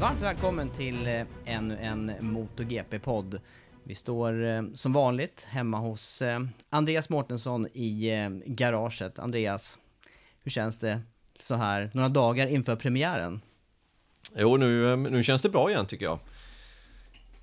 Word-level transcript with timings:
Varmt 0.00 0.22
välkommen 0.22 0.70
till 0.70 1.06
eh, 1.06 1.26
ännu 1.44 1.76
en 1.76 2.12
MotoGP-podd. 2.20 3.40
Vi 3.84 3.94
står 3.94 4.44
eh, 4.44 4.62
som 4.74 4.92
vanligt 4.92 5.46
hemma 5.50 5.78
hos 5.78 6.22
eh, 6.22 6.40
Andreas 6.70 7.08
Mårtensson 7.08 7.66
i 7.66 8.12
garaget. 8.46 9.18
Andreas, 9.18 9.78
hur 10.42 10.50
känns 10.50 10.78
det 10.78 11.00
så 11.38 11.54
här 11.54 11.90
några 11.94 12.08
dagar 12.08 12.46
inför 12.46 12.76
premiären? 12.76 13.40
Jo, 14.36 14.56
nu, 14.56 14.96
nu 14.96 15.22
känns 15.22 15.42
det 15.42 15.48
bra 15.48 15.70
igen 15.70 15.86
tycker 15.86 16.04
jag. 16.04 16.18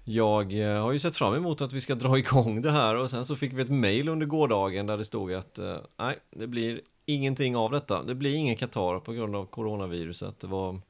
Jag 0.03 0.81
har 0.81 0.91
ju 0.91 0.99
sett 0.99 1.15
fram 1.15 1.35
emot 1.35 1.61
att 1.61 1.73
vi 1.73 1.81
ska 1.81 1.95
dra 1.95 2.17
igång 2.17 2.61
det 2.61 2.71
här 2.71 2.95
och 2.95 3.09
sen 3.09 3.25
så 3.25 3.35
fick 3.35 3.53
vi 3.53 3.61
ett 3.61 3.71
mail 3.71 4.09
under 4.09 4.25
gårdagen 4.25 4.85
där 4.85 4.97
det 4.97 5.05
stod 5.05 5.33
att 5.33 5.59
nej, 5.97 6.19
det 6.31 6.47
blir 6.47 6.81
ingenting 7.05 7.55
av 7.55 7.71
detta. 7.71 8.03
Det 8.03 8.15
blir 8.15 8.35
ingen 8.35 8.55
Qatar 8.55 8.99
på 8.99 9.13
grund 9.13 9.35
av 9.35 9.45
coronaviruset. 9.45 10.39
Det 10.39 10.47
var, 10.47 10.81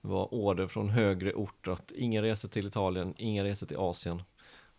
var 0.00 0.34
order 0.34 0.66
från 0.66 0.88
högre 0.88 1.32
ort 1.34 1.68
att 1.68 1.92
inga 1.92 2.22
resor 2.22 2.48
till 2.48 2.66
Italien, 2.66 3.14
inga 3.16 3.44
resor 3.44 3.66
till 3.66 3.76
Asien. 3.76 4.22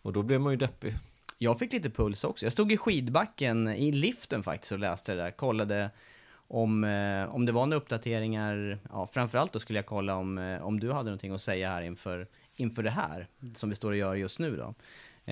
Och 0.02 0.12
då 0.12 0.22
blev 0.22 0.40
man 0.40 0.52
ju 0.52 0.56
deppig. 0.56 0.94
Jag 1.38 1.58
fick 1.58 1.72
lite 1.72 1.90
puls 1.90 2.24
också. 2.24 2.46
Jag 2.46 2.52
stod 2.52 2.72
i 2.72 2.76
skidbacken 2.76 3.68
i 3.68 3.92
liften 3.92 4.42
faktiskt 4.42 4.72
och 4.72 4.78
läste 4.78 5.14
det 5.14 5.22
där. 5.22 5.30
Kollade 5.30 5.90
om, 6.34 6.84
eh, 6.84 7.34
om 7.34 7.46
det 7.46 7.52
var 7.52 7.66
några 7.66 7.76
uppdateringar. 7.76 8.78
Ja, 8.90 9.06
framförallt 9.12 9.52
då 9.52 9.58
skulle 9.58 9.78
jag 9.78 9.86
kolla 9.86 10.16
om, 10.16 10.38
eh, 10.38 10.62
om 10.62 10.80
du 10.80 10.92
hade 10.92 11.04
någonting 11.04 11.32
att 11.32 11.40
säga 11.40 11.70
här 11.70 11.82
inför, 11.82 12.26
inför 12.56 12.82
det 12.82 12.90
här 12.90 13.26
som 13.54 13.68
vi 13.68 13.74
står 13.74 13.90
och 13.90 13.96
gör 13.96 14.14
just 14.14 14.38
nu 14.38 14.56
då. 14.56 14.74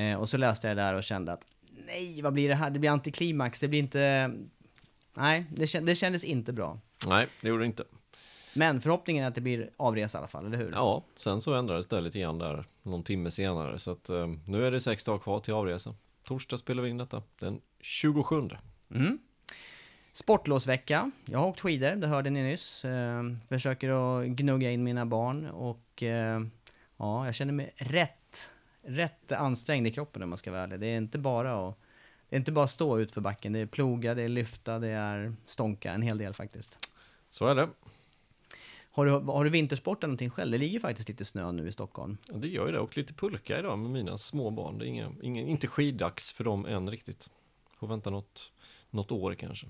Eh, 0.00 0.20
och 0.20 0.28
så 0.28 0.36
läste 0.36 0.68
jag 0.68 0.76
det 0.76 0.82
där 0.82 0.94
och 0.94 1.04
kände 1.04 1.32
att 1.32 1.44
nej, 1.86 2.22
vad 2.22 2.32
blir 2.32 2.48
det 2.48 2.54
här? 2.54 2.70
Det 2.70 2.78
blir 2.78 2.90
antiklimax. 2.90 3.60
Det 3.60 3.68
blir 3.68 3.80
inte... 3.80 4.32
Nej, 5.14 5.44
det, 5.50 5.64
kän- 5.64 5.86
det 5.86 5.94
kändes 5.94 6.24
inte 6.24 6.52
bra. 6.52 6.78
Nej, 7.06 7.26
det 7.40 7.48
gjorde 7.48 7.62
det 7.62 7.66
inte. 7.66 7.84
Men 8.54 8.80
förhoppningen 8.80 9.24
är 9.24 9.28
att 9.28 9.34
det 9.34 9.40
blir 9.40 9.70
avresa 9.76 10.18
i 10.18 10.20
alla 10.20 10.28
fall, 10.28 10.46
eller 10.46 10.58
hur? 10.58 10.72
Ja, 10.72 11.04
sen 11.16 11.40
så 11.40 11.54
ändrades 11.54 11.86
det 11.86 12.00
lite 12.00 12.20
grann 12.20 12.38
där 12.38 12.64
någon 12.82 13.02
timme 13.02 13.30
senare. 13.30 13.78
Så 13.78 13.90
att 13.90 14.08
eh, 14.08 14.26
nu 14.46 14.66
är 14.66 14.70
det 14.70 14.80
sex 14.80 15.04
dagar 15.04 15.18
kvar 15.18 15.40
till 15.40 15.54
avresa. 15.54 15.94
Torsdag 16.24 16.56
spelar 16.56 16.82
vi 16.82 16.90
in 16.90 16.98
detta, 16.98 17.22
den 17.38 17.60
27. 17.80 18.48
Mm. 18.94 19.18
Sportlovsvecka. 20.12 21.10
Jag 21.24 21.38
har 21.38 21.46
åkt 21.48 21.60
skidor, 21.60 21.96
det 21.96 22.06
hörde 22.06 22.30
ni 22.30 22.42
nyss. 22.42 22.84
Eh, 22.84 23.22
försöker 23.48 23.90
att 23.90 24.26
gnugga 24.26 24.70
in 24.70 24.84
mina 24.84 25.06
barn 25.06 25.46
och 25.46 26.02
eh, 26.02 26.40
ja, 26.96 27.26
jag 27.26 27.34
känner 27.34 27.52
mig 27.52 27.72
rätt, 27.76 28.50
rätt 28.82 29.32
ansträngd 29.32 29.86
i 29.86 29.90
kroppen 29.90 30.22
om 30.22 30.28
man 30.28 30.38
ska 30.38 30.50
vara 30.50 30.62
ärlig. 30.62 30.80
Det 30.80 30.86
är 30.86 30.96
inte 30.96 31.18
bara 31.18 31.68
att 31.68 31.76
det 32.28 32.36
är 32.36 32.38
inte 32.38 32.52
bara 32.52 32.66
stå 32.66 32.98
ut 32.98 33.12
för 33.12 33.20
backen, 33.20 33.52
det 33.52 33.58
är 33.58 33.66
ploga, 33.66 34.14
det 34.14 34.22
är 34.22 34.28
lyfta, 34.28 34.78
det 34.78 34.88
är 34.88 35.34
stånka, 35.46 35.92
en 35.92 36.02
hel 36.02 36.18
del 36.18 36.34
faktiskt. 36.34 36.88
Så 37.30 37.46
är 37.46 37.54
det. 37.54 37.68
Har 38.92 39.06
du, 39.06 39.12
har 39.12 39.44
du 39.44 39.50
vintersportat 39.50 40.02
någonting 40.02 40.30
själv? 40.30 40.52
Det 40.52 40.58
ligger 40.58 40.80
faktiskt 40.80 41.08
lite 41.08 41.24
snö 41.24 41.52
nu 41.52 41.68
i 41.68 41.72
Stockholm. 41.72 42.16
Ja, 42.28 42.34
det 42.34 42.48
gör 42.48 42.66
ju 42.66 42.72
det 42.72 42.78
och 42.78 42.96
lite 42.96 43.12
pulka 43.12 43.58
idag 43.58 43.78
med 43.78 43.90
mina 43.90 44.18
små 44.18 44.50
barn. 44.50 44.78
Det 44.78 44.84
är 44.84 44.86
inga, 44.86 45.12
inga, 45.22 45.42
inte 45.42 45.66
skiddags 45.66 46.32
för 46.32 46.44
dem 46.44 46.66
än 46.66 46.90
riktigt. 46.90 47.30
Får 47.78 47.86
vänta 47.86 48.10
något, 48.10 48.52
något 48.90 49.12
år 49.12 49.34
kanske. 49.34 49.66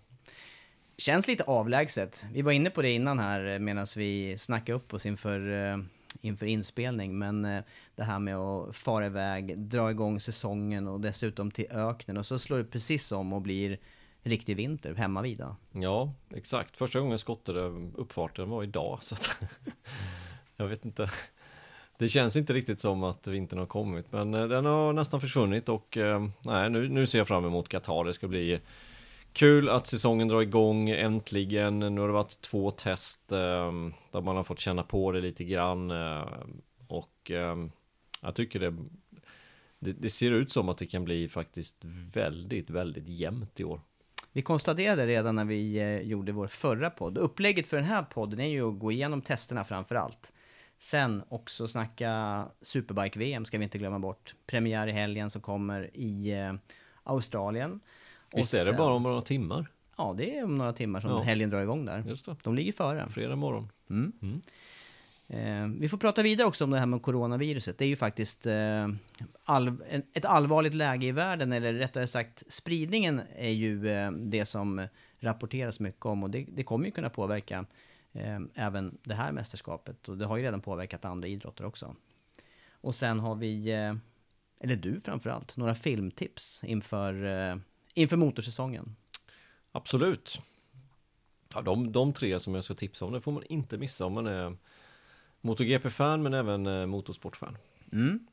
Känns 0.99 1.27
lite 1.27 1.45
avlägset. 1.45 2.25
Vi 2.33 2.43
var 2.43 2.53
inne 2.53 2.71
på 2.71 2.83
det 2.83 2.91
innan 2.91 3.19
här 3.19 3.59
medan 3.59 3.87
vi 3.97 4.39
snackade 4.39 4.77
upp 4.77 4.95
oss 4.95 5.07
inför, 5.07 5.71
eh, 5.73 5.79
inför 6.21 6.47
inspelning. 6.47 7.19
Men 7.19 7.45
eh, 7.45 7.63
det 7.97 8.05
här 8.05 8.19
med 8.19 8.37
att 8.37 8.77
fara 8.77 9.07
iväg, 9.07 9.59
dra 9.59 9.91
igång 9.91 10.21
säsongen 10.21 10.89
och 10.89 11.01
dessutom 11.01 11.51
till 11.51 11.67
öknen. 11.71 12.17
Och 12.17 12.27
så 12.27 12.39
slår 12.39 12.59
det 12.59 12.65
precis 12.65 13.13
om 13.13 13.33
och 13.33 13.43
blir 13.43 13.79
riktig 14.23 14.57
vinter 14.57 14.95
hemma 14.95 15.23
vid 15.23 15.39
då. 15.39 15.57
Ja, 15.73 16.13
exakt. 16.35 16.77
Första 16.77 16.99
gången 16.99 17.11
jag 17.11 17.21
skottade 17.21 17.61
uppfarten 17.97 18.51
var 18.51 18.63
idag. 18.63 18.99
Så 19.03 19.15
att 19.15 19.43
jag 20.57 20.67
vet 20.67 20.85
inte. 20.85 21.11
Det 21.99 22.09
känns 22.09 22.37
inte 22.37 22.53
riktigt 22.53 22.81
som 22.81 23.05
att 23.05 23.27
vintern 23.27 23.59
har 23.59 23.67
kommit. 23.67 24.13
Men 24.13 24.35
eh, 24.35 24.49
den 24.49 24.65
har 24.65 24.93
nästan 24.93 25.21
försvunnit 25.21 25.69
och 25.69 25.97
eh, 25.97 26.27
nej, 26.45 26.71
nu, 26.71 26.89
nu 26.89 27.07
ser 27.07 27.19
jag 27.19 27.29
fram 27.29 27.45
emot 27.45 27.69
Qatar. 27.69 28.05
Det 28.05 28.15
ska 28.15 28.29
bli 28.29 28.61
kul 29.33 29.69
att 29.69 29.87
säsongen 29.87 30.29
drar 30.29 30.41
igång 30.41 30.91
äntligen. 30.91 31.79
Nu 31.79 32.01
har 32.01 32.09
det 32.09 32.15
varit 32.15 32.41
två 32.41 32.71
test 32.71 33.33
eh, 33.33 33.73
där 34.11 34.21
man 34.21 34.37
har 34.37 34.43
fått 34.43 34.59
känna 34.61 34.83
på 34.83 35.13
det 35.13 35.21
lite 35.21 35.45
grann. 35.45 35.91
eh, 35.91 36.25
Och 36.89 37.31
eh, 37.31 37.57
jag 38.21 38.35
tycker 38.35 38.61
det, 38.61 38.77
det, 39.79 39.93
det 39.93 40.11
ser 40.11 40.31
ut 40.31 40.53
som 40.53 40.69
att 40.69 40.79
det 40.79 40.87
kan 40.87 41.05
bli 41.05 41.29
faktiskt 41.29 41.77
väldigt, 42.15 42.71
väldigt 42.71 43.09
jämnt 43.09 43.61
i 43.61 43.65
år. 43.65 43.81
Vi 44.33 44.43
konstaterade 44.43 45.07
redan 45.07 45.37
när 45.37 45.45
vi 45.45 45.79
eh, 45.79 46.01
gjorde 46.01 46.33
vår 46.33 46.47
förra 46.47 46.91
podd. 46.91 47.19
Upplägget 47.19 47.67
för 47.67 47.77
den 47.77 47.87
här 47.87 48.03
podden 48.03 48.41
är 48.41 48.49
ju 48.49 48.69
att 48.69 48.79
gå 48.79 48.93
igenom 48.93 49.23
testerna 49.23 49.65
framför 49.65 49.95
allt. 49.95 50.33
Sen 50.79 51.23
också 51.29 51.69
snacka 51.69 52.45
Superbike-VM 52.61 53.45
ska 53.45 53.59
vi 53.59 53.65
inte 53.65 53.79
glömma 53.79 53.99
bort. 53.99 54.35
Premiär 54.47 54.87
i 54.87 54.93
helgen 54.93 55.31
som 55.31 55.43
kommer 55.43 55.91
i 55.97 56.31
eh, 56.33 56.55
Australien. 57.03 57.81
Visst 58.35 58.55
är 58.55 58.65
det 58.65 58.73
bara 58.73 58.93
om 58.95 59.03
några 59.03 59.23
timmar? 59.23 59.67
Ja, 59.97 60.15
det 60.17 60.39
är 60.39 60.45
om 60.45 60.59
några 60.59 60.73
timmar 60.73 61.01
som 61.01 61.11
Ja. 61.11 61.21
helgen 61.23 61.51
drar 61.51 61.61
igång 61.63 61.85
där. 61.85 62.05
Just 62.09 62.27
det. 62.27 62.37
De 62.43 62.55
ligger 62.55 62.73
före. 62.73 63.09
Fredag 63.09 63.37
morgon. 63.37 63.69
Mm. 63.91 64.13
Eh, 65.33 65.67
vi 65.67 65.89
får 65.89 65.99
prata 65.99 66.23
vidare 66.23 66.47
också 66.47 66.65
om 66.65 66.71
det 66.71 66.79
här 66.79 66.87
med 66.87 67.03
coronaviruset. 67.03 67.79
Det 67.79 67.85
är 67.85 67.89
ju 67.89 67.97
faktiskt 67.97 68.47
eh, 68.47 68.89
all, 69.45 69.69
en, 69.89 70.03
ett 70.13 70.25
allvarligt 70.25 70.75
läge 70.75 71.07
i 71.07 71.13
världen, 71.13 71.53
eller 71.53 71.75
rättare 71.75 72.07
sagt 72.07 72.53
spridningen 72.53 73.23
är 73.37 73.51
ju 73.51 73.89
eh, 73.89 74.11
det 74.11 74.47
som 74.47 74.87
rapporteras 75.21 75.81
mycket 75.81 76.07
om 76.07 76.23
och 76.23 76.31
det, 76.31 76.47
det 76.49 76.63
kommer 76.63 76.85
ju 76.87 76.91
kunna 76.91 77.11
påverka 77.11 77.65
eh, 78.13 78.41
även 78.55 78.99
det 79.03 79.15
här 79.15 79.33
mästerskapet 79.33 80.09
och 80.09 80.19
det 80.19 80.27
har 80.27 80.37
ju 80.37 80.43
redan 80.43 80.61
påverkat 80.61 81.05
andra 81.05 81.29
idrotter 81.29 81.65
också. 81.65 81.97
Och 82.73 82.95
sen 82.95 83.21
har 83.21 83.35
vi, 83.35 83.71
eh, 83.71 83.95
eller 84.61 84.77
du 84.77 85.01
framförallt, 85.01 85.57
några 85.57 85.75
filmtips 85.75 86.65
inför, 86.65 87.25
eh, 87.25 87.57
inför 87.95 88.17
motorsäsongen. 88.17 88.97
Absolut. 89.73 90.41
Ja, 91.55 91.61
de, 91.61 91.93
de 91.93 92.13
tre 92.13 92.41
som 92.41 92.55
jag 92.55 92.65
ska 92.65 92.75
tipsa 92.75 93.05
om, 93.05 93.13
det 93.13 93.21
får 93.21 93.33
man 93.33 93.43
inte 93.49 93.79
missa 93.79 94.07
om 94.07 94.13
man 94.13 94.27
är 94.27 94.57
MotoGP-fan 95.41 96.23
men 96.23 96.35
även 96.35 96.67
eh, 96.67 96.87
motorsportfan. 96.87 97.57
Mm. 97.93 98.27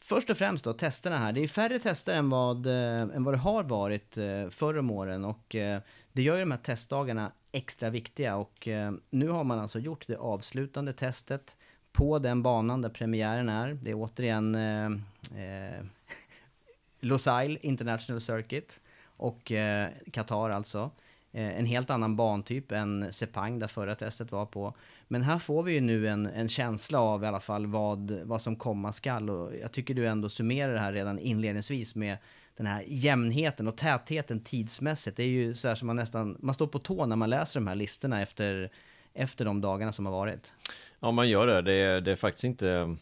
Först 0.00 0.30
och 0.30 0.36
främst 0.36 0.64
då, 0.64 0.72
testerna 0.72 1.16
här. 1.16 1.32
Det 1.32 1.40
är 1.40 1.48
färre 1.48 1.78
tester 1.78 2.14
än 2.14 2.30
vad, 2.30 2.66
eh, 2.66 3.00
än 3.00 3.24
vad 3.24 3.34
det 3.34 3.38
har 3.38 3.62
varit 3.62 4.16
eh, 4.16 4.48
förr 4.48 4.78
om 4.78 4.90
åren 4.90 5.24
och 5.24 5.54
eh, 5.54 5.80
det 6.12 6.22
gör 6.22 6.34
ju 6.34 6.40
de 6.40 6.50
här 6.50 6.58
testdagarna 6.58 7.32
extra 7.52 7.90
viktiga 7.90 8.36
och 8.36 8.68
eh, 8.68 8.92
nu 9.10 9.28
har 9.28 9.44
man 9.44 9.58
alltså 9.58 9.78
gjort 9.78 10.06
det 10.06 10.16
avslutande 10.16 10.92
testet 10.92 11.56
på 11.92 12.18
den 12.18 12.42
banan 12.42 12.82
där 12.82 12.88
premiären 12.88 13.48
är. 13.48 13.78
Det 13.82 13.90
är 13.90 13.94
återigen 13.94 14.54
eh, 14.54 14.86
eh 15.44 15.84
Losail 17.00 17.58
International 17.62 18.20
Circuit 18.20 18.80
och 19.16 19.52
eh, 19.52 19.88
Qatar 20.12 20.50
alltså. 20.50 20.90
Eh, 21.32 21.58
en 21.58 21.66
helt 21.66 21.90
annan 21.90 22.16
bantyp 22.16 22.72
än 22.72 23.12
Sepang 23.12 23.58
där 23.58 23.66
förra 23.66 23.94
testet 23.94 24.32
var 24.32 24.46
på. 24.46 24.74
Men 25.08 25.22
här 25.22 25.38
får 25.38 25.62
vi 25.62 25.72
ju 25.72 25.80
nu 25.80 26.08
en, 26.08 26.26
en 26.26 26.48
känsla 26.48 27.00
av 27.00 27.24
i 27.24 27.26
alla 27.26 27.40
fall 27.40 27.66
vad, 27.66 28.10
vad 28.24 28.42
som 28.42 28.56
komma 28.56 28.92
skall 28.92 29.30
och 29.30 29.56
jag 29.62 29.72
tycker 29.72 29.94
du 29.94 30.08
ändå 30.08 30.28
summerar 30.28 30.72
det 30.72 30.80
här 30.80 30.92
redan 30.92 31.18
inledningsvis 31.18 31.94
med 31.94 32.16
den 32.56 32.66
här 32.66 32.84
jämnheten 32.86 33.68
och 33.68 33.76
tätheten 33.76 34.40
tidsmässigt. 34.40 35.16
Det 35.16 35.22
är 35.22 35.28
ju 35.28 35.54
så 35.54 35.68
här 35.68 35.74
som 35.74 35.86
man 35.86 35.96
nästan, 35.96 36.36
man 36.40 36.54
står 36.54 36.66
på 36.66 36.78
tå 36.78 37.06
när 37.06 37.16
man 37.16 37.30
läser 37.30 37.60
de 37.60 37.66
här 37.66 37.74
listorna 37.74 38.22
efter, 38.22 38.70
efter 39.14 39.44
de 39.44 39.60
dagarna 39.60 39.92
som 39.92 40.06
har 40.06 40.12
varit. 40.12 40.54
Ja, 41.00 41.10
man 41.10 41.28
gör 41.28 41.46
det. 41.46 41.62
Det 41.62 41.72
är, 41.72 42.00
det 42.00 42.12
är 42.12 42.16
faktiskt 42.16 42.44
inte 42.44 42.96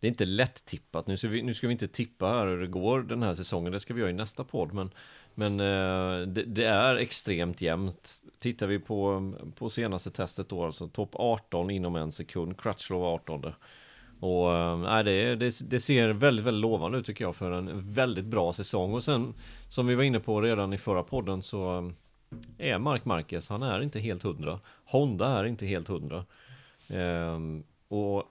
det 0.00 0.06
är 0.06 0.08
inte 0.08 0.24
lätt 0.24 0.64
tippat. 0.64 1.06
Nu 1.06 1.16
ska, 1.16 1.28
vi, 1.28 1.42
nu 1.42 1.54
ska 1.54 1.66
vi 1.66 1.72
inte 1.72 1.88
tippa 1.88 2.26
här 2.26 2.46
hur 2.46 2.60
det 2.60 2.66
går 2.66 3.02
den 3.02 3.22
här 3.22 3.34
säsongen. 3.34 3.72
Det 3.72 3.80
ska 3.80 3.94
vi 3.94 4.00
göra 4.00 4.10
i 4.10 4.14
nästa 4.14 4.44
podd. 4.44 4.72
Men, 4.72 4.90
men 5.34 5.60
eh, 5.60 6.26
det, 6.26 6.42
det, 6.42 6.64
är 6.64 6.96
extremt 6.96 7.60
jämnt. 7.60 8.22
Tittar 8.38 8.66
vi 8.66 8.78
på, 8.78 9.32
på 9.56 9.68
senaste 9.68 10.10
testet 10.10 10.48
då, 10.48 10.64
alltså 10.64 10.88
topp 10.88 11.10
18 11.12 11.70
inom 11.70 11.96
en 11.96 12.12
sekund. 12.12 12.60
Crutchlow 12.60 13.04
18. 13.04 13.52
Och 14.20 14.54
äh, 14.54 15.04
det, 15.04 15.34
det, 15.34 15.70
det, 15.70 15.80
ser 15.80 16.08
väldigt, 16.08 16.44
väldigt 16.44 16.62
lovande 16.62 16.98
ut 16.98 17.06
tycker 17.06 17.24
jag 17.24 17.36
för 17.36 17.50
en 17.50 17.92
väldigt 17.92 18.26
bra 18.26 18.52
säsong. 18.52 18.94
Och 18.94 19.04
sen 19.04 19.34
som 19.68 19.86
vi 19.86 19.94
var 19.94 20.02
inne 20.02 20.20
på 20.20 20.40
redan 20.40 20.72
i 20.72 20.78
förra 20.78 21.02
podden 21.02 21.42
så 21.42 21.92
eh, 22.58 22.72
är 22.72 22.78
Mark 22.78 23.04
Marquez, 23.04 23.48
han 23.48 23.62
är 23.62 23.80
inte 23.80 24.00
helt 24.00 24.22
hundra. 24.22 24.60
Honda 24.84 25.26
är 25.26 25.44
inte 25.44 25.66
helt 25.66 25.88
hundra. 25.88 26.24
Ehm, 26.88 27.62
och 27.88 28.24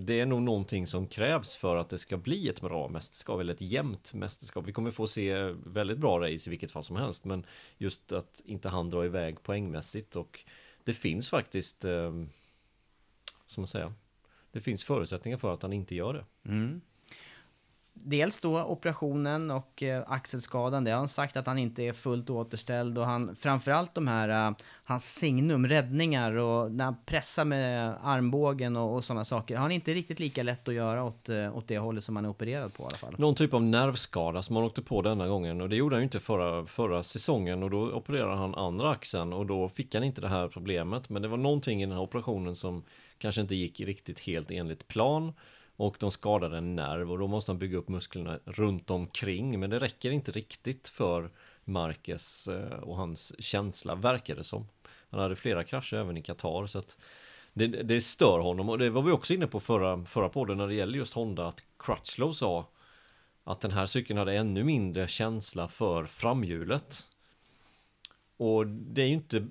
det 0.00 0.20
är 0.20 0.26
nog 0.26 0.42
någonting 0.42 0.86
som 0.86 1.06
krävs 1.06 1.56
för 1.56 1.76
att 1.76 1.88
det 1.88 1.98
ska 1.98 2.16
bli 2.16 2.48
ett 2.48 2.60
bra 2.60 2.88
mästerskap 2.88 3.40
eller 3.40 3.54
ett 3.54 3.60
jämnt 3.60 4.14
mästerskap. 4.14 4.66
Vi 4.66 4.72
kommer 4.72 4.90
få 4.90 5.06
se 5.06 5.34
väldigt 5.66 5.98
bra 5.98 6.20
race 6.20 6.48
i 6.48 6.50
vilket 6.50 6.70
fall 6.70 6.84
som 6.84 6.96
helst, 6.96 7.24
men 7.24 7.46
just 7.78 8.12
att 8.12 8.42
inte 8.44 8.68
han 8.68 8.90
drar 8.90 9.04
iväg 9.04 9.42
poängmässigt 9.42 10.16
och 10.16 10.40
det 10.84 10.92
finns 10.92 11.30
faktiskt, 11.30 11.84
eh, 11.84 12.12
som 13.46 13.60
man 13.62 13.68
säger, 13.68 13.92
det 14.52 14.60
finns 14.60 14.84
förutsättningar 14.84 15.38
för 15.38 15.54
att 15.54 15.62
han 15.62 15.72
inte 15.72 15.94
gör 15.94 16.14
det. 16.14 16.50
Mm 16.50 16.80
dels 17.92 18.40
då 18.40 18.64
operationen 18.64 19.50
och 19.50 19.82
eh, 19.82 20.02
axelskadan. 20.06 20.84
Det 20.84 20.90
har 20.90 20.98
han 20.98 21.08
sagt 21.08 21.36
att 21.36 21.46
han 21.46 21.58
inte 21.58 21.82
är 21.82 21.92
fullt 21.92 22.30
återställd 22.30 22.98
och 22.98 23.06
han 23.06 23.36
framförallt 23.36 23.94
de 23.94 24.08
här 24.08 24.48
uh, 24.48 24.56
hans 24.84 25.14
signum, 25.14 25.68
räddningar 25.68 26.32
och 26.32 26.72
när 26.72 26.84
han 26.84 26.96
pressar 27.06 27.44
med 27.44 27.94
armbågen 28.02 28.76
och, 28.76 28.94
och 28.94 29.04
sådana 29.04 29.24
saker. 29.24 29.56
Har 29.56 29.62
han 29.62 29.72
inte 29.72 29.94
riktigt 29.94 30.20
lika 30.20 30.42
lätt 30.42 30.68
att 30.68 30.74
göra 30.74 31.04
åt, 31.04 31.28
uh, 31.28 31.56
åt 31.56 31.68
det 31.68 31.78
hållet 31.78 32.04
som 32.04 32.16
han 32.16 32.24
är 32.24 32.28
opererad 32.28 32.74
på 32.74 32.82
i 32.82 32.86
alla 32.86 32.96
fall. 32.96 33.14
Någon 33.18 33.34
typ 33.34 33.54
av 33.54 33.62
nervskada 33.62 34.42
som 34.42 34.56
han 34.56 34.64
åkte 34.64 34.82
på 34.82 35.02
denna 35.02 35.28
gången 35.28 35.60
och 35.60 35.68
det 35.68 35.76
gjorde 35.76 35.96
han 35.96 36.00
ju 36.00 36.04
inte 36.04 36.20
förra, 36.20 36.66
förra 36.66 37.02
säsongen 37.02 37.62
och 37.62 37.70
då 37.70 37.92
opererade 37.92 38.36
han 38.36 38.54
andra 38.54 38.90
axeln 38.90 39.32
och 39.32 39.46
då 39.46 39.68
fick 39.68 39.94
han 39.94 40.04
inte 40.04 40.20
det 40.20 40.28
här 40.28 40.48
problemet. 40.48 41.08
Men 41.08 41.22
det 41.22 41.28
var 41.28 41.36
någonting 41.36 41.82
i 41.82 41.86
den 41.86 41.94
här 41.94 42.02
operationen 42.02 42.54
som 42.54 42.84
kanske 43.18 43.40
inte 43.40 43.54
gick 43.54 43.80
riktigt 43.80 44.20
helt 44.20 44.50
enligt 44.50 44.88
plan. 44.88 45.32
Och 45.80 45.96
de 45.98 46.10
skadade 46.10 46.58
en 46.58 46.76
nerv 46.76 47.12
och 47.12 47.18
då 47.18 47.26
måste 47.26 47.50
han 47.50 47.58
bygga 47.58 47.78
upp 47.78 47.88
musklerna 47.88 48.38
runt 48.44 48.90
omkring. 48.90 49.60
Men 49.60 49.70
det 49.70 49.78
räcker 49.78 50.10
inte 50.10 50.32
riktigt 50.32 50.88
för 50.88 51.30
Marcus 51.64 52.48
eh, 52.48 52.78
och 52.78 52.96
hans 52.96 53.42
känsla, 53.42 53.94
verkar 53.94 54.36
det 54.36 54.44
som. 54.44 54.68
Han 55.10 55.20
hade 55.20 55.36
flera 55.36 55.64
krascher 55.64 55.94
även 55.94 56.16
i 56.16 56.22
Qatar 56.22 56.66
så 56.66 56.78
att 56.78 56.98
det, 57.52 57.66
det 57.66 58.00
stör 58.00 58.38
honom 58.38 58.68
och 58.68 58.78
det 58.78 58.90
var 58.90 59.02
vi 59.02 59.12
också 59.12 59.34
inne 59.34 59.46
på 59.46 59.60
förra, 59.60 60.04
förra 60.04 60.28
podden 60.28 60.58
när 60.58 60.66
det 60.66 60.74
gäller 60.74 60.98
just 60.98 61.14
Honda 61.14 61.46
att 61.46 61.62
Crutchlow 61.78 62.32
sa 62.32 62.68
att 63.44 63.60
den 63.60 63.70
här 63.70 63.86
cykeln 63.86 64.18
hade 64.18 64.34
ännu 64.34 64.64
mindre 64.64 65.08
känsla 65.08 65.68
för 65.68 66.04
framhjulet. 66.04 67.06
Och 68.36 68.66
det 68.66 69.02
är 69.02 69.06
ju 69.06 69.14
inte, 69.14 69.46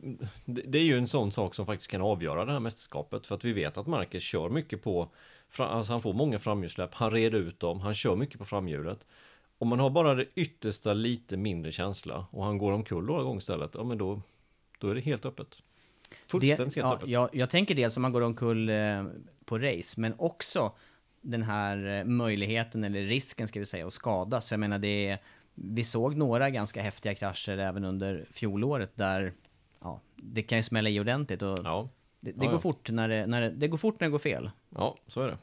det 0.46 0.80
är 0.80 0.84
ju 0.84 0.98
en 0.98 1.08
sån 1.08 1.32
sak 1.32 1.56
som 1.56 1.66
faktiskt 1.66 1.92
kan 1.92 2.02
avgöra 2.02 2.46
det 2.46 2.52
här 2.52 2.60
mästerskapet 2.60 3.28
för 3.28 3.36
att 3.36 3.46
vi 3.46 3.54
vet 3.54 3.78
att 3.78 3.88
Marcus 3.88 4.24
kör 4.24 4.50
mycket 4.50 4.84
på 4.84 5.10
Alltså 5.58 5.92
han 5.92 6.02
får 6.02 6.14
många 6.14 6.40
framhjulssläpp, 6.40 6.94
han 6.94 7.12
reder 7.12 7.40
ut 7.40 7.60
dem, 7.60 7.82
han 7.82 7.94
kör 7.94 8.16
mycket 8.16 8.40
på 8.40 8.46
framhjulet. 8.46 9.06
Om 9.58 9.68
man 9.68 9.80
har 9.80 9.90
bara 9.90 10.16
det 10.16 10.26
yttersta 10.36 10.94
lite 10.94 11.38
mindre 11.38 11.72
känsla 11.72 12.26
och 12.32 12.44
han 12.44 12.58
går 12.58 12.72
omkull 12.72 13.06
några 13.06 13.24
gånger 13.24 13.38
istället, 13.38 13.72
ja 13.74 13.84
men 13.84 13.98
då, 13.98 14.22
då 14.80 14.90
är 14.90 14.96
det 14.96 15.02
helt 15.02 15.26
öppet. 15.26 15.48
Fullständigt 16.26 16.76
helt 16.76 16.78
ja, 16.78 16.94
öppet. 16.94 17.10
Jag, 17.10 17.30
jag 17.34 17.50
tänker 17.50 17.76
dels 17.76 17.98
om 17.98 18.02
man 18.02 18.12
går 18.12 18.22
omkull 18.22 18.70
eh, 18.70 19.04
på 19.46 19.58
race, 19.58 20.02
men 20.02 20.14
också 20.18 20.72
den 21.22 21.44
här 21.44 22.00
eh, 22.00 22.04
möjligheten, 22.04 22.84
eller 22.84 23.02
risken 23.02 23.48
ska 23.48 23.60
vi 23.60 23.66
säga, 23.66 23.88
att 23.88 23.94
skadas. 23.94 24.50
För 24.50 24.54
jag 24.54 24.60
menar, 24.60 24.80
det 24.80 25.08
är, 25.08 25.22
vi 25.56 25.84
såg 25.84 26.16
några 26.16 26.50
ganska 26.50 26.82
häftiga 26.82 27.16
krascher 27.16 27.58
även 27.58 27.86
under 27.86 28.28
fjolåret 28.32 28.92
där 28.96 29.34
ja, 29.82 30.02
det 30.16 30.44
kan 30.44 30.58
ju 30.58 30.64
smälla 30.64 30.90
i 30.90 31.00
ordentligt. 31.00 31.42
Och 31.42 31.60
ja. 31.64 31.90
Det, 32.20 32.32
det 32.32 32.46
ja, 32.46 32.52
går 32.52 32.54
ja. 32.54 32.60
fort 32.60 32.90
när 32.90 33.08
det, 33.08 33.28
när 33.28 33.42
det, 33.42 33.50
det 33.50 33.68
går 33.68 33.78
fort 33.78 34.00
när 34.00 34.08
det 34.08 34.12
går 34.12 34.20
fel. 34.20 34.52
Ja, 34.70 34.98
så 35.08 35.22
är 35.22 35.28
det. 35.28 35.38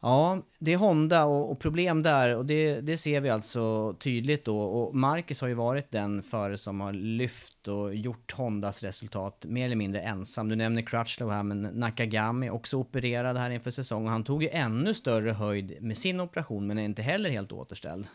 Ja, 0.00 0.42
det 0.58 0.72
är 0.72 0.76
Honda 0.76 1.24
och, 1.24 1.50
och, 1.50 1.58
problem 1.58 2.02
där 2.02 2.36
och 2.36 2.46
det, 2.46 2.80
det 2.80 2.98
ser 2.98 3.20
vi 3.20 3.30
alltså 3.30 3.94
tydligt 3.98 4.44
då. 4.44 4.60
Och 4.60 4.94
Marcus 4.94 5.40
har 5.40 5.48
ju 5.48 5.54
varit 5.54 5.90
den 5.90 6.22
före 6.22 6.58
som 6.58 6.80
har 6.80 6.92
lyft 6.92 7.68
och 7.68 7.94
gjort 7.94 8.32
Hondas 8.32 8.82
resultat 8.82 9.44
mer 9.48 9.64
eller 9.64 9.76
mindre 9.76 10.00
ensam. 10.00 10.48
Du 10.48 10.56
nämner 10.56 10.82
Crutchlow 10.82 11.30
här, 11.30 11.42
men 11.42 11.62
Nakagami 11.62 12.50
också 12.50 12.76
opererad 12.76 13.36
här 13.36 13.50
inför 13.50 13.70
säsong 13.70 14.04
och 14.04 14.10
han 14.10 14.24
tog 14.24 14.42
ju 14.42 14.48
ännu 14.48 14.94
större 14.94 15.30
höjd 15.30 15.82
med 15.82 15.96
sin 15.96 16.20
operation 16.20 16.66
men 16.66 16.78
är 16.78 16.82
inte 16.82 17.02
heller 17.02 17.30
helt 17.30 17.52
återställd. 17.52 18.08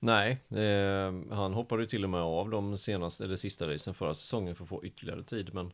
Nej, 0.00 0.38
eh, 0.50 1.36
han 1.36 1.54
hoppade 1.54 1.82
ju 1.82 1.86
till 1.86 2.04
och 2.04 2.10
med 2.10 2.20
av 2.20 2.50
de 2.50 2.78
senaste, 2.78 3.24
eller 3.24 3.36
sista 3.36 3.68
racen 3.68 3.94
förra 3.94 4.14
säsongen 4.14 4.54
för 4.54 4.64
att 4.64 4.68
få 4.68 4.84
ytterligare 4.84 5.22
tid 5.22 5.54
men 5.54 5.72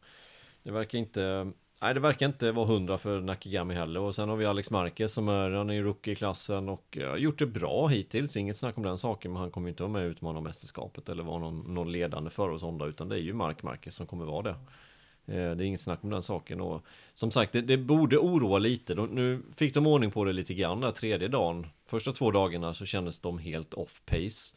det 0.65 0.71
verkar 0.71 0.99
inte 0.99 1.53
Nej 1.81 1.95
det 1.95 2.01
verkar 2.01 2.27
inte 2.27 2.53
vara 2.53 2.67
hundra 2.67 2.99
för 2.99 3.21
Nakigami 3.21 3.75
heller 3.75 4.01
och 4.01 4.15
sen 4.15 4.29
har 4.29 4.37
vi 4.37 4.47
Alex 4.47 4.71
Marquez 4.71 5.13
som 5.13 5.29
är, 5.29 5.51
han 5.51 5.71
är 5.71 5.75
ju 5.75 5.83
rookie 5.83 6.13
i 6.13 6.17
klassen 6.17 6.69
och 6.69 6.99
har 7.01 7.17
gjort 7.17 7.39
det 7.39 7.47
bra 7.47 7.87
hittills, 7.87 8.37
inget 8.37 8.57
snack 8.57 8.77
om 8.77 8.83
den 8.83 8.99
saken 8.99 9.33
men 9.33 9.41
han 9.41 9.51
kommer 9.51 9.69
ju 9.69 9.71
inte 9.71 9.83
vara 9.83 9.93
med 9.93 10.05
och 10.05 10.11
utmana 10.11 10.41
mästerskapet 10.41 11.09
eller 11.09 11.23
vara 11.23 11.39
någon, 11.39 11.75
någon 11.75 11.93
ledande 11.93 12.31
för 12.31 12.51
oss 12.51 12.63
Honda 12.63 12.87
utan 12.87 13.09
det 13.09 13.17
är 13.17 13.21
ju 13.21 13.33
Mark 13.33 13.63
Marquez 13.63 13.95
som 13.95 14.07
kommer 14.07 14.25
vara 14.25 14.43
det. 14.43 14.57
Eh, 15.27 15.57
det 15.57 15.65
är 15.65 15.67
inget 15.67 15.81
snack 15.81 16.05
om 16.05 16.11
den 16.11 16.23
saken 16.23 16.61
och 16.61 16.85
som 17.15 17.31
sagt 17.31 17.53
det, 17.53 17.61
det 17.61 17.77
borde 17.77 18.19
oroa 18.19 18.59
lite. 18.59 18.95
De, 18.95 19.07
nu 19.07 19.43
fick 19.57 19.75
de 19.75 19.87
ordning 19.87 20.11
på 20.11 20.25
det 20.25 20.33
lite 20.33 20.55
grann 20.55 20.81
där 20.81 20.91
tredje 20.91 21.29
dagen. 21.29 21.67
Första 21.87 22.13
två 22.13 22.31
dagarna 22.31 22.75
så 22.75 22.87
kändes 22.87 23.21
de 23.21 23.39
helt 23.39 23.75
off 23.75 24.03
pace. 24.07 24.57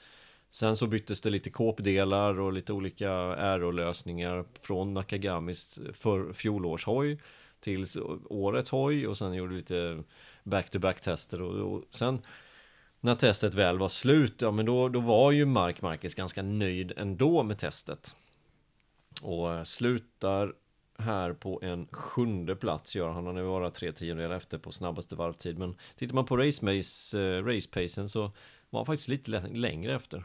Sen 0.57 0.77
så 0.77 0.87
byttes 0.87 1.21
det 1.21 1.29
lite 1.29 1.49
kåpdelar 1.49 2.39
och 2.39 2.53
lite 2.53 2.73
olika 2.73 3.11
aerolösningar 3.11 4.45
från 4.61 4.93
Nakagamis 4.93 5.79
för 5.93 6.33
fjolårshoj 6.33 7.19
till 7.59 7.85
årets 8.29 8.71
hoj 8.71 9.07
och 9.07 9.17
sen 9.17 9.33
gjorde 9.33 9.55
lite 9.55 10.03
back-to-back 10.43 11.01
tester 11.01 11.41
och, 11.41 11.73
och 11.73 11.83
sen 11.91 12.21
när 12.99 13.15
testet 13.15 13.53
väl 13.53 13.79
var 13.79 13.89
slut, 13.89 14.41
ja 14.41 14.51
men 14.51 14.65
då, 14.65 14.89
då 14.89 14.99
var 14.99 15.31
ju 15.31 15.45
Mark 15.45 15.81
Marquez 15.81 16.15
ganska 16.15 16.43
nöjd 16.43 16.93
ändå 16.97 17.43
med 17.43 17.57
testet. 17.57 18.15
Och 19.21 19.53
eh, 19.53 19.63
slutar 19.63 20.53
här 20.97 21.33
på 21.33 21.59
en 21.63 21.87
sjunde 21.91 22.55
plats 22.55 22.95
gör 22.95 23.09
han, 23.09 23.25
han 23.25 23.37
är 23.37 23.43
bara 23.43 23.71
tre 23.71 23.91
tiondelar 23.91 24.35
efter 24.35 24.57
på 24.57 24.71
snabbaste 24.71 25.15
varvtid. 25.15 25.57
Men 25.57 25.75
tittar 25.95 26.15
man 26.15 26.25
på 26.25 26.37
race, 26.37 26.65
eh, 27.19 27.45
race 27.45 27.69
pacen 27.71 28.09
så 28.09 28.31
var 28.69 28.79
han 28.79 28.85
faktiskt 28.85 29.07
lite 29.07 29.31
längre 29.47 29.95
efter. 29.95 30.23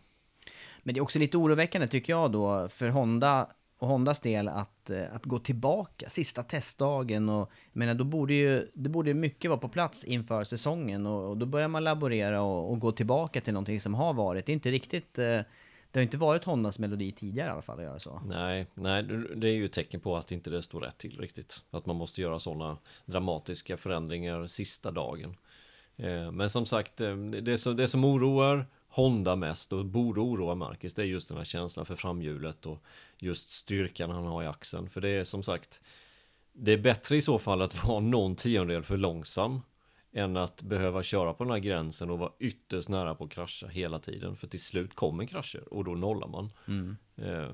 Men 0.83 0.95
det 0.95 0.99
är 0.99 1.03
också 1.03 1.19
lite 1.19 1.37
oroväckande 1.37 1.89
tycker 1.89 2.13
jag 2.13 2.33
då 2.33 2.69
för 2.69 2.89
Honda 2.89 3.49
och 3.83 3.89
Hondas 3.89 4.21
del 4.21 4.49
att, 4.49 4.91
eh, 4.91 5.15
att 5.15 5.25
gå 5.25 5.39
tillbaka 5.39 6.11
sista 6.11 6.43
testdagen 6.43 7.29
och 7.29 7.51
jag 7.73 7.79
menar 7.79 7.95
då 7.95 8.05
borde 8.05 8.35
ju, 8.35 8.71
det 8.75 8.89
borde 8.89 9.15
mycket 9.15 9.49
vara 9.49 9.61
på 9.61 9.69
plats 9.69 10.05
inför 10.05 10.45
säsongen 10.45 11.07
och, 11.07 11.31
och 11.31 11.37
då 11.37 11.47
börjar 11.47 11.69
man 11.69 11.85
laborera 11.85 12.43
och, 12.43 12.71
och, 12.71 12.81
gå 12.81 12.93
tillbaka 12.93 13.41
till 13.41 13.53
någonting 13.53 13.81
som 13.81 13.95
har 13.95 14.13
varit. 14.13 14.47
Det 14.47 14.53
är 14.53 14.55
inte 14.55 14.71
riktigt, 14.71 15.19
eh, 15.19 15.25
det 15.91 15.99
har 15.99 16.03
inte 16.03 16.17
varit 16.17 16.45
Hondas 16.45 16.79
melodi 16.79 17.13
tidigare 17.13 17.49
i 17.49 17.53
alla 17.53 17.63
fall 17.63 17.79
att 17.79 17.85
göra 17.85 17.99
så. 17.99 18.21
Nej, 18.27 18.67
nej, 18.75 19.03
det 19.37 19.49
är 19.49 19.53
ju 19.53 19.65
ett 19.65 19.73
tecken 19.73 20.01
på 20.01 20.17
att 20.17 20.33
inte 20.33 20.51
det 20.51 20.63
står 20.63 20.81
rätt 20.81 20.99
till 20.99 21.19
riktigt. 21.19 21.65
Att 21.71 21.87
man 21.87 21.97
måste 21.97 22.21
göra 22.21 22.39
sådana 22.39 22.77
dramatiska 23.05 23.77
förändringar 23.77 24.47
sista 24.47 24.91
dagen. 24.91 25.37
Eh, 25.97 26.31
men 26.31 26.51
som 26.51 26.67
sagt, 26.67 26.97
det 27.43 27.59
som, 27.59 27.77
det 27.77 27.89
som 27.89 28.05
oroar 28.05 28.67
Honda 28.95 29.37
mest 29.37 29.73
och 29.73 29.85
borde 29.85 30.21
oroa 30.21 30.55
Marcus 30.55 30.95
det 30.95 31.03
är 31.03 31.07
just 31.07 31.29
den 31.29 31.37
här 31.39 31.45
känslan 31.45 31.87
för 31.87 31.97
framhjulet 31.97 32.67
och 32.67 32.83
just 33.19 33.51
styrkan 33.51 34.11
han 34.11 34.25
har 34.25 34.43
i 34.43 34.47
axeln. 34.47 34.89
För 34.89 35.01
det 35.01 35.09
är 35.09 35.25
som 35.25 35.43
sagt 35.43 35.83
det 36.53 36.73
är 36.73 36.79
bättre 36.79 37.17
i 37.17 37.23
så 37.23 37.39
fall 37.39 37.63
att 37.63 37.85
vara 37.85 38.01
någon 38.01 38.37
tiondel 38.37 38.83
för 38.83 38.97
långsam 38.97 39.61
än 40.13 40.37
att 40.37 40.63
behöva 40.63 41.03
köra 41.03 41.33
på 41.35 41.45
den 41.45 41.51
här 41.53 41.59
gränsen 41.59 42.11
och 42.11 42.19
vara 42.19 42.33
ytterst 42.39 42.89
nära 42.89 43.15
på 43.15 43.25
att 43.25 43.31
krascha 43.31 43.67
hela 43.67 43.99
tiden. 43.99 44.37
För 44.37 44.47
till 44.47 44.61
slut 44.63 44.95
kommer 44.95 45.25
krascher 45.25 45.75
och 45.75 45.85
då 45.85 45.91
nollar 45.95 46.29
man. 46.29 46.53
Eh, 47.17 47.51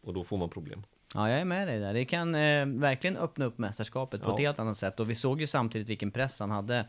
och 0.00 0.14
då 0.14 0.24
får 0.24 0.36
man 0.36 0.48
problem. 0.48 0.82
Ja, 1.14 1.30
jag 1.30 1.40
är 1.40 1.44
med 1.44 1.68
dig 1.68 1.78
där. 1.80 1.94
Det 1.94 2.04
kan 2.04 2.34
eh, 2.34 2.66
verkligen 2.66 3.16
öppna 3.16 3.44
upp 3.44 3.58
mästerskapet 3.58 4.22
på 4.22 4.28
Ja. 4.30 4.34
ett 4.34 4.40
helt 4.40 4.58
annat 4.58 4.76
sätt. 4.76 5.00
Och 5.00 5.10
vi 5.10 5.14
såg 5.14 5.40
ju 5.40 5.46
samtidigt 5.46 5.88
vilken 5.88 6.10
press 6.10 6.40
han 6.40 6.50
hade 6.50 6.86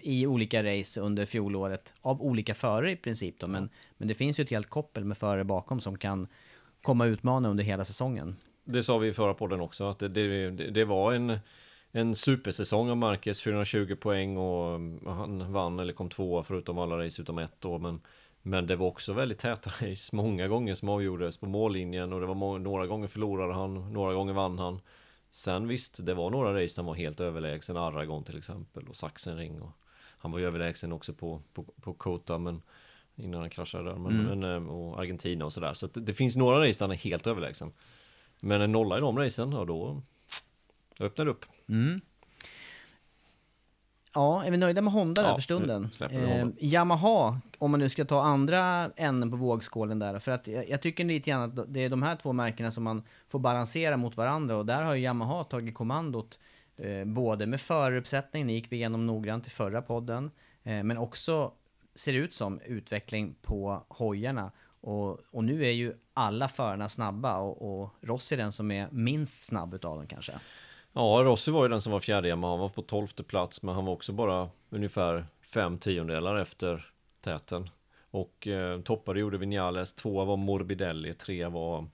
i 0.00 0.26
olika 0.26 0.62
race 0.62 1.00
under 1.00 1.26
fjolåret. 1.26 1.94
Av 2.00 2.22
olika 2.22 2.54
förare 2.54 2.90
i 2.90 2.96
princip 2.96 3.38
då. 3.38 3.46
Men, 3.46 3.68
men 3.96 4.08
det 4.08 4.14
finns 4.14 4.40
ju 4.40 4.42
ett 4.42 4.50
helt 4.50 4.68
koppel 4.68 5.04
med 5.04 5.18
förare 5.18 5.44
bakom 5.44 5.80
som 5.80 5.98
kan 5.98 6.28
komma 6.82 7.04
och 7.04 7.08
utmana 7.08 7.48
under 7.48 7.64
hela 7.64 7.84
säsongen. 7.84 8.36
Det 8.64 8.82
sa 8.82 8.98
vi 8.98 9.08
i 9.08 9.12
förra 9.12 9.34
podden 9.34 9.60
också, 9.60 9.84
att 9.84 9.98
det, 9.98 10.08
det, 10.08 10.50
det 10.50 10.84
var 10.84 11.12
en, 11.12 11.38
en 11.92 12.14
supersäsong 12.14 12.90
av 12.90 12.96
Marquez, 12.96 13.42
420 13.42 13.96
poäng 14.00 14.36
och 14.36 14.74
mm, 14.74 15.06
han 15.06 15.52
vann 15.52 15.78
eller 15.78 15.92
kom 15.92 16.08
tvåa 16.08 16.42
förutom 16.42 16.78
alla 16.78 17.04
race 17.04 17.22
utom 17.22 17.38
ett 17.38 17.56
då. 17.58 17.78
Men, 17.78 18.00
men 18.42 18.66
det 18.66 18.76
var 18.76 18.86
också 18.86 19.12
väldigt 19.12 19.38
täta 19.38 19.70
race, 19.86 20.16
många 20.16 20.48
gånger 20.48 20.74
som 20.74 20.88
avgjordes 20.88 21.36
på 21.36 21.46
mållinjen 21.46 22.12
och 22.12 22.20
det 22.20 22.26
var 22.26 22.58
några 22.58 22.86
gånger 22.86 23.08
förlorade 23.08 23.54
han, 23.54 23.92
några 23.92 24.14
gånger 24.14 24.32
vann 24.32 24.58
han. 24.58 24.80
Sen 25.34 25.68
visst, 25.68 26.06
det 26.06 26.14
var 26.14 26.30
några 26.30 26.62
race 26.62 26.80
han 26.80 26.86
var 26.86 26.94
helt 26.94 27.20
överlägsen, 27.20 27.76
Aragon 27.76 28.24
till 28.24 28.38
exempel 28.38 28.88
och 28.88 28.96
Sachsenring. 28.96 29.62
Och 29.62 29.70
han 30.18 30.32
var 30.32 30.38
ju 30.38 30.46
överlägsen 30.46 30.92
också 30.92 31.12
på, 31.14 31.42
på, 31.52 31.62
på 31.62 31.94
Kota, 31.94 32.38
men 32.38 32.62
innan 33.16 33.40
han 33.40 33.50
kraschade 33.50 33.84
där, 33.90 33.96
men, 33.96 34.16
men, 34.40 34.42
eh, 34.42 34.68
och 34.68 35.00
Argentina 35.00 35.44
och 35.44 35.52
sådär. 35.52 35.74
Så 35.74 35.86
att 35.86 35.94
det, 35.94 36.00
det 36.00 36.14
finns 36.14 36.36
några 36.36 36.68
race 36.68 36.78
där 36.78 36.86
han 36.86 36.90
är 36.90 36.96
helt 36.96 37.26
överlägsen. 37.26 37.72
Men 38.40 38.60
en 38.60 38.72
nolla 38.72 38.98
i 38.98 39.00
de 39.00 39.18
racen, 39.18 39.52
ja 39.52 39.64
då 39.64 40.02
öppnar 41.00 41.24
det 41.24 41.30
upp. 41.30 41.46
Ja, 44.14 44.44
är 44.44 44.50
vi 44.50 44.56
nöjda 44.56 44.82
med 44.82 44.92
Honda 44.92 45.22
där 45.22 45.28
Ja, 45.28 45.34
för 45.34 45.42
stunden? 45.42 45.90
Honda. 46.00 46.52
Yamaha, 46.58 47.40
om 47.58 47.70
man 47.70 47.80
nu 47.80 47.88
ska 47.88 48.04
ta 48.04 48.22
andra 48.22 48.90
änden 48.96 49.30
på 49.30 49.36
vågskålen 49.36 49.98
där. 49.98 50.18
För 50.18 50.32
att 50.32 50.46
jag, 50.46 50.68
jag 50.68 50.82
tycker 50.82 51.04
lite 51.04 51.30
grann 51.30 51.42
att 51.42 51.74
det 51.74 51.80
är 51.80 51.88
de 51.88 52.02
här 52.02 52.16
två 52.16 52.32
märkena 52.32 52.70
som 52.70 52.84
man 52.84 53.02
får 53.28 53.38
balansera 53.38 53.96
mot 53.96 54.16
varandra. 54.16 54.56
Och 54.56 54.66
där 54.66 54.82
har 54.82 54.94
ju 54.94 55.02
Yamaha 55.02 55.44
tagit 55.44 55.74
kommandot. 55.74 56.38
Eh, 56.76 57.04
både 57.04 57.46
med 57.46 57.60
föruppsättning, 57.60 58.46
det 58.46 58.52
gick 58.52 58.72
vi 58.72 58.76
igenom 58.76 59.06
noggrant 59.06 59.46
i 59.46 59.50
förra 59.50 59.82
podden. 59.82 60.30
Eh, 60.62 60.82
men 60.82 60.98
också 60.98 61.52
ser 61.94 62.12
det 62.12 62.18
ut 62.18 62.32
som 62.32 62.60
utveckling 62.60 63.34
på 63.42 63.84
hojarna. 63.88 64.50
Och, 64.80 65.20
och 65.30 65.44
nu 65.44 65.64
är 65.64 65.70
ju 65.70 65.94
alla 66.14 66.48
förarna 66.48 66.88
snabba 66.88 67.38
och, 67.38 67.82
och 67.82 67.94
Rossi 68.00 68.34
är 68.34 68.38
den 68.38 68.52
som 68.52 68.70
är 68.70 68.88
minst 68.90 69.44
snabb 69.44 69.74
utav 69.74 69.96
dem 69.96 70.06
kanske. 70.06 70.32
Ja, 70.96 71.22
Rossi 71.24 71.50
var 71.50 71.62
ju 71.62 71.68
den 71.68 71.80
som 71.80 71.92
var 71.92 72.00
fjärde 72.00 72.28
Yamaha, 72.28 72.52
han 72.52 72.60
var 72.60 72.68
på 72.68 72.82
tolfte 72.82 73.22
plats, 73.22 73.62
men 73.62 73.74
han 73.74 73.84
var 73.84 73.92
också 73.92 74.12
bara 74.12 74.48
ungefär 74.70 75.26
fem 75.42 75.78
tiondelar 75.78 76.36
efter 76.36 76.90
täten. 77.20 77.70
Och 78.10 78.46
eh, 78.46 78.80
toppade 78.80 79.20
gjorde 79.20 79.38
Vinales, 79.38 79.94
tvåa 79.94 80.24
var 80.24 80.36
Morbidelli, 80.36 81.14
trea 81.14 81.48
var 81.48 81.86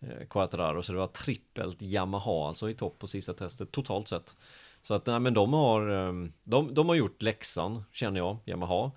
eh, 0.00 0.26
Quattararo, 0.30 0.82
så 0.82 0.92
det 0.92 0.98
var 0.98 1.06
trippelt 1.06 1.82
Yamaha 1.82 2.46
alltså 2.46 2.70
i 2.70 2.74
topp 2.74 2.98
på 2.98 3.06
sista 3.06 3.34
testet 3.34 3.72
totalt 3.72 4.08
sett. 4.08 4.36
Så 4.82 4.94
att 4.94 5.06
nej, 5.06 5.20
men 5.20 5.34
de 5.34 5.52
har, 5.52 5.90
eh, 5.90 6.12
de, 6.44 6.74
de 6.74 6.88
har 6.88 6.96
gjort 6.96 7.22
läxan, 7.22 7.84
känner 7.92 8.20
jag, 8.20 8.36
Yamaha. 8.44 8.90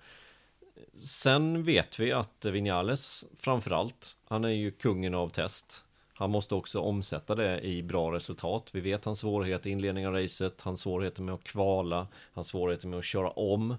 Sen 0.94 1.64
vet 1.64 2.00
vi 2.00 2.12
att 2.12 2.44
Vinales 2.44 3.24
framförallt, 3.36 4.16
han 4.24 4.44
är 4.44 4.48
ju 4.48 4.70
kungen 4.70 5.14
av 5.14 5.28
test. 5.28 5.86
Han 6.24 6.30
måste 6.30 6.54
också 6.54 6.80
omsätta 6.80 7.34
det 7.34 7.60
i 7.60 7.82
bra 7.82 8.12
resultat. 8.12 8.70
Vi 8.72 8.80
vet 8.80 9.04
hans 9.04 9.18
svårighet 9.18 9.66
i 9.66 9.70
inledningen 9.70 10.08
av 10.08 10.14
racet, 10.22 10.62
hans 10.62 10.80
svårigheter 10.80 11.22
med 11.22 11.34
att 11.34 11.44
kvala, 11.44 12.08
hans 12.32 12.46
svårigheter 12.48 12.88
med 12.88 12.98
att 12.98 13.04
köra 13.04 13.30
om. 13.30 13.76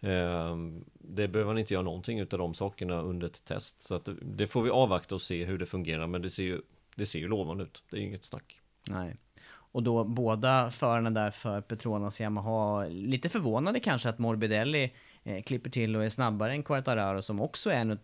Ehm, 0.00 0.84
det 0.94 1.28
behöver 1.28 1.50
han 1.50 1.58
inte 1.58 1.74
göra 1.74 1.82
någonting 1.84 2.18
utav 2.20 2.38
de 2.38 2.54
sakerna 2.54 3.00
under 3.02 3.26
ett 3.26 3.44
test. 3.44 3.82
Så 3.82 3.94
att 3.94 4.04
det- 4.04 4.16
det 4.22 4.46
får 4.46 4.62
vi 4.62 4.70
avvakta 4.70 5.14
och 5.14 5.22
se 5.22 5.44
hur 5.44 5.58
det 5.58 5.66
fungerar. 5.66 6.06
Men 6.06 6.22
det 6.22 6.30
ser 6.30 6.42
ju, 6.42 6.62
det 6.94 7.06
ser 7.06 7.18
ju 7.18 7.28
lovande 7.28 7.64
ut. 7.64 7.82
Det 7.90 7.96
är 7.96 8.00
inget 8.00 8.24
snack. 8.24 8.60
Nej. 8.88 9.16
Och 9.72 9.82
då 9.82 10.04
båda 10.04 10.70
förarna 10.70 11.10
där 11.10 11.30
för 11.30 11.60
Petronas 11.60 12.20
Yamaha, 12.20 12.84
lite 12.88 13.28
förvånade 13.28 13.80
kanske 13.80 14.08
att 14.08 14.18
Morbidelli 14.18 14.92
eh, 15.24 15.42
klipper 15.42 15.70
till 15.70 15.96
och 15.96 16.04
är 16.04 16.08
snabbare 16.08 16.52
än 16.52 16.62
Quartararo 16.62 17.22
som 17.22 17.40
också 17.40 17.70
är 17.70 17.80
en 17.80 17.98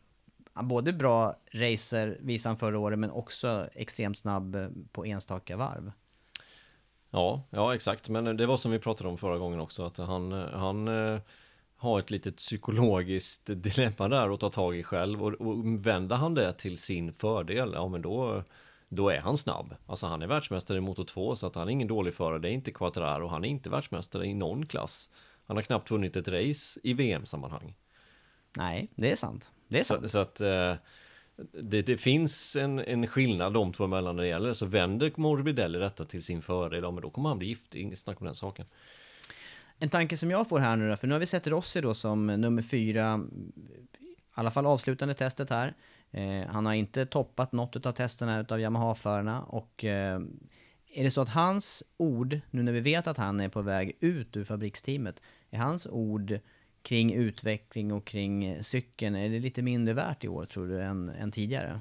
både 0.63 0.93
bra 0.93 1.37
racer 1.53 2.19
visade 2.21 2.51
han 2.51 2.59
förra 2.59 2.79
året 2.79 2.99
men 2.99 3.11
också 3.11 3.69
extremt 3.73 4.19
snabb 4.19 4.55
eh, 4.55 4.69
på 4.93 5.05
enstaka 5.05 5.57
varv. 5.57 5.93
Ja, 7.11 7.43
ja 7.51 7.75
exakt. 7.75 8.09
Men 8.09 8.27
eh, 8.27 8.35
det 8.35 8.47
var 8.47 8.57
som 8.57 8.73
vi 8.73 8.79
pratade 8.79 9.11
om 9.11 9.19
förra 9.19 9.39
gången 9.39 9.61
också. 9.61 9.85
Att 9.85 9.99
han, 9.99 10.33
eh, 10.33 10.49
han 10.49 10.89
har 11.77 11.99
ett 11.99 12.11
litet 12.11 12.37
psykologiskt 12.37 13.47
dilemma 13.47 14.09
där 14.09 14.35
att 14.35 14.41
ta 14.41 14.49
tag 14.49 14.77
i 14.77 14.83
själv. 14.83 15.25
Och, 15.25 15.33
och 15.33 15.87
vänder 15.87 16.17
han 16.17 16.35
det 16.35 16.53
till 16.53 16.79
sin 16.79 17.13
fördel, 17.13 17.71
ja 17.75 17.89
men 17.89 18.03
då, 18.03 18.43
då 18.89 19.09
är 19.09 19.21
han 19.21 19.37
snabb. 19.37 19.75
Alltså 19.87 20.07
han 20.07 20.23
är 20.23 20.27
världsmästare 20.27 20.79
i 20.79 20.81
Moto 20.81 21.05
2 21.05 21.37
så 21.37 21.47
att 21.47 21.55
han 21.55 21.69
är 21.69 21.73
ingen 21.73 21.89
dålig 21.89 22.15
förare. 22.15 22.39
Det 22.39 22.49
är 22.49 22.53
inte 22.53 22.73
Quattararo. 22.73 23.27
Han 23.27 23.45
är 23.45 23.49
inte 23.49 23.71
världsmästare 23.71 24.27
i 24.27 24.35
någon 24.35 24.67
klass. 24.67 25.11
Han 25.47 25.57
har 25.57 25.63
knappt 25.63 25.91
vunnit 25.91 26.17
ett 26.17 26.29
race 26.29 26.81
i 26.83 26.95
VM-sammanhang. 26.95 27.75
Nej, 28.57 28.89
det 28.95 29.13
är 29.13 29.17
sant. 29.17 29.51
Det 29.69 29.79
är 29.79 29.85
sant. 29.85 30.03
Så, 30.03 30.09
så 30.09 30.19
att 30.19 30.41
eh, 30.41 30.75
det, 31.53 31.83
det 31.83 31.97
finns 31.97 32.57
en, 32.57 32.79
en 32.79 33.07
skillnad 33.07 33.53
de 33.53 33.73
två 33.73 33.85
emellan 33.85 34.17
när 34.17 34.23
det 34.23 34.29
gäller. 34.29 34.53
Så 34.53 34.67
vänder 34.67 35.13
Morbidelli 35.17 35.79
detta 35.79 36.05
till 36.05 36.23
sin 36.23 36.43
fördel, 36.43 36.83
ja 36.83 36.91
men 36.91 37.03
då 37.03 37.11
kommer 37.11 37.29
han 37.29 37.39
bli 37.39 37.49
giftig, 37.49 37.81
inget 37.81 37.99
snack 37.99 38.21
om 38.21 38.27
den 38.27 38.35
saken. 38.35 38.67
En 39.79 39.89
tanke 39.89 40.17
som 40.17 40.31
jag 40.31 40.49
får 40.49 40.59
här 40.59 40.77
nu 40.77 40.89
då, 40.89 40.97
för 40.97 41.07
nu 41.07 41.15
har 41.15 41.21
vi 41.21 41.27
sett 41.27 41.47
Rossi 41.47 41.81
då 41.81 41.95
som 41.95 42.27
nummer 42.27 42.63
fyra, 42.63 43.21
i 44.07 44.15
alla 44.35 44.51
fall 44.51 44.67
avslutande 44.67 45.15
testet 45.15 45.51
här. 45.51 45.75
Eh, 46.11 46.47
han 46.49 46.67
har 46.67 46.75
inte 46.75 47.07
toppat 47.07 47.53
något 47.53 47.87
av 47.87 47.93
testerna 47.93 48.41
utav 48.41 48.61
Yamaha-förarna 48.61 49.43
och 49.43 49.85
eh, 49.85 50.21
är 50.95 51.05
det 51.05 51.11
så 51.11 51.21
att 51.21 51.29
hans 51.29 51.85
ord, 51.97 52.41
nu 52.51 52.63
när 52.63 52.73
vi 52.73 52.81
vet 52.81 53.07
att 53.07 53.17
han 53.17 53.41
är 53.41 53.49
på 53.49 53.63
väg 53.63 53.97
ut 54.01 54.37
ur 54.37 54.45
fabriksteamet, 54.45 55.23
är 55.51 55.59
hans 55.59 55.87
ord 55.87 56.39
kring 56.87 57.15
utveckling 57.15 57.93
och 57.93 58.05
kring 58.05 58.45
eh, 58.45 58.61
cykeln, 58.61 59.17
är 59.17 59.29
det 59.29 59.39
lite 59.39 59.63
mindre 59.63 59.95
värt 59.95 60.25
i 60.25 60.29
år 60.29 60.45
tror 60.45 60.67
du 60.67 60.83
än, 60.83 61.09
än 61.09 61.31
tidigare? 61.31 61.81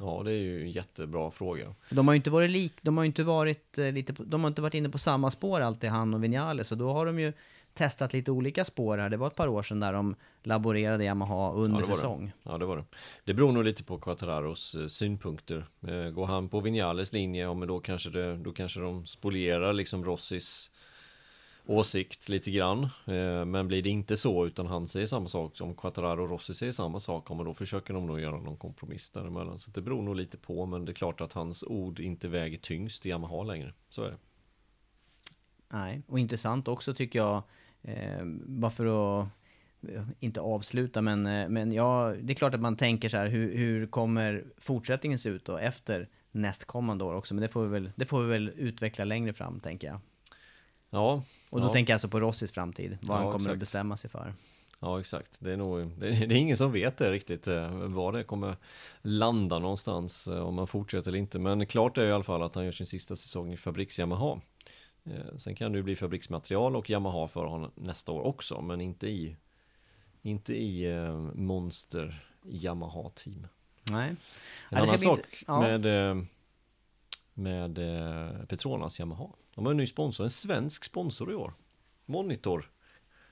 Ja, 0.00 0.22
det 0.24 0.30
är 0.30 0.36
ju 0.36 0.62
en 0.62 0.70
jättebra 0.70 1.30
fråga. 1.30 1.74
För 1.86 1.94
de 1.94 2.08
har 2.08 2.14
ju 2.14 2.16
inte 2.16 2.30
varit 2.30 2.50
lik, 2.50 2.72
de 2.82 2.96
har 2.96 3.04
ju 3.04 3.06
inte 3.06 3.22
varit 3.24 3.78
eh, 3.78 3.92
lite, 3.92 4.12
de 4.12 4.40
har 4.40 4.48
inte 4.48 4.62
varit 4.62 4.74
inne 4.74 4.88
på 4.88 4.98
samma 4.98 5.30
spår 5.30 5.60
alltid 5.60 5.90
han 5.90 6.14
och 6.14 6.24
Vinales, 6.24 6.68
så 6.68 6.74
då 6.74 6.92
har 6.92 7.06
de 7.06 7.18
ju 7.20 7.32
testat 7.74 8.12
lite 8.12 8.30
olika 8.30 8.64
spår 8.64 8.98
här. 8.98 9.08
Det 9.08 9.16
var 9.16 9.26
ett 9.26 9.36
par 9.36 9.48
år 9.48 9.62
sedan 9.62 9.80
där 9.80 9.92
de 9.92 10.14
laborerade 10.42 11.04
Yamaha 11.04 11.52
under 11.52 11.80
Ja, 11.80 11.86
säsong. 11.86 12.32
Det. 12.42 12.50
Ja, 12.50 12.58
det 12.58 12.66
var 12.66 12.76
det. 12.76 12.84
Det 13.24 13.34
beror 13.34 13.52
nog 13.52 13.64
lite 13.64 13.84
på 13.84 13.98
Quattararos 13.98 14.74
eh, 14.74 14.86
synpunkter. 14.86 15.66
Går 16.10 16.26
han 16.26 16.48
på 16.48 16.60
Vinales 16.60 17.12
linje, 17.12 17.42
ja 17.42 17.54
men 17.54 17.68
då 17.68 17.80
kanske, 17.80 18.10
det, 18.10 18.36
då 18.36 18.52
kanske 18.52 18.80
de 18.80 19.06
spolierar 19.06 19.72
liksom 19.72 20.04
Rossis 20.04 20.70
åsikt 21.66 22.28
lite 22.28 22.50
grann. 22.50 22.82
Eh, 22.84 23.44
men 23.44 23.68
blir 23.68 23.82
det 23.82 23.90
inte 23.90 24.16
så, 24.16 24.46
utan 24.46 24.66
han 24.66 24.86
säger 24.86 25.06
samma 25.06 25.28
sak 25.28 25.56
som 25.56 25.74
Quattararo 25.74 26.22
och 26.22 26.30
Rossi 26.30 26.54
säger 26.54 26.72
samma 26.72 27.00
sak, 27.00 27.28
då 27.28 27.54
försöker 27.54 27.94
de 27.94 28.06
nog 28.06 28.20
göra 28.20 28.36
någon 28.36 28.56
kompromiss 28.56 29.10
däremellan. 29.10 29.58
Så 29.58 29.70
det 29.70 29.80
beror 29.80 30.02
nog 30.02 30.16
lite 30.16 30.38
på, 30.38 30.66
men 30.66 30.84
det 30.84 30.92
är 30.92 30.94
klart 30.94 31.20
att 31.20 31.32
hans 31.32 31.64
ord 31.64 32.00
inte 32.00 32.28
väger 32.28 32.58
tyngst 32.58 33.06
i 33.06 33.08
Yamaha 33.08 33.42
längre. 33.42 33.72
Så 33.88 34.02
är 34.02 34.10
det. 34.10 34.16
Nej, 35.72 36.02
och 36.06 36.18
intressant 36.18 36.68
också 36.68 36.94
tycker 36.94 37.18
jag, 37.18 37.42
eh, 37.82 38.24
bara 38.46 38.70
för 38.70 38.86
att 39.20 39.28
eh, 39.88 40.04
inte 40.20 40.40
avsluta, 40.40 41.02
men, 41.02 41.26
eh, 41.26 41.48
men 41.48 41.72
ja, 41.72 42.14
det 42.20 42.32
är 42.32 42.34
klart 42.34 42.54
att 42.54 42.60
man 42.60 42.76
tänker 42.76 43.08
så 43.08 43.16
här, 43.16 43.26
hur, 43.26 43.56
hur 43.56 43.86
kommer 43.86 44.44
fortsättningen 44.58 45.18
se 45.18 45.28
ut 45.28 45.44
då 45.44 45.58
efter 45.58 46.08
nästkommande 46.30 47.04
år 47.04 47.14
också? 47.14 47.34
Men 47.34 47.42
det 47.42 47.48
får 47.48 47.62
vi 47.62 47.68
väl, 47.68 47.90
det 47.96 48.06
får 48.06 48.22
vi 48.22 48.28
väl 48.28 48.52
utveckla 48.56 49.04
längre 49.04 49.32
fram, 49.32 49.60
tänker 49.60 49.88
jag. 49.88 50.00
Ja, 50.94 51.22
Och 51.50 51.60
då 51.60 51.66
ja. 51.66 51.72
tänker 51.72 51.92
jag 51.92 51.94
alltså 51.94 52.08
på 52.08 52.20
Rossis 52.20 52.52
framtid, 52.52 52.98
vad 53.02 53.16
Ja, 53.18 53.22
han 53.22 53.24
kommer 53.24 53.34
att 53.36 53.40
exakt. 53.42 53.60
bestämma 53.60 53.96
sig 53.96 54.10
för. 54.10 54.34
Ja, 54.80 55.00
exakt. 55.00 55.36
Det 55.38 55.52
är 55.52 55.56
nog, 55.56 55.86
det 55.98 56.06
är, 56.08 56.26
det 56.26 56.34
är 56.34 56.38
ingen 56.38 56.56
som 56.56 56.72
vet 56.72 56.96
det 56.98 57.10
riktigt, 57.10 57.48
eh, 57.48 57.68
var 57.70 58.12
det 58.12 58.24
kommer 58.24 58.56
landa 59.02 59.58
någonstans, 59.58 60.28
eh, 60.28 60.38
om 60.38 60.54
man 60.54 60.66
fortsätter 60.66 61.10
eller 61.10 61.18
inte. 61.18 61.38
Men 61.38 61.66
klart 61.66 61.98
är 61.98 62.04
i 62.06 62.12
alla 62.12 62.24
fall 62.24 62.42
att 62.42 62.54
han 62.54 62.64
gör 62.64 62.72
sin 62.72 62.86
sista 62.86 63.16
säsong 63.16 63.52
i 63.52 63.56
fabriks 63.56 63.98
Yamaha. 63.98 64.40
Eh, 65.04 65.36
Sen 65.36 65.54
kan 65.54 65.72
det 65.72 65.76
ju 65.78 65.82
bli 65.82 65.96
fabriksmaterial 65.96 66.76
och 66.76 66.90
Yamaha 66.90 67.28
för 67.28 67.44
honom 67.46 67.70
nästa 67.74 68.12
år 68.12 68.22
också, 68.22 68.60
men 68.60 68.80
inte 68.80 69.06
i, 69.08 69.36
inte 70.22 70.54
i 70.54 70.86
monster 71.34 72.24
Yamaha-team. 72.44 73.46
Nej. 73.90 74.08
En 74.08 74.16
Ja, 74.70 74.78
annan 74.78 74.98
sak 74.98 75.18
int- 75.18 75.44
ja. 75.46 75.60
med, 75.60 75.86
med 77.34 77.74
Petronas 78.48 78.98
Yamaha. 79.00 79.26
De 79.54 79.64
har 79.64 79.70
en 79.70 79.76
ny 79.76 79.86
sponsor, 79.86 80.24
en 80.24 80.30
svensk 80.30 80.84
sponsor 80.84 81.32
i 81.32 81.34
år. 81.34 81.54
Monitor, 82.06 82.70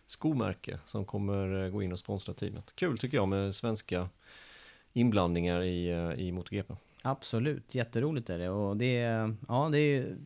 skomärke 0.07 0.79
som 0.85 1.05
kommer 1.05 1.65
eh, 1.65 1.71
gå 1.71 1.83
in 1.83 1.93
och 1.93 1.99
sponsra 1.99 2.35
teamet. 2.35 2.73
Kul 2.75 2.99
tycker 2.99 3.17
jag 3.17 3.29
med 3.29 3.55
svenska 3.55 4.09
inblandningar 4.93 5.63
i, 5.63 5.91
eh, 5.91 6.13
i 6.13 6.33
MotoGP. 6.33 6.75
Absolut, 7.03 7.75
jätteroligt 7.75 8.31
är 8.31 8.39
det. 8.39 8.49
Och 8.51 8.77
det 8.77 8.99
är, 8.99 9.37
ja, 9.49 9.69
det 9.73 9.79
är 9.79 10.17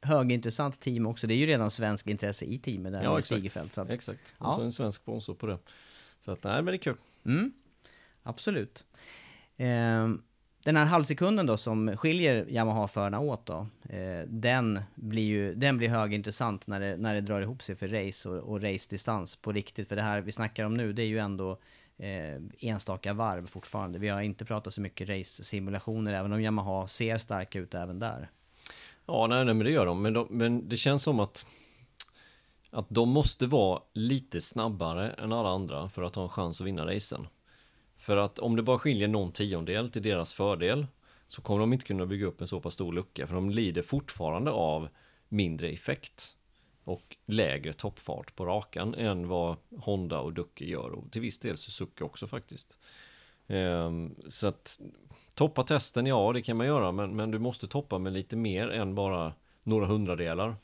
högintressant 0.00 0.80
team 0.80 1.06
också. 1.06 1.26
Det 1.26 1.34
är 1.34 1.36
ju 1.36 1.46
redan 1.46 1.70
svensk 1.70 2.06
intresse 2.06 2.44
i 2.44 2.58
teamet 2.58 2.92
där 2.92 3.02
Ja, 3.02 3.10
med 3.10 3.18
exakt. 3.18 3.40
Sigerfeldt. 3.40 3.74
Så 3.74 3.80
att, 3.80 3.90
Exakt. 3.90 4.34
Ja. 4.38 4.46
Och 4.46 4.54
så 4.54 4.62
en 4.62 4.72
svensk 4.72 5.02
sponsor 5.02 5.34
på 5.34 5.46
det. 5.46 5.58
Så 6.20 6.32
att, 6.32 6.44
nej 6.44 6.54
men 6.54 6.66
det 6.66 6.74
är 6.74 6.78
kul. 6.78 6.96
Mm, 7.24 7.52
absolut. 8.22 8.84
Ehm, 9.56 10.22
den 10.66 10.76
här 10.76 10.84
halvsekunden 10.84 11.46
då 11.46 11.56
som 11.56 11.96
skiljer 11.96 12.46
Yamaha-förarna 12.48 13.20
åt 13.20 13.46
då, 13.46 13.66
eh, 13.88 14.20
den 14.26 14.80
blir 14.94 15.22
ju 15.22 15.54
den 15.54 15.78
blir 15.78 15.88
högintressant 15.88 16.66
när 16.66 16.80
det, 16.80 16.96
när 16.96 17.14
det 17.14 17.20
drar 17.20 17.40
ihop 17.40 17.62
sig 17.62 17.76
för 17.76 17.88
race 17.88 18.28
och, 18.28 18.38
och 18.38 18.62
race-distans 18.62 19.36
på 19.36 19.52
riktigt. 19.52 19.88
För 19.88 19.96
det 19.96 20.02
här 20.02 20.20
vi 20.20 20.32
snackar 20.32 20.64
om 20.64 20.74
nu, 20.74 20.92
det 20.92 21.02
är 21.02 21.06
ju 21.06 21.18
ändå 21.18 21.58
eh, 21.98 22.42
enstaka 22.58 23.12
varv 23.12 23.46
fortfarande. 23.46 23.98
Vi 23.98 24.08
har 24.08 24.20
inte 24.20 24.44
pratat 24.44 24.74
så 24.74 24.80
mycket 24.80 25.08
race-simulationer, 25.08 26.12
även 26.12 26.32
om 26.32 26.42
Yamaha 26.42 26.86
ser 26.86 27.18
starka 27.18 27.58
ut 27.58 27.74
även 27.74 27.98
där. 27.98 28.30
Ja, 29.06 29.26
nej, 29.26 29.44
nej 29.44 29.54
men 29.54 29.64
det 29.64 29.72
gör 29.72 29.86
de. 29.86 30.02
Men, 30.02 30.12
de, 30.12 30.26
men 30.30 30.68
det 30.68 30.76
känns 30.76 31.02
som 31.02 31.20
att 31.20 31.46
att 32.70 32.86
de 32.88 33.08
måste 33.08 33.46
vara 33.46 33.82
lite 33.92 34.40
snabbare 34.40 35.10
än 35.10 35.32
alla 35.32 35.48
andra 35.48 35.88
för 35.88 36.02
att 36.02 36.14
ha 36.14 36.22
en 36.22 36.28
chans 36.28 36.60
att 36.60 36.66
vinna 36.66 36.86
racen. 36.86 37.26
För 38.06 38.16
att 38.16 38.38
om 38.38 38.56
det 38.56 38.62
bara 38.62 38.78
skiljer 38.78 39.08
någon 39.08 39.32
tiondel 39.32 39.90
till 39.90 40.02
deras 40.02 40.34
fördel 40.34 40.86
så 41.26 41.42
kommer 41.42 41.60
de 41.60 41.72
inte 41.72 41.84
kunna 41.84 42.06
bygga 42.06 42.26
upp 42.26 42.40
en 42.40 42.46
så 42.46 42.60
pass 42.60 42.74
stor 42.74 42.92
lucka 42.92 43.26
för 43.26 43.34
de 43.34 43.50
lider 43.50 43.82
fortfarande 43.82 44.50
av 44.50 44.88
mindre 45.28 45.68
effekt 45.68 46.36
och 46.84 47.16
lägre 47.26 47.72
toppfart 47.72 48.36
på 48.36 48.46
rakan 48.46 48.94
än 48.94 49.28
vad 49.28 49.56
Honda 49.78 50.20
och 50.20 50.32
Ducke 50.32 50.64
gör 50.64 50.90
och 50.90 51.12
till 51.12 51.20
viss 51.20 51.38
del 51.38 51.58
Suzuki 51.58 52.04
också 52.04 52.26
faktiskt. 52.26 52.78
Ehm, 53.46 54.14
så 54.28 54.46
att 54.46 54.80
toppa 55.34 55.62
testen, 55.62 56.06
ja 56.06 56.32
det 56.32 56.42
kan 56.42 56.56
man 56.56 56.66
göra 56.66 56.92
men, 56.92 57.16
men 57.16 57.30
du 57.30 57.38
måste 57.38 57.68
toppa 57.68 57.98
med 57.98 58.12
lite 58.12 58.36
mer 58.36 58.68
än 58.68 58.94
bara 58.94 59.32
några 59.62 59.86
hundradelar 59.86 60.56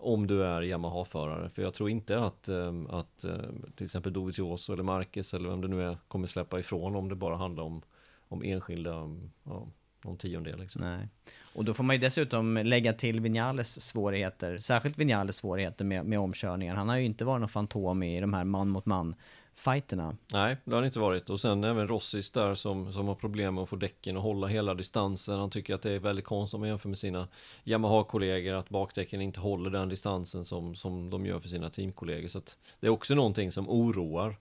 om 0.00 0.26
du 0.26 0.44
är 0.44 0.62
Yamaha-förare. 0.62 1.48
För 1.48 1.62
jag 1.62 1.74
tror 1.74 1.90
inte 1.90 2.18
att, 2.18 2.48
ehm, 2.48 2.86
att 2.86 3.24
ehm, 3.24 3.72
till 3.76 3.84
exempel 3.84 4.12
Dovizioso 4.12 4.72
eller 4.72 4.82
Marquez 4.82 5.34
eller 5.34 5.48
vem 5.48 5.60
det 5.60 5.68
nu 5.68 5.82
är 5.82 5.96
kommer 6.08 6.26
släppa 6.26 6.58
ifrån 6.58 6.96
om 6.96 7.08
det 7.08 7.14
bara 7.14 7.36
handlar 7.36 7.64
om, 7.64 7.82
om 8.28 8.42
enskilda, 8.42 9.16
ja, 9.44 9.66
någon 10.04 10.16
tiondel 10.16 10.60
liksom. 10.60 10.82
Nej. 10.82 11.08
Och 11.54 11.64
då 11.64 11.74
får 11.74 11.84
man 11.84 11.96
ju 11.96 12.00
dessutom 12.00 12.56
lägga 12.56 12.92
till 12.92 13.20
Vinales 13.20 13.80
svårigheter, 13.80 14.58
särskilt 14.58 14.98
Vinales 14.98 15.36
svårigheter 15.36 15.84
med, 15.84 16.06
med 16.06 16.18
omkörningar. 16.18 16.74
Han 16.74 16.88
har 16.88 16.96
ju 16.96 17.04
inte 17.04 17.24
varit 17.24 17.40
någon 17.40 17.48
fantom 17.48 18.02
i 18.02 18.20
de 18.20 18.34
här 18.34 18.44
man 18.44 18.68
mot 18.68 18.86
man 18.86 19.14
fighterna. 19.54 20.16
Nej, 20.32 20.56
det 20.64 20.74
har 20.74 20.82
det 20.82 20.86
inte 20.86 20.98
varit. 20.98 21.30
Och 21.30 21.40
sen 21.40 21.64
även 21.64 21.88
Rossis 21.88 22.30
där 22.30 22.54
som, 22.54 22.92
som 22.92 23.08
har 23.08 23.14
problem 23.14 23.54
med 23.54 23.62
att 23.62 23.68
få 23.68 23.76
däcken 23.76 24.16
att 24.16 24.22
hålla 24.22 24.46
hela 24.46 24.74
distansen. 24.74 25.38
Han 25.38 25.50
tycker 25.50 25.74
att 25.74 25.82
det 25.82 25.92
är 25.92 25.98
väldigt 25.98 26.24
konstigt 26.24 26.54
om 26.54 26.60
man 26.60 26.68
jämför 26.68 26.88
med 26.88 26.98
sina 26.98 27.28
Yamaha-kollegor 27.64 28.54
att 28.54 28.68
bakdäcken 28.68 29.20
inte 29.20 29.40
håller 29.40 29.70
den 29.70 29.88
distansen 29.88 30.44
som, 30.44 30.74
som 30.74 31.10
de 31.10 31.26
gör 31.26 31.38
för 31.38 31.48
sina 31.48 31.70
teamkollegor. 31.70 32.28
Så 32.28 32.40
det 32.80 32.86
är 32.86 32.90
också 32.90 33.14
någonting 33.14 33.52
som 33.52 33.70
oroar. 33.70 34.38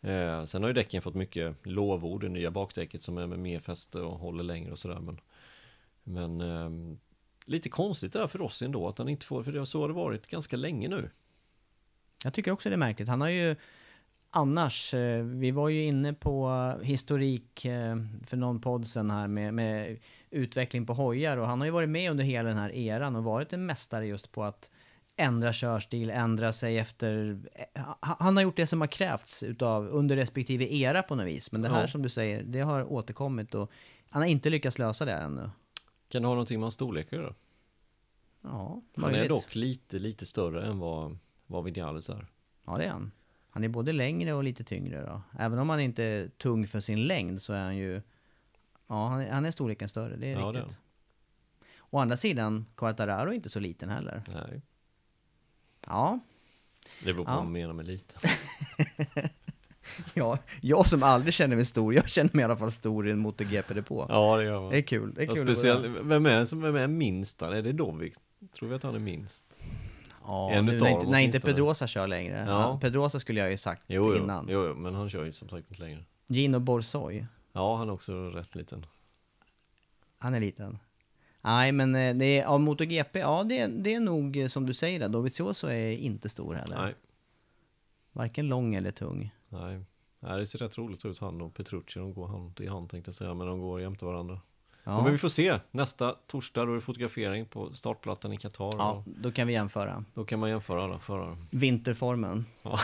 Eh, 0.00 0.44
sen 0.44 0.62
har 0.62 0.68
ju 0.68 0.74
däcken 0.74 1.02
fått 1.02 1.14
mycket 1.14 1.56
lovord, 1.62 2.20
det 2.20 2.28
nya 2.28 2.50
bakdäcket 2.50 3.02
som 3.02 3.18
är 3.18 3.26
med 3.26 3.38
mer 3.38 3.60
fäste 3.60 4.00
och 4.00 4.18
håller 4.18 4.44
längre 4.44 4.72
och 4.72 4.78
sådär. 4.78 5.00
Men, 5.00 5.20
men 6.04 6.40
ehm, 6.40 6.98
lite 7.44 7.68
konstigt 7.68 8.12
det 8.12 8.18
där 8.18 8.26
för 8.26 8.38
Rossi 8.38 8.64
ändå 8.64 8.88
att 8.88 8.98
han 8.98 9.08
inte 9.08 9.26
får, 9.26 9.42
för 9.42 9.52
det, 9.52 9.66
så 9.66 9.80
har 9.80 9.88
det 9.88 9.94
varit 9.94 10.26
ganska 10.26 10.56
länge 10.56 10.88
nu. 10.88 11.10
Jag 12.24 12.34
tycker 12.34 12.50
också 12.50 12.68
det 12.68 12.74
är 12.74 12.78
märkligt. 12.78 13.08
Han 13.08 13.20
har 13.20 13.28
ju 13.28 13.56
annars, 14.30 14.94
eh, 14.94 15.22
vi 15.24 15.50
var 15.50 15.68
ju 15.68 15.84
inne 15.84 16.12
på 16.12 16.50
historik 16.82 17.64
eh, 17.64 17.96
för 18.26 18.36
någon 18.36 18.60
podd 18.60 18.86
sen 18.86 19.10
här 19.10 19.28
med, 19.28 19.54
med 19.54 19.98
utveckling 20.30 20.86
på 20.86 20.94
hojar 20.94 21.36
och 21.36 21.46
han 21.46 21.58
har 21.60 21.64
ju 21.66 21.70
varit 21.70 21.88
med 21.88 22.10
under 22.10 22.24
hela 22.24 22.48
den 22.48 22.58
här 22.58 22.70
eran 22.72 23.16
och 23.16 23.24
varit 23.24 23.52
en 23.52 23.66
mästare 23.66 24.06
just 24.06 24.32
på 24.32 24.44
att 24.44 24.70
ändra 25.16 25.52
körstil, 25.52 26.10
ändra 26.10 26.52
sig 26.52 26.78
efter... 26.78 27.40
eh, 27.74 27.82
han- 28.00 28.36
har 28.36 28.42
gjort 28.42 28.56
det 28.56 28.66
som 28.66 28.80
har 28.80 28.88
krävts 28.88 29.42
utav 29.42 29.88
under 29.88 30.16
respektive 30.16 30.74
era 30.74 31.02
på 31.02 31.14
något 31.14 31.26
vis. 31.26 31.52
Men 31.52 31.62
det 31.62 31.68
här 31.68 31.80
Ja. 31.80 31.88
som 31.88 32.02
du 32.02 32.08
säger, 32.08 32.42
det 32.42 32.60
har 32.60 32.92
återkommit 32.92 33.54
och 33.54 33.70
han 34.10 34.22
har 34.22 34.28
inte 34.28 34.50
lyckats 34.50 34.78
lösa 34.78 35.04
det 35.04 35.12
ännu. 35.12 35.50
Kan 36.08 36.22
det 36.22 36.28
ha 36.28 36.34
någonting 36.34 36.58
med 36.58 36.64
hans 36.64 36.74
storlek 36.74 37.12
göra? 37.12 37.34
Ja, 38.42 38.82
Han 38.96 39.04
är 39.04 39.10
möjligt. 39.10 39.28
dock 39.28 39.54
lite, 39.54 39.98
lite 39.98 40.26
större 40.26 40.66
än 40.66 40.78
vad, 40.78 41.18
vad 41.46 41.64
Vinales 41.64 42.08
är. 42.08 42.26
Ja, 42.66 42.78
det 42.78 42.84
är 42.84 42.90
han. 42.90 43.10
Han 43.50 43.64
är 43.64 43.68
både 43.68 43.92
längre 43.92 44.32
och 44.32 44.44
lite 44.44 44.64
tyngre 44.64 45.02
då. 45.06 45.22
Även 45.38 45.58
om 45.58 45.68
han 45.68 45.80
inte 45.80 46.04
är 46.04 46.28
tung 46.28 46.66
för 46.66 46.80
sin 46.80 47.06
längd 47.06 47.42
så 47.42 47.52
är 47.52 47.62
han 47.62 47.76
ju... 47.76 48.02
Ja, 48.86 49.08
han 49.08 49.20
är, 49.20 49.30
han 49.32 49.46
är 49.46 49.50
storleken 49.50 49.88
större, 49.88 50.16
det 50.16 50.26
är 50.26 50.32
Ja, 50.40 50.52
det 50.52 50.60
riktigt. 50.60 50.78
Å 51.90 51.98
andra 51.98 52.16
sidan, 52.16 52.66
Quartararo 52.76 53.30
är 53.30 53.34
inte 53.34 53.48
så 53.48 53.60
liten 53.60 53.88
heller. 53.88 54.22
Nej, 54.34 54.62
Ja, 55.86 56.18
det 57.04 57.12
beror 57.12 57.24
på 57.24 57.30
Ja. 57.30 57.34
vad 57.34 57.44
man 57.44 57.52
menar 57.52 57.72
med 57.74 57.86
lite. 57.86 58.16
ja, 60.14 60.38
jag 60.60 60.86
som 60.86 61.02
aldrig 61.02 61.34
känner 61.34 61.56
mig 61.56 61.64
stor, 61.64 61.94
jag 61.94 62.08
känner 62.08 62.30
mig 62.32 62.40
i 62.42 62.44
alla 62.44 62.56
fall 62.56 62.70
stor 62.70 63.08
i 63.08 63.10
en 63.10 63.18
MotoGP-depå. 63.18 64.06
Ja, 64.08 64.36
det 64.36 64.44
gör 64.44 64.60
man. 64.60 64.70
Det 64.70 64.78
är 64.78 64.82
kul, 64.82 65.14
det 65.14 65.22
är 65.22 65.26
kul. 65.26 65.36
speciellt, 65.36 65.86
vem 65.86 66.26
är, 66.26 66.56
vem 66.56 66.76
är 66.76 66.88
minst? 66.88 67.42
Är 67.42 67.62
det 67.62 67.72
Dovik? 67.72 68.14
Tror 68.52 68.68
vi 68.68 68.74
att 68.74 68.82
han 68.82 68.94
är 68.94 68.98
minst? 68.98 69.44
Ja, 70.26 70.50
en 70.50 70.66
nu, 70.66 70.78
när, 70.80 70.88
inte, 70.90 71.06
när 71.10 71.18
inte. 71.18 71.40
Pedrosa 71.40 71.86
kör 71.86 72.06
längre. 72.06 72.44
Ja. 72.48 72.78
Pedrosa 72.82 73.18
skulle 73.20 73.40
jag 73.40 73.50
ju 73.50 73.56
sagt 73.56 73.82
Jo, 73.86 74.02
jo, 74.06 74.16
innan. 74.22 74.46
jo, 74.50 74.66
jo, 74.66 74.74
men 74.74 74.94
han 74.94 75.10
kör 75.10 75.24
ju 75.24 75.32
som 75.32 75.48
sagt 75.48 75.70
inte 75.70 75.82
längre. 75.82 76.04
Gino 76.26 76.58
Borsoi, 76.58 77.26
Ja, 77.52 77.76
han 77.76 77.88
är 77.88 77.92
också 77.92 78.30
rätt 78.30 78.54
liten. 78.54 78.86
han 80.18 80.34
är 80.34 80.40
liten. 80.40 80.78
Nej, 81.42 81.72
men 81.72 81.94
eh, 81.94 82.14
det 82.16 82.24
är, 82.40 82.44
av 82.44 82.60
MotoGP, 82.60 83.18
ja 83.18 83.44
det, 83.44 83.58
är- 83.58 83.68
det 83.68 83.94
är 83.94 84.00
nog 84.00 84.36
eh, 84.36 84.46
som 84.48 84.66
du 84.66 84.74
säger 84.74 85.00
där, 85.00 85.08
Dovizioso 85.08 85.66
är 85.68 85.90
inte 85.92 86.28
stor 86.28 86.54
heller. 86.54 86.82
Nej, 86.84 86.94
Varken 88.12 88.48
lång 88.48 88.74
eller 88.74 88.90
tung. 88.90 89.34
nej. 89.48 89.80
Nej, 90.22 90.38
det 90.38 90.46
ser 90.46 90.58
rätt 90.58 90.78
roligt 90.78 91.04
ut 91.04 91.18
han 91.18 91.40
och 91.40 91.54
Petrucci, 91.54 91.98
de 92.00 92.14
går 92.14 92.26
hand 92.28 92.60
i 92.60 92.66
hand 92.66 92.90
tänkte 92.90 93.08
jag 93.08 93.14
säga, 93.14 93.34
men 93.34 93.46
de 93.46 93.60
går 93.60 93.80
jämte 93.80 94.04
varandra. 94.04 94.40
Ja. 94.84 95.02
Men 95.02 95.12
vi 95.12 95.18
får 95.18 95.28
se, 95.28 95.58
nästa 95.70 96.12
torsdag 96.26 96.64
då 96.64 96.72
är 96.72 96.74
det 96.74 96.80
fotografering 96.80 97.46
på 97.46 97.74
startplattan 97.74 98.32
i 98.32 98.36
Qatar. 98.36 98.74
Ja, 98.78 99.04
då 99.06 99.32
kan 99.32 99.46
vi 99.46 99.52
jämföra. 99.52 100.04
Då 100.14 100.24
kan 100.24 100.38
man 100.40 100.50
jämföra 100.50 100.84
alla 100.84 100.98
förare. 100.98 101.36
Vinterformen. 101.50 102.46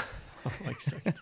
Ja, 0.44 0.52
exakt. 0.70 1.18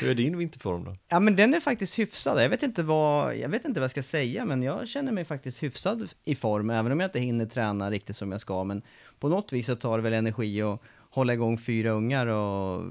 Hur 0.00 0.10
är 0.10 0.14
din 0.14 0.38
vinterform 0.38 0.84
då? 0.84 0.96
Ja 1.08 1.20
men 1.20 1.36
den 1.36 1.54
är 1.54 1.60
faktiskt 1.60 1.98
hyfsad. 1.98 2.42
Jag 2.42 2.48
vet 2.48 2.62
inte 2.62 2.82
vad 2.82 3.36
jag, 3.36 3.48
vet 3.48 3.64
inte 3.64 3.80
vad 3.80 3.84
jag 3.84 3.90
ska 3.90 4.02
säga, 4.02 4.44
men 4.44 4.62
jag 4.62 4.88
känner 4.88 5.12
mig 5.12 5.24
faktiskt 5.24 5.62
hyfsad 5.62 6.12
i 6.24 6.34
form, 6.34 6.70
även 6.70 6.92
om 6.92 7.00
jag 7.00 7.08
inte 7.08 7.20
hinner 7.20 7.46
träna 7.46 7.90
riktigt 7.90 8.16
som 8.16 8.32
jag 8.32 8.40
ska. 8.40 8.64
Men 8.64 8.82
på 9.18 9.28
något 9.28 9.52
vis 9.52 9.66
så 9.66 9.76
tar 9.76 9.98
det 9.98 10.02
väl 10.02 10.12
energi 10.12 10.62
att 10.62 10.80
hålla 11.10 11.32
igång 11.34 11.58
fyra 11.58 11.90
ungar 11.90 12.26
och 12.26 12.84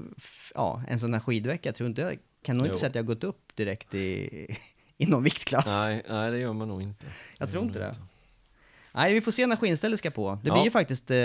ja, 0.54 0.82
en 0.88 1.00
sån 1.00 1.14
här 1.14 1.20
skidvecka. 1.20 1.68
Jag 1.68 1.76
tror 1.76 1.88
inte, 1.88 2.02
jag 2.02 2.18
kan 2.42 2.56
nog 2.56 2.66
inte 2.66 2.78
säga 2.78 2.88
att 2.88 2.94
jag 2.94 3.02
har 3.02 3.06
gått 3.06 3.24
upp 3.24 3.56
direkt 3.56 3.94
i, 3.94 4.56
i 5.00 5.06
någon 5.06 5.22
viktklass. 5.22 5.66
Nej, 5.84 6.02
nej, 6.08 6.30
det 6.30 6.38
gör 6.38 6.52
man 6.52 6.68
nog 6.68 6.82
inte. 6.82 7.06
Jag 7.38 7.48
Det 7.48 7.52
tror 7.52 7.64
inte 7.64 7.78
det. 7.78 7.94
Nej, 8.92 9.14
vi 9.14 9.20
får 9.20 9.32
se 9.32 9.46
när 9.46 9.56
skinnstället 9.56 9.98
ska 9.98 10.10
på. 10.10 10.38
Det 10.42 10.48
Ja. 10.48 10.54
blir 10.54 10.64
ju 10.64 10.70
faktiskt, 10.70 11.10
eh, 11.10 11.16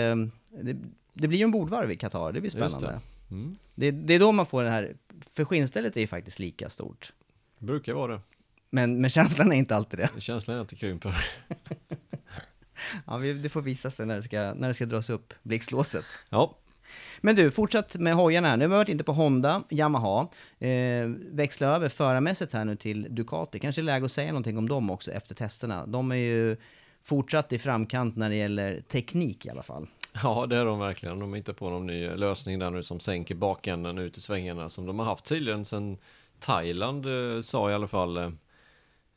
det, 0.61 0.77
det 1.13 1.27
blir 1.27 1.37
ju 1.37 1.43
en 1.43 1.51
bordvarv 1.51 1.91
i 1.91 1.95
Qatar, 1.95 2.25
det 2.31 2.41
blir 2.41 2.43
Just 2.43 2.57
det. 2.57 2.69
spännande. 2.69 2.99
Mm. 3.31 3.57
Det, 3.75 3.91
det 3.91 4.13
är 4.13 4.19
då 4.19 4.31
man 4.31 4.45
får 4.45 4.63
det 4.63 4.69
här, 4.69 4.95
för 5.33 5.45
skinnstället 5.45 5.97
är 5.97 6.01
ju 6.01 6.07
faktiskt 6.07 6.39
lika 6.39 6.69
stort. 6.69 7.13
Det 7.59 7.65
brukar 7.65 7.93
vara 7.93 8.13
det. 8.13 8.21
Men, 8.69 9.01
men 9.01 9.09
känslan 9.09 9.51
är 9.51 9.55
inte 9.55 9.75
alltid 9.75 9.99
det. 9.99 10.09
Känslan 10.21 10.57
är 10.57 10.61
att 10.61 10.69
det 10.69 10.75
krymper. 10.75 11.25
Ja, 13.07 13.17
vi, 13.17 13.33
det 13.33 13.49
får 13.49 13.61
visa 13.61 13.91
sig 13.91 14.05
när 14.05 14.15
det 14.15 14.21
ska, 14.21 14.53
när 14.53 14.67
det 14.67 14.73
ska 14.73 14.85
dras 14.85 15.09
upp, 15.09 15.33
blixtlåset. 15.43 16.05
Ja, 16.29 16.57
Men 17.21 17.35
du, 17.35 17.51
fortsatt 17.51 17.95
med 17.95 18.15
hojarna 18.15 18.47
här. 18.47 18.57
Nu 18.57 18.63
har 18.63 18.69
vi 18.69 18.75
varit 18.75 18.89
inte 18.89 19.03
på 19.03 19.13
Honda, 19.13 19.63
Yamaha. 19.69 20.27
Eh, 20.59 20.69
växla 21.31 21.67
över 21.67 21.89
förarmässigt 21.89 22.53
här 22.53 22.65
nu 22.65 22.75
till 22.75 23.15
Ducati. 23.15 23.59
Kanske 23.59 23.81
läge 23.81 24.05
att 24.05 24.11
säga 24.11 24.27
någonting 24.27 24.57
om 24.57 24.69
dem 24.69 24.89
också 24.89 25.11
efter 25.11 25.35
testerna. 25.35 25.85
De 25.85 26.11
är 26.11 26.15
ju 26.15 26.57
fortsatt 27.03 27.53
i 27.53 27.59
framkant 27.59 28.15
när 28.15 28.29
det 28.29 28.35
gäller 28.35 28.81
teknik 28.81 29.45
i 29.45 29.49
alla 29.49 29.63
fall. 29.63 29.87
Ja, 30.23 30.45
det 30.49 30.55
är 30.57 30.65
de 30.65 30.79
verkligen. 30.79 31.19
De 31.19 31.33
hittar 31.33 31.53
på 31.53 31.69
någon 31.69 31.85
ny 31.87 32.09
lösning 32.09 32.59
där 32.59 32.71
nu 32.71 32.83
som 32.83 32.99
sänker 32.99 33.35
bakänden 33.35 33.97
ut 33.97 34.17
i 34.17 34.21
svängarna 34.21 34.69
som 34.69 34.85
de 34.85 34.99
har 34.99 35.05
haft 35.05 35.25
tydligen 35.25 35.65
sedan 35.65 35.97
Thailand 36.39 37.05
eh, 37.05 37.41
sa 37.41 37.71
i 37.71 37.73
alla 37.73 37.87
fall. 37.87 38.17
Eh, 38.17 38.29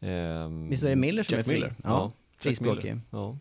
ehm, 0.00 0.68
Visst 0.68 0.84
är 0.84 0.88
det 0.88 0.96
Miller 0.96 1.22
som 1.22 1.36
Jack 1.36 1.46
är 1.46 1.50
fri? 1.50 1.54
Miller. 1.54 1.74
Ja, 1.84 1.90
Ja, 1.90 2.12
frispråkig. 2.38 2.84
Miller. 2.84 3.00
Ja. 3.10 3.36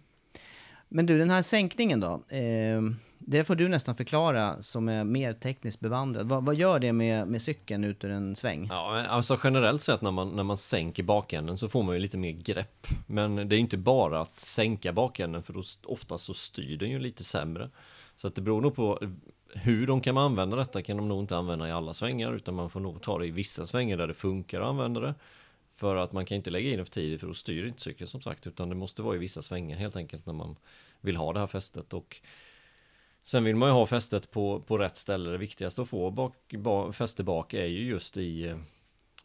Men 0.90 1.06
du, 1.06 1.18
den 1.18 1.30
här 1.30 1.42
sänkningen 1.42 2.00
då? 2.00 2.36
Eh, 2.36 2.82
det 3.20 3.44
får 3.44 3.56
du 3.56 3.68
nästan 3.68 3.96
förklara 3.96 4.62
som 4.62 4.90
är 4.90 5.04
mer 5.04 5.34
tekniskt 5.34 5.80
bevandrad. 5.80 6.28
Vad, 6.28 6.46
vad 6.46 6.56
gör 6.56 6.80
det 6.80 6.94
med, 6.94 7.28
med 7.28 7.42
cykeln 7.42 7.84
ut 7.84 8.04
ur 8.04 8.12
en 8.12 8.36
sväng? 8.36 8.68
Ja, 8.70 9.06
alltså 9.06 9.40
generellt 9.44 9.82
sett 9.82 10.02
när 10.02 10.12
man, 10.12 10.36
när 10.36 10.44
man 10.44 10.58
sänker 10.58 11.04
bakänden 11.04 11.58
så 11.58 11.70
får 11.70 11.84
man 11.84 11.96
ju 11.96 12.02
lite 12.02 12.18
mer 12.18 12.32
grepp. 12.32 12.88
Men 13.08 13.50
det 13.50 13.56
är 13.56 13.60
inte 13.60 13.78
bara 13.78 14.22
att 14.22 14.40
sänka 14.40 14.94
bakänden 14.94 15.44
för 15.44 15.54
då 15.54 15.64
oftast 15.86 16.24
så 16.24 16.34
styr 16.34 16.78
den 16.78 16.90
ju 16.90 17.00
lite 17.00 17.24
sämre. 17.24 17.70
Så 18.16 18.28
att 18.28 18.36
det 18.36 18.42
beror 18.42 18.62
nog 18.62 18.76
på 18.76 19.00
hur 19.54 19.88
de 19.88 20.02
kan 20.02 20.18
använda 20.18 20.58
detta 20.58 20.82
kan 20.82 20.98
de 20.98 21.08
nog 21.08 21.24
inte 21.24 21.38
använda 21.38 21.68
i 21.68 21.72
alla 21.72 21.94
svängar 21.94 22.34
utan 22.34 22.56
man 22.56 22.70
får 22.70 22.80
nog 22.80 23.02
ta 23.02 23.20
det 23.20 23.26
i 23.26 23.32
vissa 23.32 23.66
svängar 23.66 23.98
där 23.98 24.08
det 24.08 24.14
funkar 24.14 24.62
att 24.62 24.68
använda 24.68 25.00
det. 25.00 25.14
För 25.76 25.96
att 25.96 26.12
man 26.12 26.26
kan 26.26 26.38
inte 26.38 26.50
lägga 26.50 26.72
in 26.72 26.78
det 26.78 26.86
för 26.86 26.92
tidigt 26.92 27.20
för 27.20 27.28
då 27.28 27.34
styr 27.34 27.66
inte 27.66 27.82
cykeln 27.82 28.08
som 28.08 28.22
sagt 28.22 28.48
utan 28.48 28.70
det 28.70 28.76
måste 28.76 29.02
vara 29.02 29.16
i 29.16 29.20
vissa 29.20 29.42
svängar 29.42 29.78
helt 29.78 29.96
enkelt 29.96 30.26
när 30.26 30.34
man 30.34 30.56
vill 31.02 31.16
ha 31.16 31.34
det 31.34 31.40
här 31.40 31.48
fästet 31.48 31.94
och 31.94 32.22
Sen 33.28 33.44
vill 33.44 33.56
man 33.56 33.70
ju 33.70 33.74
ha 33.74 33.86
fästet 33.86 34.32
på, 34.32 34.62
på 34.62 34.78
rätt 34.78 34.98
ställe. 34.98 35.30
Det 35.30 35.38
viktigaste 35.38 35.82
att 35.82 35.90
få 35.90 36.12
bak, 36.12 36.54
bak, 36.54 36.96
fäste 36.96 37.24
bak 37.24 37.54
är 37.54 37.66
ju 37.66 37.84
just 37.84 38.18
i, 38.18 38.48
eh, 38.48 38.58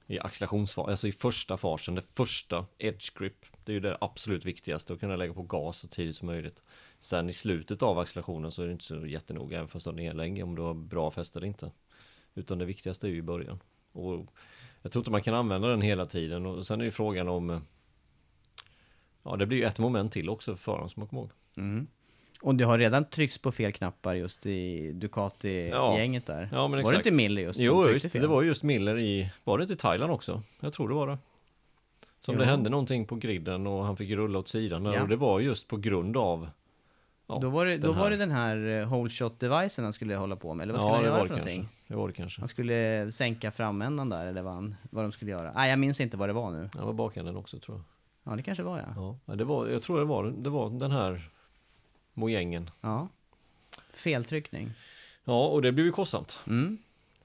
i 0.07 0.19
accelerationsfasen, 0.19 0.91
alltså 0.91 1.09
i 1.09 1.13
första 1.13 1.57
fasen, 1.57 1.95
det 1.95 2.03
första 2.03 2.67
edge 2.79 3.19
grip. 3.19 3.47
Det 3.65 3.73
är 3.73 3.75
ju 3.75 3.81
det 3.81 3.99
absolut 4.01 4.45
viktigaste, 4.45 4.93
att 4.93 5.01
kunna 5.01 5.17
lägga 5.17 5.35
på 5.35 5.43
gas 5.43 5.79
så 5.79 5.89
tidigt 5.89 6.17
som 6.17 6.27
möjligt. 6.27 6.63
Sen 6.99 7.29
i 7.29 7.33
slutet 7.33 7.83
av 7.83 7.99
accelerationen 7.99 8.51
så 8.51 8.63
är 8.63 8.67
det 8.67 8.73
inte 8.73 8.85
så 8.85 9.07
jättenoga, 9.07 9.57
även 9.57 9.69
fast 9.69 9.85
du 9.85 9.91
har 9.91 10.15
länge 10.15 10.43
om 10.43 10.55
du 10.55 10.63
har 10.63 10.75
bra 10.75 11.11
fäste 11.11 11.39
eller 11.39 11.47
inte. 11.47 11.73
Utan 12.35 12.59
det 12.59 12.65
viktigaste 12.65 13.07
är 13.07 13.11
ju 13.11 13.17
i 13.17 13.23
början. 13.23 13.63
Och 13.93 14.27
jag 14.83 14.93
tror 14.93 15.01
inte 15.01 15.11
man 15.11 15.23
kan 15.23 15.35
använda 15.35 15.69
den 15.69 15.83
hela 15.83 16.07
tiden 16.07 16.47
och 16.47 16.67
sen 16.67 16.81
är 16.81 16.85
ju 16.85 16.91
frågan 16.91 17.29
om 17.29 17.51
eh, 17.51 17.61
Ja 19.23 19.37
det 19.37 19.47
blir 19.47 19.59
ju 19.59 19.65
ett 19.65 19.79
moment 19.79 20.13
till 20.13 20.29
också 20.29 20.57
för 20.57 20.63
föraren 20.63 20.89
som 20.89 21.01
man 21.01 21.09
kommer 21.09 21.23
ihåg. 21.23 21.31
Mm. 21.57 21.87
Och 22.43 22.55
det 22.55 22.65
har 22.65 22.79
redan 22.79 23.05
tryckts 23.05 23.39
på 23.39 23.53
fel 23.53 23.73
knappar 23.73 24.15
just 24.15 24.47
i 24.47 24.93
Ducati-gänget 24.93 26.27
där. 26.27 26.49
Ja, 26.53 26.69
Var 26.69 26.93
det 26.93 26.97
inte 26.97 27.11
Miller 27.11 27.43
just 27.43 27.61
Jo, 27.61 27.89
just, 27.89 28.13
fel? 28.13 28.23
det 28.23 28.29
var 28.29 28.43
just 28.43 28.63
Miller 28.63 28.99
i, 28.99 29.31
var 29.45 29.59
det 29.59 29.63
inte 29.63 29.75
i 29.75 29.77
Thailand 29.77 30.13
också? 30.13 30.43
Jag 30.61 30.73
tror 30.73 30.89
det 30.89 30.95
var 30.95 31.07
det. 31.07 31.19
Som 32.21 32.35
Jo. 32.35 32.41
det 32.41 32.47
hände 32.47 32.71
någonting 32.71 33.07
på 33.07 33.17
griden 33.17 33.67
och 33.67 33.85
han 33.85 33.97
fick 33.97 34.11
rulla 34.11 34.39
åt 34.39 34.49
sidan. 34.49 34.85
Ja. 34.85 35.03
Och 35.03 35.09
det 35.09 35.17
var 35.17 35.41
just 35.41 35.69
på 35.69 35.77
grund 35.77 36.17
av 36.17 36.49
ja, 37.27 37.39
då 37.43 37.51
var 37.51 37.67
det, 37.67 37.79
då 37.79 37.93
var 37.93 38.11
det 38.11 38.17
den 38.17 38.31
här 38.31 38.81
eh, 38.81 38.89
whole 38.89 39.11
shot 39.11 39.41
devicen 39.41 39.85
han 39.85 39.93
skulle 39.93 40.17
hålla 40.17 40.37
på 40.37 40.55
med, 40.55 40.65
eller 40.65 40.73
vad 40.73 40.81
skulle 40.81 40.93
ja, 40.93 40.97
han 40.97 41.05
göra 41.05 41.27
för 41.27 41.29
någonting? 41.29 41.57
kanske. 41.57 41.75
Det 41.89 41.95
var 41.97 42.09
det 42.09 42.15
kanske. 42.15 42.41
Han 42.41 42.49
skulle 42.49 43.13
sänka 43.13 43.51
framändan 43.51 44.09
där, 44.09 44.27
eller 44.27 44.43
vad, 44.43 44.55
han, 44.55 44.75
vad 44.91 45.05
de 45.05 45.13
skulle 45.13 45.31
göra. 45.31 45.53
Nej, 45.55 45.71
jag 45.71 45.79
minns 45.79 46.01
inte 46.01 46.17
vad 46.17 46.29
det 46.29 46.33
var 46.33 46.51
nu. 46.51 46.69
Det 46.73 46.81
var 46.81 46.93
bakänden 46.93 47.37
också 47.37 47.59
tror 47.59 47.77
jag. 47.77 47.85
Ja, 48.33 48.37
det 48.37 48.43
kanske 48.43 48.63
var. 48.63 48.79
Ja, 48.97 49.17
Ja, 49.27 49.35
det 49.35 49.45
var, 49.45 49.69
jag 49.69 49.83
tror 49.83 49.99
det 49.99 50.05
var, 50.05 50.25
det 50.25 50.51
var 50.51 50.71
den 50.71 50.91
här 50.91 51.31
mojängen. 52.15 52.71
Ja. 52.81 53.09
Feltryckning. 53.91 54.71
Ja, 55.25 55.47
och 55.47 55.63
det 55.63 55.73
blev 55.73 55.87
ju 55.87 55.93
kostsamt. 55.93 56.39
Mm. 56.47 56.79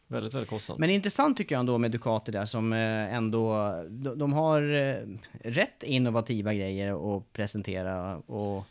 Väldigt, 0.08 0.34
väldigt 0.34 0.50
kostsamt. 0.50 0.80
Men 0.80 0.90
intressant 0.90 1.38
tycker 1.38 1.56
jag 1.56 1.60
ändå 1.60 1.78
med 1.78 1.92
Ducati 1.92 2.32
där 2.32 2.46
som 2.46 2.74
eh, 2.74 3.14
ändå, 3.14 3.72
de, 3.90 4.20
de 4.20 4.34
har 4.34 4.62
eh, 4.62 4.98
rätt 5.44 5.84
innovativa 5.84 6.54
grejer 6.54 7.18
att 7.18 7.34
presentera 7.34 8.18
och 8.18 8.66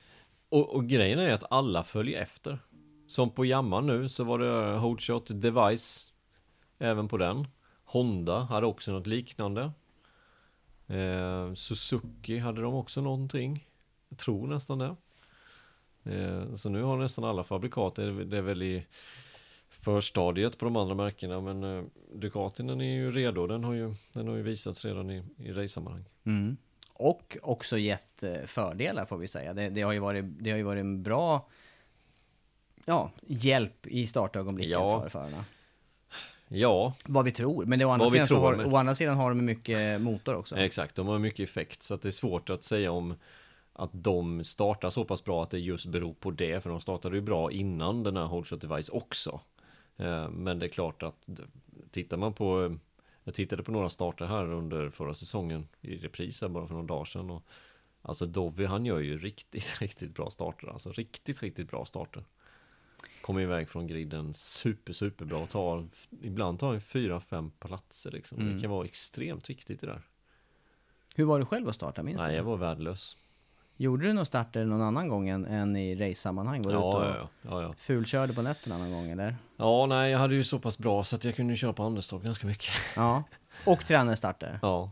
Och, 0.48 0.74
och 0.74 0.86
grejen 0.86 1.18
är 1.18 1.32
att 1.32 1.44
alla 1.50 1.84
följer 1.84 2.22
efter. 2.22 2.58
Som 3.06 3.30
på 3.30 3.46
Yamaha 3.46 3.80
nu 3.80 4.08
så 4.08 4.24
var 4.24 4.38
det 4.38 4.78
Holdshot 4.78 5.30
Device 5.40 6.12
även 6.78 7.08
på 7.08 7.16
den. 7.16 7.46
Honda 7.84 8.38
hade 8.38 8.66
också 8.66 8.92
något 8.92 9.06
liknande. 9.06 9.72
Eh, 10.86 11.52
Suzuki 11.54 12.38
hade 12.38 12.62
de 12.62 12.74
också 12.74 13.00
någonting. 13.00 13.68
Jag 14.08 14.18
tror 14.18 14.46
nästan 14.46 14.78
det. 14.78 14.96
Eh, 16.10 16.54
så 16.54 16.68
nu 16.68 16.82
har 16.82 16.96
nästan 16.96 17.24
alla 17.24 17.44
fabrikat, 17.44 17.94
det 17.94 18.02
är, 18.02 18.40
väl 18.42 18.62
i 18.62 18.86
förstadiet 19.68 20.58
på 20.58 20.64
de 20.64 20.76
andra 20.76 20.94
märkena 20.94 21.40
men 21.40 21.64
eh, 21.64 21.84
Ducatin 22.14 22.80
är 22.80 22.84
ju 22.84 23.10
redo, 23.10 23.46
den 23.46 23.64
har 23.64 23.72
ju, 23.72 23.94
den 24.12 24.28
har 24.28 24.36
ju 24.36 24.42
visats 24.42 24.84
redan 24.84 25.10
i, 25.10 25.22
i 25.38 25.52
race-sammanhang. 25.52 26.04
Mm. 26.24 26.56
Och 26.92 27.36
också 27.42 27.78
gett 27.78 28.22
eh, 28.22 28.42
fördelar 28.46 29.04
får 29.04 29.18
vi 29.18 29.28
säga. 29.28 29.54
Det, 29.54 29.68
det, 29.68 29.82
har 29.82 29.92
ju 29.92 29.98
varit, 29.98 30.24
det 30.40 30.50
har 30.50 30.56
ju 30.56 30.62
varit 30.62 30.80
en 30.80 31.02
bra 31.02 31.48
ja, 32.84 33.10
hjälp 33.26 33.86
i 33.86 34.06
startögonblicken 34.06 34.72
Ja. 34.72 35.00
för 35.00 35.08
förarna. 35.08 35.44
Ja, 36.48 36.94
Vad 37.04 37.24
vi 37.24 37.32
tror, 37.32 37.64
men 37.64 37.78
det, 37.78 37.84
å, 37.84 37.90
andra 37.90 38.10
sidan 38.10 38.26
tror, 38.26 38.40
har, 38.40 38.56
men- 38.56 38.72
å 38.72 38.76
andra 38.76 38.94
sidan 38.94 39.16
har 39.16 39.30
de 39.30 39.44
mycket 39.44 40.00
motor 40.00 40.34
också. 40.34 40.56
Exakt, 40.56 40.94
de 40.94 41.06
har 41.06 41.18
mycket 41.18 41.48
effekt 41.48 41.82
så 41.82 41.94
att 41.94 42.02
det 42.02 42.08
är 42.08 42.10
svårt 42.10 42.50
att 42.50 42.62
säga 42.62 42.92
om 42.92 43.14
att 43.78 43.90
de 43.92 44.44
startar 44.44 44.90
så 44.90 45.04
pass 45.04 45.24
bra 45.24 45.42
att 45.42 45.50
det 45.50 45.58
just 45.58 45.86
beror 45.86 46.14
på 46.14 46.30
det 46.30 46.62
för 46.62 46.70
de 46.70 46.80
startade 46.80 47.16
ju 47.16 47.22
bra 47.22 47.52
innan 47.52 48.02
den 48.02 48.16
här 48.16 48.24
Holdshot 48.24 48.60
Device 48.60 48.88
också. 48.88 49.40
Eh, 49.96 50.30
Men 50.30 50.58
det 50.58 50.66
är 50.66 50.70
klart 50.70 51.02
att 51.02 51.28
tittar 51.90 52.16
man 52.16 52.32
på 52.32 52.76
Jag 53.24 53.34
tittade 53.34 53.62
på 53.62 53.72
några 53.72 53.88
starter 53.88 54.26
här 54.26 54.52
under 54.52 54.90
förra 54.90 55.14
säsongen 55.14 55.68
i 55.80 55.96
repris 55.96 56.40
här 56.40 56.48
bara 56.48 56.66
för 56.66 56.74
några 56.74 56.86
dagar 56.86 57.04
sedan 57.04 57.30
och 57.30 57.42
Alltså 58.02 58.26
Dovi 58.26 58.64
han 58.64 58.86
gör 58.86 59.00
ju 59.00 59.18
riktigt, 59.18 59.76
riktigt 59.80 60.14
bra 60.14 60.30
starter 60.30 60.68
alltså 60.68 60.92
riktigt, 60.92 61.42
riktigt 61.42 61.70
bra 61.70 61.84
starter. 61.84 62.24
Kommer 63.20 63.40
iväg 63.40 63.68
från 63.68 63.86
griden 63.86 64.34
super, 64.34 64.92
superbra 64.92 65.38
och 65.38 65.48
tar 65.48 65.88
Ibland 66.22 66.58
tar 66.58 66.70
han 66.70 66.80
fyra, 66.80 67.20
fem 67.20 67.50
platser 67.50 68.10
liksom. 68.10 68.40
Mm. 68.40 68.54
Det 68.54 68.60
kan 68.60 68.70
vara 68.70 68.84
extremt 68.84 69.50
viktigt 69.50 69.80
det 69.80 69.86
där. 69.86 70.02
Hur 71.14 71.24
var 71.24 71.38
du 71.38 71.44
själv 71.46 71.68
att 71.68 71.74
starta, 71.74 72.02
minns 72.02 72.20
Nej, 72.20 72.36
jag 72.36 72.44
var 72.44 72.56
värdelös. 72.56 73.16
Gjorde 73.76 74.06
du 74.06 74.12
någon 74.12 74.26
starter 74.26 74.64
någon 74.64 74.82
annan 74.82 75.08
gång 75.08 75.28
än, 75.28 75.44
än 75.46 75.76
i 75.76 75.94
race-sammanhang? 75.94 76.62
Var 76.62 76.72
du 76.72 76.78
ute 76.78 76.86
Ja, 76.86 76.96
och 76.96 77.04
ja, 77.04 77.28
ja, 77.42 77.62
ja, 77.62 77.72
fulkörde 77.72 78.32
på 78.32 78.42
nätterna 78.42 78.78
någon 78.78 78.90
gång 78.92 79.10
eller? 79.10 79.36
Ja, 79.56 79.86
nej, 79.86 80.10
jag 80.12 80.18
hade 80.18 80.34
ju 80.34 80.44
så 80.44 80.58
pass 80.58 80.78
bra 80.78 81.04
så 81.04 81.16
att 81.16 81.24
jag 81.24 81.36
kunde 81.36 81.56
köra 81.56 81.72
på 81.72 81.82
andelstak 81.82 82.22
ganska 82.22 82.46
mycket. 82.46 82.70
Ja. 82.96 83.22
Och 83.64 83.84
tränade 83.84 84.58
Ja, 84.62 84.90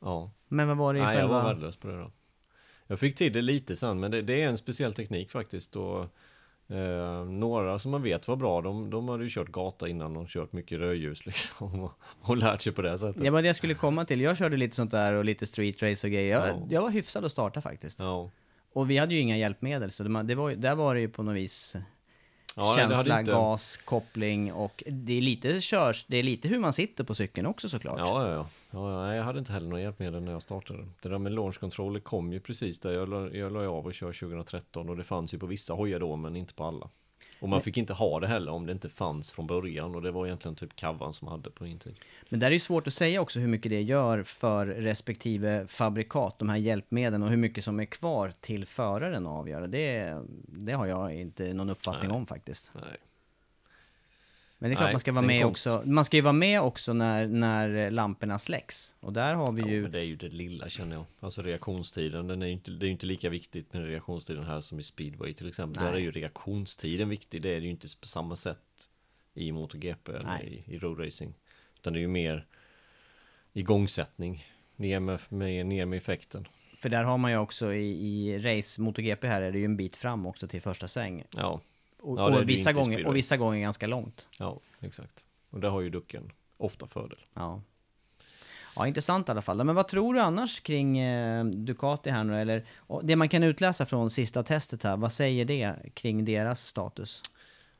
ja. 0.00 0.30
Men 0.48 0.68
vad 0.68 0.76
var 0.76 0.94
det 0.94 0.98
i 0.98 1.02
Nej, 1.02 1.10
jag 1.14 1.20
själva... 1.20 1.42
var 1.42 1.44
värdelös 1.44 1.76
på 1.76 1.88
det 1.88 1.96
då. 1.98 2.10
Jag 2.86 2.98
fick 2.98 3.16
till 3.16 3.32
det 3.32 3.42
lite 3.42 3.76
sen, 3.76 4.00
men 4.00 4.10
det, 4.10 4.22
det 4.22 4.42
är 4.42 4.48
en 4.48 4.58
speciell 4.58 4.94
teknik 4.94 5.30
faktiskt. 5.30 5.76
Och, 5.76 6.06
eh, 6.70 7.24
några 7.24 7.78
som 7.78 7.90
man 7.90 8.02
vet 8.02 8.28
var 8.28 8.36
bra, 8.36 8.60
de, 8.60 8.90
de 8.90 9.08
hade 9.08 9.24
ju 9.24 9.30
kört 9.30 9.48
gata 9.48 9.88
innan 9.88 10.16
och 10.16 10.28
kört 10.28 10.52
mycket 10.52 10.78
rödljus 10.78 11.26
liksom. 11.26 11.80
Och, 11.84 11.92
och 12.22 12.36
lärt 12.36 12.62
sig 12.62 12.72
på 12.72 12.82
det 12.82 12.98
sättet. 12.98 13.22
Det 13.22 13.30
var 13.30 13.42
det 13.42 13.48
jag 13.48 13.56
skulle 13.56 13.74
komma 13.74 14.04
till. 14.04 14.20
Jag 14.20 14.36
körde 14.36 14.56
lite 14.56 14.76
sånt 14.76 14.90
där 14.90 15.12
och 15.12 15.24
lite 15.24 15.46
street 15.46 15.82
race 15.82 16.06
och 16.06 16.10
grejer. 16.12 16.40
Jag, 16.40 16.48
Ja. 16.48 16.66
jag 16.70 16.82
var 16.82 16.90
hyfsad 16.90 17.24
att 17.24 17.32
starta 17.32 17.60
faktiskt. 17.60 18.00
Ja. 18.00 18.30
Och 18.72 18.90
vi 18.90 18.98
hade 18.98 19.14
ju 19.14 19.20
inga 19.20 19.36
hjälpmedel, 19.36 19.90
så 19.90 20.02
det, 20.02 20.22
det 20.22 20.34
var, 20.34 20.50
där 20.52 20.74
var 20.74 20.94
det 20.94 21.00
ju 21.00 21.08
på 21.08 21.22
något 21.22 21.36
vis 21.36 21.76
Ja, 22.58 22.74
känsla, 22.76 23.20
inte- 23.20 23.32
gas, 23.32 23.76
koppling 23.76 24.52
och 24.52 24.82
det 24.86 25.16
är 25.18 25.20
lite 25.20 25.60
körs, 25.60 26.04
det 26.08 26.16
är 26.16 26.22
lite 26.22 26.48
hur 26.48 26.58
man 26.58 26.72
sitter 26.72 27.04
på 27.04 27.14
cykeln 27.14 27.46
också 27.46 27.68
såklart. 27.68 27.98
Ja, 27.98 28.28
ja, 28.28 28.32
ja. 28.34 28.46
ja, 28.70 29.14
Jag 29.14 29.24
hade 29.24 29.38
inte 29.38 29.52
heller 29.52 29.68
några 29.68 29.82
hjälpmedel 29.82 30.22
när 30.22 30.32
jag 30.32 30.42
startade. 30.42 30.86
Det 31.02 31.08
där 31.08 31.18
med 31.18 31.32
launch 31.32 31.60
controller 31.60 32.00
kom 32.00 32.32
ju 32.32 32.40
precis 32.40 32.80
där 32.80 32.92
jag, 32.92 33.08
la- 33.08 33.30
jag 33.30 33.52
la 33.52 33.68
av 33.68 33.86
och 33.86 33.94
kör 33.94 34.12
2013 34.12 34.88
och 34.88 34.96
det 34.96 35.04
fanns 35.04 35.34
ju 35.34 35.38
på 35.38 35.46
vissa 35.46 35.74
hojar 35.74 36.00
då 36.00 36.16
men 36.16 36.36
inte 36.36 36.54
på 36.54 36.64
alla. 36.64 36.88
Och 37.40 37.48
man 37.48 37.62
fick 37.62 37.76
inte 37.76 37.92
ha 37.92 38.20
det 38.20 38.26
heller 38.26 38.52
om 38.52 38.66
det 38.66 38.72
inte 38.72 38.88
fanns 38.88 39.30
från 39.30 39.46
början 39.46 39.94
och 39.94 40.02
det 40.02 40.10
var 40.10 40.26
egentligen 40.26 40.54
typ 40.54 40.76
Kavan 40.76 41.12
som 41.12 41.28
hade 41.28 41.50
på 41.50 41.64
min 41.64 41.78
tid. 41.78 41.94
Men 42.28 42.40
där 42.40 42.46
är 42.46 42.50
ju 42.50 42.58
svårt 42.58 42.86
att 42.86 42.94
säga 42.94 43.20
också 43.20 43.38
hur 43.38 43.48
mycket 43.48 43.70
det 43.70 43.82
gör 43.82 44.22
för 44.22 44.66
respektive 44.66 45.66
fabrikat, 45.66 46.38
de 46.38 46.48
här 46.48 46.56
hjälpmedlen 46.56 47.22
och 47.22 47.28
hur 47.28 47.36
mycket 47.36 47.64
som 47.64 47.80
är 47.80 47.84
kvar 47.84 48.32
till 48.40 48.66
föraren 48.66 49.26
att 49.26 49.38
avgöra. 49.38 49.66
Det, 49.66 50.22
det 50.46 50.72
har 50.72 50.86
jag 50.86 51.14
inte 51.14 51.52
någon 51.52 51.70
uppfattning 51.70 52.08
Nej. 52.08 52.16
om 52.16 52.26
faktiskt. 52.26 52.70
Nej. 52.74 52.96
Men 54.58 54.70
det 54.70 54.74
är 54.74 54.76
klart 54.76 54.86
Nej, 54.86 54.92
man 54.92 55.00
ska 55.00 55.12
vara 55.12 55.26
med 55.26 55.46
också. 55.46 55.82
Man 55.86 56.04
ska 56.04 56.16
ju 56.16 56.22
vara 56.22 56.32
med 56.32 56.60
också 56.60 56.92
när, 56.92 57.26
när 57.26 57.90
lamporna 57.90 58.38
släcks. 58.38 58.96
Och 59.00 59.12
där 59.12 59.34
har 59.34 59.52
vi 59.52 59.62
Ja, 59.62 59.68
ju... 59.68 59.82
men 59.82 59.90
det 59.90 59.98
är 59.98 60.04
ju 60.04 60.16
det 60.16 60.28
lilla 60.28 60.68
känner 60.68 60.96
jag. 60.96 61.04
Alltså 61.20 61.42
reaktionstiden, 61.42 62.26
den 62.26 62.42
är 62.42 62.46
ju 62.46 62.52
inte, 62.52 62.70
det 62.70 62.84
är 62.84 62.86
ju 62.86 62.92
inte 62.92 63.06
lika 63.06 63.28
viktigt 63.28 63.72
med 63.72 63.86
reaktionstiden 63.86 64.44
här 64.44 64.60
som 64.60 64.80
i 64.80 64.82
speedway 64.82 65.34
till 65.34 65.48
exempel. 65.48 65.82
Nej. 65.82 65.92
Där 65.92 65.98
är 65.98 66.02
ju 66.02 66.10
reaktionstiden 66.10 67.08
viktig. 67.08 67.42
Det 67.42 67.48
är 67.48 67.60
det 67.60 67.64
ju 67.64 67.70
inte 67.70 67.86
på 68.00 68.06
samma 68.06 68.36
sätt 68.36 68.90
i 69.34 69.52
MotoGP 69.52 70.12
eller 70.12 70.26
Nej. 70.28 70.64
i, 70.66 70.74
i 70.74 70.78
roadracing. 70.78 71.34
Utan 71.76 71.92
det 71.92 71.98
är 71.98 72.02
ju 72.02 72.08
mer 72.08 72.46
igångsättning. 73.52 74.46
Ner 74.76 75.00
med, 75.00 75.20
med, 75.28 75.66
ner 75.66 75.86
med 75.86 75.96
effekten. 75.96 76.48
För 76.76 76.88
där 76.88 77.04
har 77.04 77.18
man 77.18 77.30
ju 77.30 77.36
också 77.38 77.74
i, 77.74 77.90
i 77.90 78.38
race, 78.38 78.82
MotoGP 78.82 79.26
här 79.26 79.42
är 79.42 79.52
det 79.52 79.58
ju 79.58 79.64
en 79.64 79.76
bit 79.76 79.96
fram 79.96 80.26
också 80.26 80.48
till 80.48 80.62
första 80.62 80.88
sväng. 80.88 81.24
Ja, 81.36 81.60
Och, 82.00 82.18
Ja, 82.18 82.38
och, 82.38 82.48
vissa, 82.48 82.72
gånger, 82.72 83.06
och 83.06 83.16
vissa 83.16 83.36
gånger 83.36 83.60
ganska 83.60 83.86
långt. 83.86 84.28
ja, 84.38 84.60
exakt. 84.80 85.26
Och 85.50 85.60
där 85.60 85.68
har 85.68 85.80
ju 85.80 85.90
ducken 85.90 86.32
ofta 86.56 86.86
fördel. 86.86 87.18
Ja. 87.34 87.62
Ja, 88.76 88.86
intressant 88.86 89.28
i 89.28 89.30
alla 89.30 89.42
fall. 89.42 89.64
Men 89.64 89.74
vad 89.74 89.88
tror 89.88 90.14
du 90.14 90.20
annars 90.20 90.60
kring 90.60 90.98
eh, 90.98 91.44
Ducati 91.44 92.10
här 92.10 92.24
nu? 92.24 92.40
Eller 92.40 92.64
det 93.02 93.16
man 93.16 93.28
kan 93.28 93.42
utläsa 93.42 93.86
från 93.86 94.10
sista 94.10 94.42
testet 94.42 94.82
här, 94.82 94.96
vad 94.96 95.12
säger 95.12 95.44
det 95.44 95.76
kring 95.94 96.24
deras 96.24 96.66
status? 96.66 97.22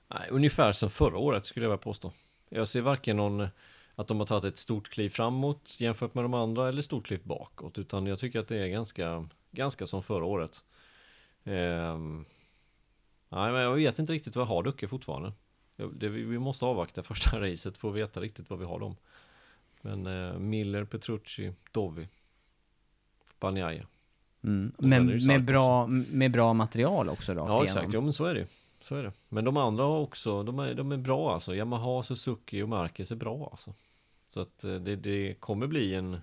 Nej, 0.08 0.28
ungefär 0.30 0.72
som 0.72 0.90
förra 0.90 1.18
året 1.18 1.44
skulle 1.46 1.64
jag 1.64 1.70
vilja 1.70 1.78
påstå. 1.82 2.12
Jag 2.48 2.68
ser 2.68 2.80
varken 2.80 3.16
någon 3.16 3.48
att 3.94 4.08
de 4.08 4.18
har 4.18 4.26
tagit 4.26 4.44
ett 4.44 4.58
stort 4.58 4.88
kliv 4.88 5.08
framåt 5.08 5.76
jämfört 5.78 6.14
med 6.14 6.24
de 6.24 6.34
andra 6.34 6.68
eller 6.68 6.82
stort 6.82 7.06
kliv 7.06 7.20
bakåt. 7.24 7.78
Utan 7.78 8.06
jag 8.06 8.18
tycker 8.18 8.40
att 8.40 8.48
det 8.48 8.58
är 8.58 8.68
ganska, 8.68 9.28
ganska 9.50 9.86
som 9.86 10.02
förra 10.02 10.24
året. 10.24 10.64
Ehm, 11.44 12.24
nej, 13.28 13.52
men 13.52 13.60
jag 13.60 13.74
vet 13.74 13.98
inte 13.98 14.12
riktigt 14.12 14.36
vad 14.36 14.42
jag 14.42 14.48
har 14.48 14.62
Ducke 14.62 14.88
fortfarande. 14.88 15.32
Det, 15.76 16.08
vi 16.08 16.38
måste 16.38 16.64
avvakta 16.64 17.02
första 17.12 17.40
racet 17.40 17.78
för 17.78 17.88
att 17.88 17.94
veta 17.94 18.20
riktigt 18.20 18.50
vad 18.50 18.58
vi 18.58 18.64
har 18.64 18.78
dem. 18.78 18.96
Men 19.82 20.06
eh, 20.06 20.38
Miller, 20.38 20.84
Petrucci, 20.84 21.52
Dovi, 21.72 22.08
Banjaya. 23.40 23.86
Mm. 24.42 24.72
Men 24.78 25.26
med 25.26 25.44
bra, 25.44 25.86
med 25.86 26.32
bra 26.32 26.52
material 26.52 27.08
också 27.08 27.34
rakt 27.34 27.38
Ja 27.38 27.44
igenom. 27.44 27.64
exakt, 27.64 27.92
ja 27.92 28.00
men 28.00 28.12
så 28.12 28.24
är 28.24 28.34
det 28.34 28.46
Så 28.80 28.96
är 28.96 29.02
det. 29.02 29.12
Men 29.28 29.44
de 29.44 29.56
andra 29.56 29.84
har 29.84 29.98
också, 29.98 30.42
de 30.42 30.58
är, 30.58 30.74
de 30.74 30.92
är 30.92 30.96
bra 30.96 31.34
alltså. 31.34 31.54
Yamaha, 31.54 32.02
Suzuki 32.02 32.62
och 32.62 32.68
Marquez 32.68 33.12
är 33.12 33.16
bra 33.16 33.48
alltså. 33.50 33.74
Så 34.28 34.40
att 34.40 34.64
eh, 34.64 34.74
det, 34.74 34.96
det 34.96 35.34
kommer 35.34 35.66
bli 35.66 35.94
en, 35.94 36.20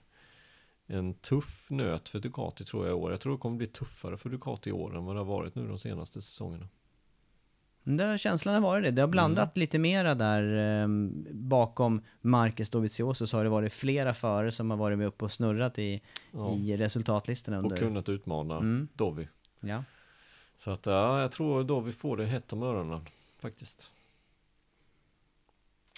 en 0.88 1.14
tuff 1.14 1.68
nöt 1.70 2.10
för 2.10 2.20
Ducati 2.20 2.66
tror 2.66 2.86
jag 2.86 2.92
i 2.92 3.02
år. 3.02 3.12
Jag 3.12 3.22
tror 3.22 3.34
det 3.34 3.40
kommer 3.40 3.58
bli 3.58 3.68
tuffare 3.68 4.18
för 4.18 4.30
Ducati 4.30 4.70
i 4.70 4.74
år 4.74 4.98
än 4.98 5.06
vad 5.06 5.16
det 5.16 5.20
har 5.20 5.26
varit 5.26 5.56
nu 5.56 5.68
de 5.68 5.78
senaste 5.78 6.22
säsongerna. 6.22 6.68
Det 7.88 8.04
har 8.04 8.18
känslan 8.18 8.54
har 8.56 8.62
varit 8.62 8.84
det. 8.84 8.92
Det 8.92 9.02
har 9.02 9.08
blandat 9.08 9.56
Mm. 9.58 9.62
lite 9.62 9.80
mera 9.80 10.16
där 10.16 10.44
eh, 10.84 10.88
bakom 11.34 12.02
Marcus 12.22 12.70
Dovizioso 12.70 13.28
så 13.28 13.38
har 13.38 13.44
det 13.44 13.50
varit 13.50 13.74
flera 13.74 14.14
förare 14.14 14.52
som 14.52 14.70
har 14.70 14.78
varit 14.78 14.98
med 14.98 15.08
upp 15.08 15.22
och 15.24 15.32
snurrat 15.32 15.80
i, 15.80 16.02
Ja. 16.32 16.56
i 16.56 16.78
resultatlistorna 16.78 17.58
under... 17.58 17.72
Och 17.76 17.80
kunnat 17.80 18.10
utmana 18.10 18.58
Mm. 18.58 18.88
Dovi. 18.94 19.28
Ja. 19.60 19.84
Så 20.58 20.72
att 20.72 20.86
ja, 20.86 21.22
jag 21.22 21.32
tror 21.32 21.64
Dovi 21.64 21.92
får 21.92 22.18
det 22.18 22.26
hett 22.26 22.54
om 22.54 22.64
öronen 22.64 23.06
faktiskt. 23.40 23.92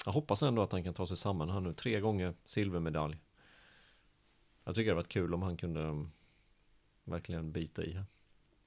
Jag 0.06 0.12
hoppas 0.13 0.43
ändå 0.43 0.62
att 0.62 0.71
han 0.71 0.84
kan 0.84 0.93
ta 0.93 1.08
sig 1.08 1.17
samman 1.17 1.50
här 1.50 1.60
nu. 1.60 1.73
Tre 1.73 2.00
gånger 2.00 2.34
silvermedalj. 2.45 3.17
Jag 4.65 4.76
tycker 4.76 4.91
det 4.91 4.95
varit 4.95 5.08
kul 5.08 5.34
om 5.34 5.41
han 5.41 5.58
kunde 5.58 5.80
um, 5.82 6.12
verkligen 7.04 7.52
bita 7.52 7.84
i. 7.84 8.00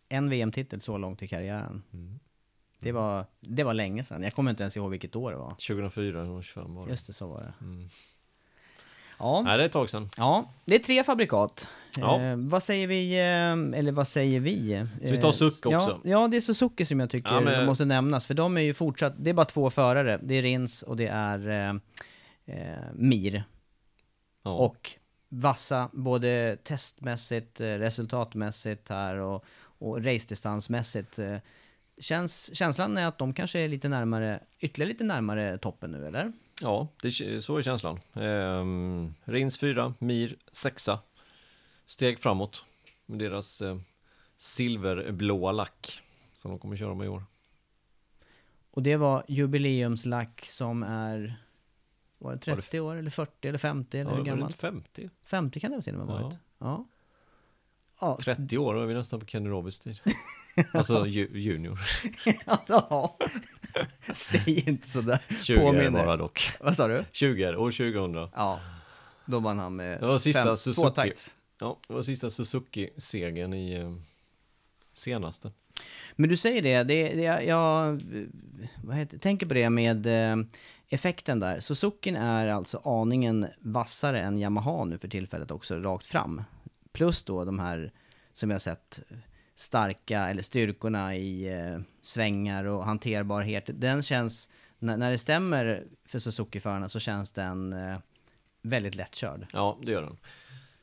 En 0.09 0.28
VM-titel 0.30 0.80
så 0.80 0.98
långt 0.98 1.22
i 1.22 1.28
karriären. 1.28 1.83
Mm. 1.92 2.18
Det 2.81 2.93
var, 2.93 3.27
det 3.40 3.64
var 3.64 3.75
länge 3.75 4.05
sedan. 4.05 4.23
Jag 4.23 4.33
kommer 4.35 4.51
inte 4.51 4.62
ens 4.62 4.77
ihåg 4.77 4.90
vilket 4.90 5.16
år 5.16 5.31
det 5.31 5.37
var. 5.37 5.51
2004, 5.51 6.12
2025 6.25 6.75
var 6.75 6.85
det. 6.85 6.90
Just 6.90 7.07
det, 7.07 7.12
så 7.12 7.27
var 7.29 7.40
det. 7.40 7.53
Mm. 7.64 7.88
Ja, 9.19 9.43
Nej, 9.45 9.57
det 9.59 9.62
är 9.64 9.66
ett 9.66 9.73
tag 9.73 9.90
sedan. 9.90 10.11
ja 10.16 10.51
det 10.64 10.75
är 10.75 10.79
tre 10.79 11.05
fabrikat. 11.05 11.69
Ja. 11.97 12.21
Eh, 12.21 12.37
vad 12.37 12.62
säger 12.62 12.87
vi, 12.87 13.12
eh, 13.19 13.79
eller 13.81 13.93
vad 13.93 14.09
säger 14.09 14.40
vi? 14.40 14.87
Ska 15.05 15.11
vi 15.11 15.19
ta 15.19 15.27
Eh, 15.27 15.33
Suzuki 15.33 15.69
också? 15.75 16.01
Ja, 16.05 16.11
ja, 16.11 16.29
det 16.29 16.37
är 16.37 16.40
Suzuki 16.40 16.85
som 16.85 17.01
jag 17.01 17.11
tycker 17.11 17.31
Ja, 17.35 17.40
men- 17.40 17.66
måste 17.66 17.85
nämnas. 17.85 18.27
För 18.27 18.35
de 18.35 18.57
är 18.57 18.61
ju 18.61 18.75
fortsatt, 18.75 19.14
det 19.19 19.31
är 19.31 19.35
bara 19.35 19.47
två 19.47 19.71
förare. 19.71 20.21
Det 20.23 20.35
är 20.35 20.43
Rins 20.43 20.83
och 20.83 20.97
det 20.97 21.07
är 21.07 21.49
eh, 21.49 21.75
eh, 22.57 22.79
Mir. 22.95 23.45
Ja. 24.43 24.51
Och 24.53 24.90
vassa 25.29 25.88
både 25.93 26.57
testmässigt, 26.64 27.61
eh, 27.61 27.64
resultatmässigt 27.66 28.88
här 28.88 29.16
och, 29.16 29.45
och 29.79 30.05
racedistansmässigt. 30.05 31.19
Känns, 32.01 32.57
känslan 32.57 32.97
är 32.97 33.07
att 33.07 33.19
de 33.19 33.35
kanske 33.35 33.59
är 33.59 33.69
lite 33.69 33.89
närmare, 33.89 34.41
ytterligare 34.59 34.89
lite 34.89 35.05
närmare 35.05 35.59
toppen 35.59 35.91
nu 35.91 36.07
eller? 36.07 36.33
Ja, 36.63 36.89
det, 37.03 37.43
så 37.43 37.57
är 37.57 37.63
känslan. 37.63 38.01
Ehm, 38.15 39.15
Rins 39.25 39.59
4, 39.59 39.95
Mir 39.99 40.37
6. 40.53 40.89
Steg 41.87 42.19
framåt 42.19 42.65
med 43.07 43.19
deras 43.19 43.63
eh, 43.63 43.79
silverblåa 44.37 45.53
lack 45.53 46.03
som 46.37 46.51
de 46.51 46.59
kommer 46.61 46.77
köra 46.77 46.95
med 46.95 47.05
i 47.05 47.09
år. 47.09 47.25
Och 48.71 48.83
det 48.83 48.97
var 48.97 49.25
jubileumslack 49.29 50.45
som 50.45 50.83
är, 50.83 51.37
var 52.19 52.31
det 52.35 52.47
Var 52.47 52.57
det 52.57 52.63
30 52.63 52.81
år 52.81 52.97
eller 52.97 53.11
40 53.11 53.49
eller 53.49 53.59
50 53.59 53.99
eller 53.99 54.11
Ja, 54.11 54.17
hur 54.17 54.25
gammalt? 54.25 54.51
inte 54.51 54.59
50? 54.61 55.11
50 55.25 55.61
kan 55.61 55.73
det 55.73 55.83
till 55.83 55.95
och 55.95 56.07
med 56.07 56.17
ha 56.17 56.23
varit. 56.23 56.39
Ja. 56.59 56.67
Ja. 56.67 56.87
30 58.25 58.59
år 58.59 58.75
då 58.75 58.81
är 58.83 58.87
vi 58.87 58.95
nästan 58.95 59.21
på 59.21 59.27
Kenny 59.27 59.49
Robbins 59.49 59.79
tid. 59.79 60.01
Alltså 60.73 61.07
ju, 61.07 61.29
junior. 61.33 61.79
ja. 62.67 63.17
Säg 64.15 64.69
inte 64.69 64.89
sådär. 64.89 65.19
20 65.43 65.53
är 65.53 65.59
det 65.59 65.65
Påminner. 65.65 66.05
bara 66.05 66.17
dock. 66.17 66.51
Vad 66.61 66.77
sa 66.77 66.89
du? 66.89 67.05
20 67.13 67.45
är 67.45 67.53
det, 67.53 67.59
år 67.59 67.71
2000. 67.71 68.15
Ja. 68.35 68.61
Då 69.27 69.41
vann 69.41 69.59
han 69.59 69.77
med 69.77 70.01
Det 70.01 70.07
var 70.07 70.19
sista 70.19 70.45
fem, 70.45 70.57
Suzuki. 70.57 70.83
tvåtakt. 70.83 71.35
Ja, 71.61 71.79
det 71.89 71.95
var 71.95 72.03
sista 72.03 72.31
Suzuki-segern 72.31 73.55
i 73.55 73.75
eh, 73.75 73.93
senaste. 74.93 75.51
Men 76.17 76.31
du 76.31 76.37
säger 76.37 76.63
det, 76.63 76.83
det, 76.83 77.15
det 77.15 77.43
jag 77.45 78.01
vad 78.85 78.97
heter, 78.97 79.19
tänker 79.19 79.47
på 79.47 79.55
det 79.55 79.71
med 79.71 80.07
eh, 80.07 80.37
effekten 80.89 81.41
där. 81.41 81.61
Suzukin 81.61 82.17
är 82.17 82.47
alltså 82.47 82.81
aningen 82.85 83.47
vassare 83.61 84.21
än 84.21 84.39
Yamaha 84.39 84.85
nu 84.85 84.99
för 84.99 85.09
tillfället 85.09 85.51
också, 85.51 85.77
rakt 85.81 86.07
fram. 86.07 86.43
Plus 86.92 87.22
då 87.22 87.44
de 87.44 87.59
här, 87.59 87.92
som 88.33 88.50
har 88.50 88.59
sett, 88.59 89.00
starka, 89.55 90.29
eller 90.29 90.42
styrkorna 90.42 91.16
i 91.16 91.59
eh, 91.59 91.81
svängar 92.03 92.64
och 92.64 92.85
hanterbarhet. 92.85 93.64
Den 93.66 94.03
känns, 94.03 94.50
när, 94.79 94.96
när 94.96 95.11
det 95.11 95.18
stämmer 95.18 95.85
för 96.05 96.18
Suzuki-förarna 96.18 96.88
så 96.88 96.98
känns 97.00 97.33
den 97.33 97.72
eh, 97.72 97.98
väldigt 98.62 98.94
lättkörd. 98.94 99.46
Ja, 99.53 99.79
det 99.83 99.92
gör 99.92 100.03
den. 100.03 100.16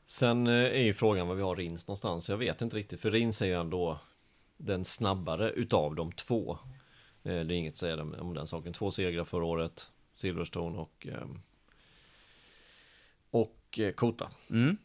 Sen 0.06 0.48
eh, 0.48 0.54
är 0.54 0.84
ju 0.84 0.94
frågan 0.94 1.28
var 1.28 1.36
vi 1.36 1.42
har 1.42 1.56
Rins 1.56 1.88
någonstans. 1.88 2.30
Jag 2.30 2.38
vet 2.38 2.62
inte 2.62 2.78
riktigt, 2.78 3.02
för 3.02 3.12
Rins 3.12 3.42
är 3.42 3.46
ju 3.46 3.54
ändå 3.54 4.00
den 4.58 4.86
snabbare 4.86 5.52
utav 5.52 5.96
de 5.96 6.12
två. 6.12 6.58
Eh, 7.24 7.34
Det 7.34 7.40
är 7.40 7.52
inget 7.52 7.74
att 7.74 7.78
säga 7.78 8.02
om 8.02 8.14
om 8.20 8.34
den 8.34 8.48
saken. 8.48 8.74
Två 8.74 8.92
segrar 8.92 9.24
förra 9.24 9.46
året, 9.46 9.92
Silverstone 10.14 10.78
och 10.78 11.08
ehm, 11.12 11.42
och 13.32 13.80
eh, 13.80 13.92
Kota. 13.92 14.32
Mm. 14.50 14.78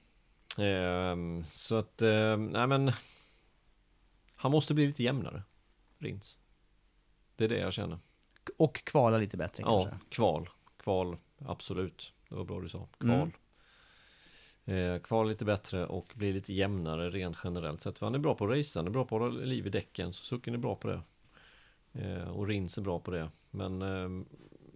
Ehm, 0.58 1.44
Så 1.44 1.76
att, 1.76 2.02
ehm, 2.02 2.46
nej 2.46 2.66
men 2.66 2.92
Han 4.36 4.50
måste 4.52 4.74
bli 4.74 4.86
lite 4.86 5.02
jämnare 5.02 5.42
Rins. 5.98 6.40
Det 7.36 7.44
är 7.44 7.48
det 7.48 7.58
jag 7.58 7.72
känner. 7.72 7.98
Och 8.56 8.84
kvala 8.84 9.18
lite 9.18 9.36
bättre 9.36 9.62
Ja, 9.66 9.82
kanske. 9.84 10.06
kval. 10.08 10.48
Kval, 10.76 11.16
absolut. 11.38 12.12
Det 12.28 12.34
var 12.34 12.44
bra 12.44 12.60
du 12.60 12.68
sa, 12.68 12.88
kval. 12.98 13.30
Eh, 14.64 14.98
Kval 14.98 15.28
lite 15.28 15.44
bättre 15.44 15.86
och 15.86 16.12
bli 16.14 16.32
lite 16.32 16.52
jämnare 16.54 17.10
rent 17.10 17.36
generellt 17.44 17.80
sett. 17.80 17.98
För 17.98 18.06
han 18.06 18.14
är 18.14 18.18
bra 18.18 18.34
på 18.34 18.44
att 18.44 18.50
racea, 18.58 18.80
han 18.80 18.86
är 18.86 18.90
bra 18.90 19.04
på 19.04 19.16
att 19.16 19.22
hålla 19.22 19.44
liv 19.44 19.66
i 19.66 19.70
däcken 19.70 20.12
Suzuki 20.12 20.50
är 20.50 20.56
bra 20.56 20.76
på 20.76 20.88
det. 20.88 21.00
Eh, 21.92 22.28
Och 22.28 22.46
Rins 22.46 22.78
är 22.78 22.82
bra 22.82 22.98
på 23.00 23.10
det. 23.10 23.30
Men 23.50 23.82
ehm, 23.82 24.26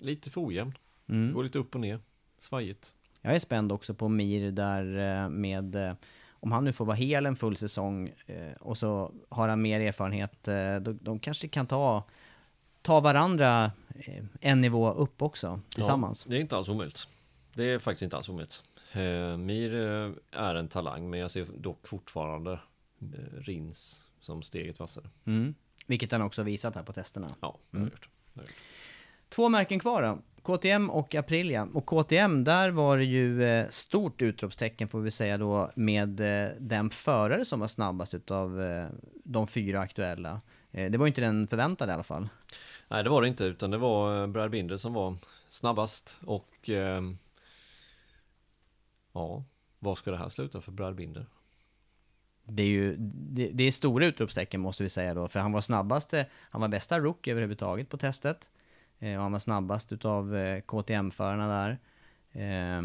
lite 0.00 0.30
för 0.30 0.46
ojämn. 0.46 0.78
Mm. 1.08 1.34
Går 1.34 1.42
lite 1.42 1.58
upp 1.58 1.74
och 1.74 1.80
ner. 1.80 2.00
Svajigt 2.38 2.94
Jag 3.26 3.34
är 3.34 3.38
spänd 3.38 3.72
också 3.72 3.94
på 3.94 4.08
Mir 4.08 4.50
där 4.50 4.98
eh, 4.98 5.28
med 5.28 5.74
eh, 5.74 5.94
om 6.30 6.52
han 6.52 6.64
nu 6.64 6.72
får 6.72 6.84
vara 6.84 6.96
hel 6.96 7.26
en 7.26 7.36
full 7.36 7.56
säsong 7.56 8.12
eh, 8.26 8.52
och 8.60 8.78
så 8.78 9.12
har 9.28 9.48
han 9.48 9.62
mer 9.62 9.80
erfarenhet, 9.80 10.48
då, 10.80 10.92
de 10.92 11.18
kanske 11.18 11.48
kan 11.48 11.66
ta, 11.66 12.04
ta 12.82 13.00
varandra 13.00 13.72
en 14.40 14.60
nivå 14.60 14.92
upp 14.92 15.22
också 15.22 15.60
tillsammans. 15.68 16.26
Ja, 16.26 16.30
det 16.30 16.36
är 16.36 16.40
inte 16.40 16.56
alls 16.56 16.68
omöjligt. 16.68 17.08
Det 17.54 17.70
är 17.70 17.78
faktiskt 17.78 18.02
inte 18.02 18.16
alls 18.16 18.28
omöjligt. 18.28 18.62
Mir 19.38 19.74
är 20.32 20.54
en 20.54 20.68
talang, 20.68 21.10
men 21.10 21.20
jag 21.20 21.30
ser 21.30 21.46
dock 21.56 21.88
fortfarande 21.88 22.60
Rins 23.38 24.04
som 24.20 24.42
steget 24.42 24.78
vassare. 24.78 25.08
Mm. 25.24 25.54
Vilket 25.86 26.12
han 26.12 26.22
också 26.22 26.42
visat 26.42 26.74
här 26.74 26.82
på 26.82 26.92
testerna. 26.92 27.34
Ja, 27.40 27.58
det 27.70 27.78
har 27.78 27.84
jag 27.84 27.90
gjort. 27.92 28.08
Det 28.34 28.40
har 28.40 28.42
jag 28.42 28.48
gjort. 28.48 28.56
Två 29.28 29.48
märken 29.48 29.78
kvar 29.78 30.02
då. 30.02 30.18
KTM 30.46 30.90
och 30.90 31.14
Aprilia. 31.14 31.68
Och 31.74 31.87
KTM, 31.87 32.44
där 32.44 32.70
var 32.70 32.98
det 32.98 33.04
ju 33.04 33.44
eh, 33.44 33.68
stort 33.68 34.22
utropstecken 34.22 34.88
får 34.88 35.00
vi 35.00 35.11
säga 35.11 35.38
då 35.38 35.70
med 35.74 36.20
eh, 36.20 36.50
den 36.59 36.90
förare 36.90 37.44
som 37.44 37.61
var 37.61 37.66
snabbast 37.66 38.14
utav 38.14 38.62
eh, 38.62 38.88
de 39.24 39.46
fyra 39.46 39.80
aktuella. 39.80 40.40
Det 40.70 40.96
var 40.96 41.06
inte 41.06 41.20
den 41.20 41.48
förväntade 41.48 41.92
i 41.92 41.94
alla 41.94 42.02
fall. 42.02 42.28
Nej, 42.88 43.04
det 43.04 43.11
var 43.11 43.22
det 43.22 43.28
inte, 43.28 43.44
utan 43.44 43.70
det 43.70 43.78
var 43.78 44.26
Brad 44.26 44.50
Binder 44.50 44.76
som 44.76 44.92
var 44.92 45.16
snabbast 45.48 46.18
och 46.24 46.70
eh, 46.70 47.02
ja, 49.12 49.44
vad 49.78 49.98
ska 49.98 50.11
det 50.11 50.16
här 50.16 50.28
sluta 50.28 50.61
för 50.61 50.72
Brad 50.72 50.94
Binder? 50.94 51.26
Det 52.44 52.62
är 52.62 52.66
ju 52.66 52.96
det, 52.98 53.50
det 53.52 53.64
är 53.64 53.70
stora 53.70 54.06
utropstecken 54.06 54.61
måste 54.61 54.82
vi 54.82 54.88
säga 54.88 55.14
då, 55.14 55.28
för 55.28 55.40
han 55.40 55.52
var 55.52 55.61
snabbaste, 55.61 56.26
han 56.32 56.61
var 56.61 56.68
bästa 56.68 56.98
rook 56.98 57.28
överhuvudtaget 57.28 57.88
på 57.88 57.96
testet. 57.96 58.50
Eh, 58.98 59.16
och 59.16 59.22
han 59.22 59.32
var 59.32 59.38
snabbast 59.38 59.92
utav 59.92 60.37
eh, 60.37 60.61
KTM-förarna 60.61 61.48
där. 61.48 61.78
Eh, 62.32 62.82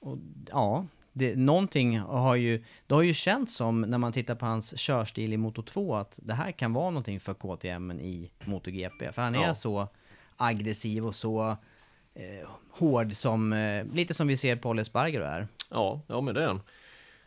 och 0.00 0.18
ja, 0.50 0.86
det, 1.12 1.36
någonting 1.36 1.98
har 1.98 2.36
ju, 2.36 2.64
det 2.86 2.94
har 2.94 3.02
ju 3.02 3.14
känts 3.14 3.54
som 3.54 3.80
när 3.80 3.98
man 3.98 4.12
tittar 4.12 4.34
på 4.34 4.46
hans 4.46 4.78
körstil 4.78 5.32
i 5.32 5.36
Moto 5.36 5.62
2 5.62 5.94
att 5.96 6.18
det 6.22 6.34
här 6.34 6.52
kan 6.52 6.72
vara 6.72 6.90
någonting 6.90 7.20
för 7.20 7.34
KTM 7.34 7.90
i 7.90 8.30
MotoGP. 8.44 9.12
För 9.12 9.22
han 9.22 9.34
är 9.34 9.42
Ja. 9.46 9.54
så 9.54 9.88
aggressiv 10.36 11.06
och 11.06 11.14
så 11.14 11.56
eh, 12.14 12.48
hård 12.70 13.14
som, 13.14 13.52
eh, 13.52 13.84
lite 13.84 14.14
som 14.14 14.26
vi 14.26 14.36
ser 14.36 14.56
Paul 14.56 14.78
Espargaro 14.78 15.24
är. 15.24 15.48
Ja, 15.70 16.00
ja 16.06 16.20
men 16.20 16.34
det 16.34 16.42
är 16.42 16.46
han. 16.46 16.60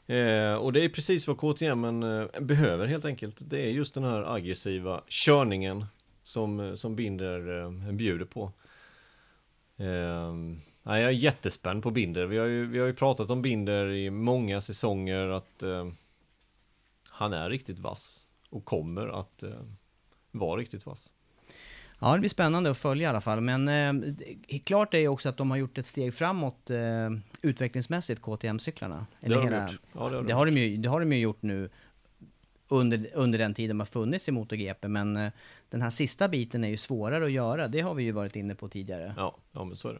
Eh, 0.07 0.55
och 0.55 0.73
det 0.73 0.83
är 0.83 0.89
precis 0.89 1.27
vad 1.27 1.37
KTM 1.37 2.03
eh, 2.03 2.25
behöver 2.41 2.87
helt 2.87 3.05
enkelt. 3.05 3.37
Det 3.39 3.61
är 3.65 3.69
just 3.69 3.93
den 3.93 4.03
här 4.03 4.35
aggressiva 4.35 5.01
körningen 5.07 5.85
som, 6.25 6.59
eh, 6.59 6.75
som 6.75 6.95
Binder 6.95 7.61
eh, 7.61 7.91
bjuder 7.91 8.25
på. 8.25 8.51
Eh, 9.77 10.35
jag 10.83 11.01
är 11.01 11.09
jättespänd 11.09 11.83
på 11.83 11.91
Binder. 11.91 12.25
Vi 12.25 12.37
har, 12.37 12.45
ju, 12.45 12.65
vi 12.65 12.79
har 12.79 12.87
ju 12.87 12.93
pratat 12.93 13.29
om 13.29 13.41
Binder 13.41 13.91
i 13.91 14.09
många 14.09 14.61
säsonger 14.61 15.27
att 15.27 15.63
eh, 15.63 15.89
han 17.09 17.33
är 17.33 17.49
riktigt 17.49 17.79
vass 17.79 18.27
och 18.49 18.65
kommer 18.65 19.19
att 19.19 19.43
eh, 19.43 19.49
vara 20.31 20.59
riktigt 20.59 20.85
vass. 20.85 21.13
Ja, 21.99 22.13
det 22.13 22.19
blir 22.19 22.29
spännande 22.29 22.71
att 22.71 22.77
följa 22.77 23.07
i 23.07 23.09
alla 23.09 23.21
fall. 23.21 23.41
Men 23.41 23.67
eh, 23.67 24.59
klart 24.63 24.93
är 24.93 24.99
ju 24.99 25.07
också 25.07 25.29
att 25.29 25.37
de 25.37 25.51
har 25.51 25.57
gjort 25.57 25.77
ett 25.77 25.87
steg 25.87 26.13
framåt 26.13 26.69
eh, 26.69 27.09
utvecklingsmässigt, 27.41 28.21
KTM-cyklarna. 28.21 29.05
Det 29.19 29.35
har 29.35 29.51
de 29.51 29.61
gjort. 29.61 29.79
Ja, 29.93 30.09
det 30.09 30.15
har 30.15 30.21
de 30.21 30.27
det, 30.27 30.33
har 30.33 30.45
de 30.45 30.57
ju, 30.57 30.77
det 30.77 30.89
har 30.89 30.99
de 30.99 31.11
ju 31.11 31.19
gjort 31.19 31.41
nu 31.41 31.69
under, 32.67 33.09
under 33.13 33.39
den 33.39 33.53
tiden 33.53 33.77
de 33.77 33.79
har 33.79 33.85
funnits 33.85 34.29
i 34.29 34.31
MotoGP. 34.31 34.87
Men 34.87 35.17
eh, 35.17 35.31
den 35.69 35.81
här 35.81 35.89
sista 35.89 36.27
biten 36.27 36.63
är 36.63 36.67
ju 36.67 36.77
svårare 36.77 37.25
att 37.25 37.31
göra. 37.31 37.67
Det 37.67 37.81
har 37.81 37.93
vi 37.93 38.03
ju 38.03 38.11
varit 38.11 38.35
inne 38.35 38.55
på 38.55 38.69
tidigare. 38.69 39.13
Ja, 39.17 39.37
ja 39.51 39.63
men 39.63 39.77
så 39.77 39.89
är 39.89 39.93
det. 39.93 39.99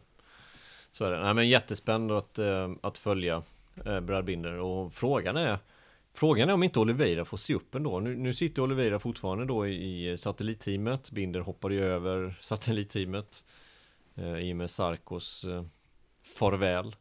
Så 0.90 1.04
är 1.04 1.10
det. 1.10 1.22
Nej, 1.22 1.34
men 1.34 1.48
jättespännande 1.48 2.18
att, 2.18 2.38
eh, 2.38 2.70
att 2.80 2.98
följa 2.98 3.42
eh, 3.84 4.00
Brad 4.00 4.24
Binder 4.24 4.58
och 4.58 4.94
frågan 4.94 5.36
är 5.36 5.58
Frågan 6.16 6.48
är 6.48 6.54
om 6.54 6.62
inte 6.62 6.80
Oliveira 6.80 7.24
får 7.24 7.36
se 7.36 7.54
upp 7.54 7.74
ändå. 7.74 8.00
Nu, 8.00 8.16
nu 8.16 8.34
sitter 8.34 8.62
Oliveira 8.62 8.98
fortfarande 8.98 9.44
då 9.44 9.66
i, 9.66 10.10
i 10.10 10.16
satellitteamet. 10.16 11.10
Binder 11.10 11.40
hoppade 11.40 11.74
ju 11.74 11.84
över 11.84 12.38
satellitteamet 12.40 13.44
eh, 14.14 14.38
i 14.38 14.52
och 14.52 14.56
med 14.56 14.70
Sarkos 14.70 15.44
eh, 15.44 15.64
farväl. 16.22 16.96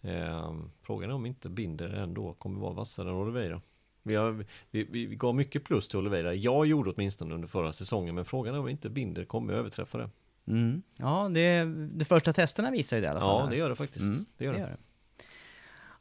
Eh, 0.00 0.54
frågan 0.80 1.10
är 1.10 1.14
om 1.14 1.26
inte 1.26 1.48
Binder 1.48 1.88
ändå 1.88 2.32
kommer 2.32 2.60
vara 2.60 2.72
vassare 2.72 3.08
än 3.08 3.14
Oliveira. 3.14 3.60
Vi, 4.06 4.14
har, 4.14 4.44
vi, 4.70 4.84
vi, 4.84 5.06
gav 5.06 5.34
mycket 5.34 5.64
plus 5.64 5.88
till 5.88 5.98
Oliveira. 5.98 6.34
Jag 6.34 6.66
gjorde 6.66 6.90
åtminstone 6.90 7.34
under 7.34 7.48
förra 7.48 7.72
säsongen, 7.72 8.14
men 8.14 8.24
frågan 8.24 8.54
är 8.54 8.58
om 8.58 8.68
inte 8.68 8.90
Binder 8.90 9.24
kommer 9.24 9.52
överträffa 9.52 9.98
det. 9.98 10.10
Mm. 10.46 10.82
Ja, 10.96 11.30
det, 11.34 11.64
de 11.92 12.04
första 12.04 12.32
testerna 12.32 12.70
visar 12.70 12.96
ju 12.96 13.00
det 13.00 13.06
i 13.06 13.10
alla 13.10 13.20
fall. 13.20 13.44
Ja, 13.44 13.50
det 13.50 13.56
gör 13.56 13.68
det 13.68 13.76
faktiskt. 13.76 14.04
Mm, 14.04 14.24
det 14.36 14.44
gör 14.44 14.52
det. 14.52 14.58
det. 14.58 14.76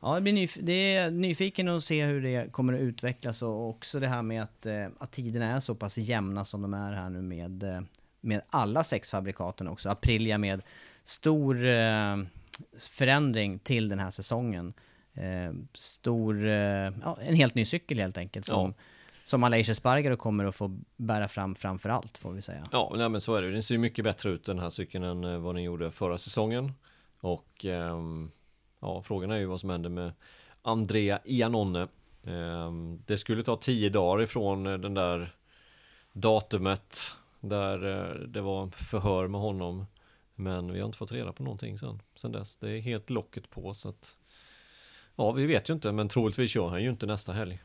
Ja, 0.01 0.15
det, 0.15 0.21
blir 0.21 0.33
nyf 0.33 0.57
det 0.61 0.95
är 0.95 1.11
nyfiken 1.11 1.67
att 1.67 1.83
se 1.83 2.05
hur 2.05 2.21
det 2.21 2.51
kommer 2.51 2.73
att 2.73 2.79
utvecklas 2.79 3.41
och 3.41 3.69
också 3.69 3.99
det 3.99 4.07
här 4.07 4.21
med 4.21 4.43
att, 4.43 4.65
eh, 4.65 4.87
att 4.97 5.11
tiderna 5.11 5.45
är 5.45 5.59
så 5.59 5.75
pass 5.75 5.97
jämna 5.97 6.45
som 6.45 6.61
de 6.61 6.73
är 6.73 6.93
här 6.93 7.09
nu 7.09 7.21
med, 7.21 7.63
eh, 7.63 7.81
med 8.21 8.41
alla 8.49 8.83
sex 8.83 9.11
fabrikaten 9.11 9.67
också. 9.67 9.89
Aprilia 9.89 10.37
med 10.37 10.61
stor 11.03 11.65
eh, 11.65 12.17
förändring 12.77 13.59
till 13.59 13.89
den 13.89 13.99
här 13.99 14.09
säsongen. 14.09 14.73
Eh, 15.13 15.53
stor, 15.73 16.45
eh, 16.45 16.51
ja, 17.03 17.17
en 17.21 17.35
helt 17.35 17.55
ny 17.55 17.65
cykel 17.65 17.97
helt 17.99 18.17
enkelt 18.17 18.45
som, 18.45 18.69
Ja. 18.77 18.83
som 19.23 19.41
Malaysia 19.41 19.75
Spargaro 19.75 20.17
kommer 20.17 20.45
att 20.45 20.55
få 20.55 20.79
bära 20.95 21.27
fram 21.27 21.55
framför 21.55 21.89
allt 21.89 22.17
får 22.17 22.31
vi 22.31 22.41
säga. 22.41 22.63
Ja, 22.71 22.93
nej, 22.95 23.09
men 23.09 23.21
så 23.21 23.35
är 23.35 23.41
det. 23.41 23.51
Den 23.51 23.63
ser 23.63 23.77
mycket 23.77 24.05
bättre 24.05 24.29
ut 24.29 24.45
den 24.45 24.59
här 24.59 24.69
cykeln 24.69 25.03
än 25.03 25.23
eh, 25.23 25.37
vad 25.37 25.55
den 25.55 25.63
gjorde 25.63 25.91
förra 25.91 26.17
säsongen. 26.17 26.71
Och 27.19 27.65
ehm, 27.65 28.31
ja, 28.79 29.01
frågan 29.01 29.31
är 29.31 29.37
ju 29.37 29.45
vad 29.45 29.59
som 29.59 29.69
händer 29.69 29.89
med 29.89 30.11
Andrea 30.61 31.19
Iannone. 31.25 31.87
Ehm, 32.27 33.01
det 33.05 33.17
skulle 33.17 33.43
ta 33.43 33.55
tio 33.55 33.89
dagar 33.89 34.23
ifrån 34.23 34.63
den 34.63 34.93
där 34.93 35.35
datumet 36.11 37.15
där 37.39 37.77
det 38.27 38.41
var 38.41 38.67
förhör 38.69 39.27
med 39.27 39.41
honom. 39.41 39.85
Men 40.35 40.71
vi 40.73 40.79
har 40.79 40.85
inte 40.85 40.97
fått 40.97 41.11
reda 41.11 41.31
på 41.33 41.43
någonting 41.43 41.79
sen, 41.79 42.01
sen 42.15 42.31
dess. 42.31 42.57
Det 42.57 42.69
är 42.71 42.79
helt 42.81 43.09
locket 43.09 43.49
på 43.49 43.73
så 43.73 43.89
att 43.89 44.17
Ja, 45.15 45.31
vi 45.31 45.45
vet 45.45 45.69
ju 45.69 45.73
inte, 45.73 45.91
men 45.91 46.09
troligtvis 46.09 46.51
kör 46.51 46.67
han 46.67 46.83
ju 46.83 46.89
inte 46.89 47.05
nästa 47.05 47.33
helg 47.33 47.59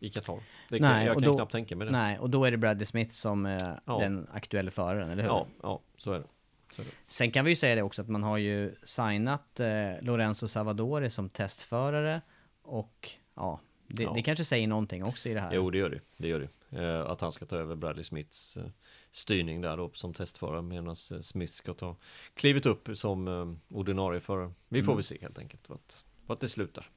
i 0.00 0.08
Qatar. 0.10 0.40
Det 0.68 0.78
kan, 0.78 0.90
Nej, 0.90 1.06
jag 1.06 1.16
och 1.16 1.22
kan 1.22 1.30
då- 1.32 1.36
knappt 1.36 1.52
tänka 1.52 1.76
mig 1.76 1.86
det. 1.86 1.92
Nej, 1.92 2.18
och 2.18 2.30
då 2.30 2.44
är 2.44 2.50
det 2.50 2.56
Bradley 2.56 2.86
Smith 2.86 3.10
som 3.10 3.46
är 3.46 3.80
Ja. 3.84 3.98
den 3.98 4.28
aktuella 4.32 4.70
föraren, 4.70 5.10
eller 5.10 5.22
hur? 5.22 5.30
Ja, 5.30 5.46
ja, 5.62 5.80
så 5.96 6.12
är 6.12 6.18
det. 6.18 6.26
Så 6.72 6.82
är 6.82 6.86
det. 6.86 6.90
Sen 7.06 7.30
kan 7.30 7.44
vi 7.44 7.50
ju 7.50 7.56
säga 7.56 7.74
det 7.74 7.82
också 7.82 8.02
att 8.02 8.08
man 8.08 8.22
har 8.22 8.38
ju 8.38 8.74
signat 8.82 9.60
eh, 9.60 9.66
Lorenzo 10.00 10.48
Savadori 10.48 11.10
som 11.10 11.28
testförare 11.28 12.20
och 12.62 13.10
ja, 13.34 13.60
det, 13.86 14.02
Ja. 14.02 14.12
det 14.14 14.22
kanske 14.22 14.44
säger 14.44 14.66
någonting 14.68 15.04
också 15.04 15.28
i 15.28 15.34
det 15.34 15.40
här. 15.40 15.52
Jo, 15.54 15.70
det 15.70 15.78
gör 15.78 15.90
det. 15.90 16.00
Det 16.16 16.28
gör 16.28 16.40
det. 16.40 16.48
Eh, 16.84 17.10
att 17.10 17.20
han 17.20 17.32
ska 17.32 17.46
ta 17.46 17.56
över 17.56 17.76
Bradley 17.76 18.04
Smiths 18.04 18.56
eh, 18.56 18.64
styrning 19.10 19.60
där 19.60 19.76
då 19.76 19.90
som 19.94 20.14
testförare 20.14 20.62
medan 20.62 20.86
eh, 20.88 20.94
Smith 21.20 21.52
ska 21.52 21.74
ta 21.74 21.96
klivet 22.34 22.66
upp 22.66 22.88
som 22.94 23.28
eh, 23.28 23.76
ordinarie 23.76 24.20
förare. 24.20 24.52
Vi 24.68 24.82
får 24.82 24.92
Mm. 24.92 24.96
väl 24.96 25.02
se 25.04 25.18
helt 25.20 25.38
enkelt 25.38 25.68
vart, 25.68 25.92
vart 26.28 26.40
det 26.40 26.48
slutar. 26.48 26.90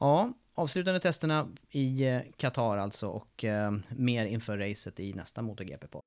Ja, 0.00 0.32
avslutande 0.54 1.00
testerna 1.00 1.48
i 1.70 2.06
eh, 2.06 2.20
Qatar 2.36 2.78
alltså 2.78 3.08
och 3.08 3.44
eh, 3.44 3.72
mer 3.88 4.26
inför 4.26 4.58
racet 4.58 5.00
i 5.00 5.12
nästa 5.12 5.42
MotoGP 5.42 5.86
på. 5.90 6.02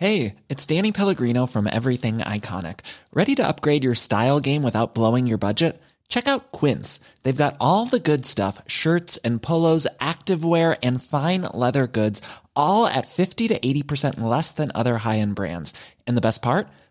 Hey, 0.00 0.34
it's 0.48 0.66
Danny 0.66 0.92
Pellegrino 0.92 1.46
from 1.46 1.66
Everything 1.66 2.18
Iconic. 2.18 2.84
Ready 3.12 3.34
to 3.34 3.42
upgrade 3.48 3.84
your 3.84 3.96
style 3.96 4.38
game 4.40 4.62
without 4.62 4.94
blowing 4.94 5.26
your 5.26 5.38
budget? 5.38 5.82
Check 6.08 6.28
out 6.28 6.52
Quince. 6.52 7.00
They've 7.22 7.44
got 7.44 7.56
all 7.60 7.86
the 7.86 7.98
good 7.98 8.24
stuff 8.24 8.62
shirts 8.68 9.18
and 9.24 9.42
polos, 9.42 9.88
activewear, 9.98 10.78
and 10.84 11.02
fine 11.02 11.42
leather 11.52 11.88
goods, 11.88 12.22
all 12.54 12.86
at 12.86 13.08
50 13.08 13.48
to 13.48 13.58
80% 13.58 14.20
less 14.20 14.52
than 14.52 14.70
other 14.72 14.98
high 14.98 15.18
end 15.18 15.34
brands. 15.34 15.74
And 16.06 16.16
the 16.16 16.22
best 16.22 16.42
part? 16.42 16.68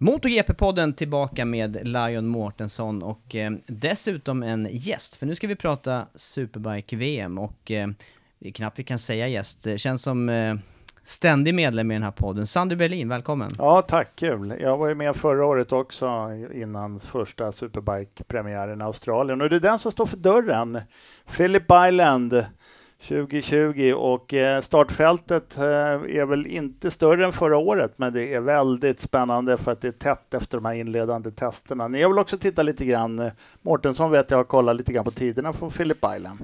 MotoGP-podden 0.00 0.92
tillbaka 0.92 1.44
med 1.44 1.78
Lion 1.82 2.26
Mårtensson 2.26 3.02
och 3.02 3.34
eh, 3.34 3.52
dessutom 3.66 4.42
en 4.42 4.68
gäst, 4.70 5.16
för 5.16 5.26
nu 5.26 5.34
ska 5.34 5.46
vi 5.46 5.56
prata 5.56 6.06
Superbike-VM 6.14 7.38
och 7.38 7.70
eh, 7.70 7.88
det 8.38 8.48
är 8.48 8.52
knappt 8.52 8.78
vi 8.78 8.84
kan 8.84 8.98
säga 8.98 9.28
gäst, 9.28 9.64
det 9.64 9.78
känns 9.78 10.02
som 10.02 10.28
eh, 10.28 10.54
ständig 11.04 11.54
medlem 11.54 11.90
i 11.90 11.94
den 11.94 12.02
här 12.02 12.10
podden. 12.10 12.46
Sandy 12.46 12.76
Berlin, 12.76 13.08
välkommen! 13.08 13.50
Ja, 13.58 13.82
tack, 13.82 14.08
kul. 14.16 14.54
Jag 14.60 14.76
var 14.76 14.88
ju 14.88 14.94
med 14.94 15.16
förra 15.16 15.46
året 15.46 15.72
också 15.72 16.28
innan 16.54 17.00
första 17.00 17.52
Superbike-premiären 17.52 18.80
i 18.80 18.84
Australien 18.84 19.40
och 19.40 19.50
det 19.50 19.56
är 19.56 19.60
den 19.60 19.78
som 19.78 19.92
står 19.92 20.06
för 20.06 20.16
dörren. 20.16 20.80
Philip 21.36 21.66
Island 21.88 22.44
2020 23.00 23.92
och 23.96 24.34
eh, 24.34 24.60
startfältet 24.60 25.58
eh, 25.58 25.64
är 25.64 26.26
väl 26.26 26.46
inte 26.46 26.90
större 26.90 27.24
än 27.24 27.32
förra 27.32 27.58
året 27.58 27.92
men 27.96 28.12
det 28.12 28.34
är 28.34 28.40
väldigt 28.40 29.00
spännande 29.00 29.56
för 29.56 29.72
att 29.72 29.80
det 29.80 29.88
är 29.88 29.92
tätt 29.92 30.34
efter 30.34 30.58
de 30.58 30.64
här 30.64 30.74
inledande 30.74 31.30
testerna. 31.30 31.88
Ni 31.88 32.02
har 32.02 32.10
väl 32.10 32.18
också 32.18 32.38
tittat 32.38 32.64
lite 32.64 32.84
grann, 32.84 33.18
eh, 33.18 33.32
Mårtensson 33.62 34.10
vet 34.10 34.30
jag 34.30 34.38
har 34.38 34.44
kollat 34.44 34.76
lite 34.76 34.92
grann 34.92 35.04
på 35.04 35.10
tiderna 35.10 35.52
från 35.52 35.70
Phillip 35.70 36.04
Island. 36.16 36.38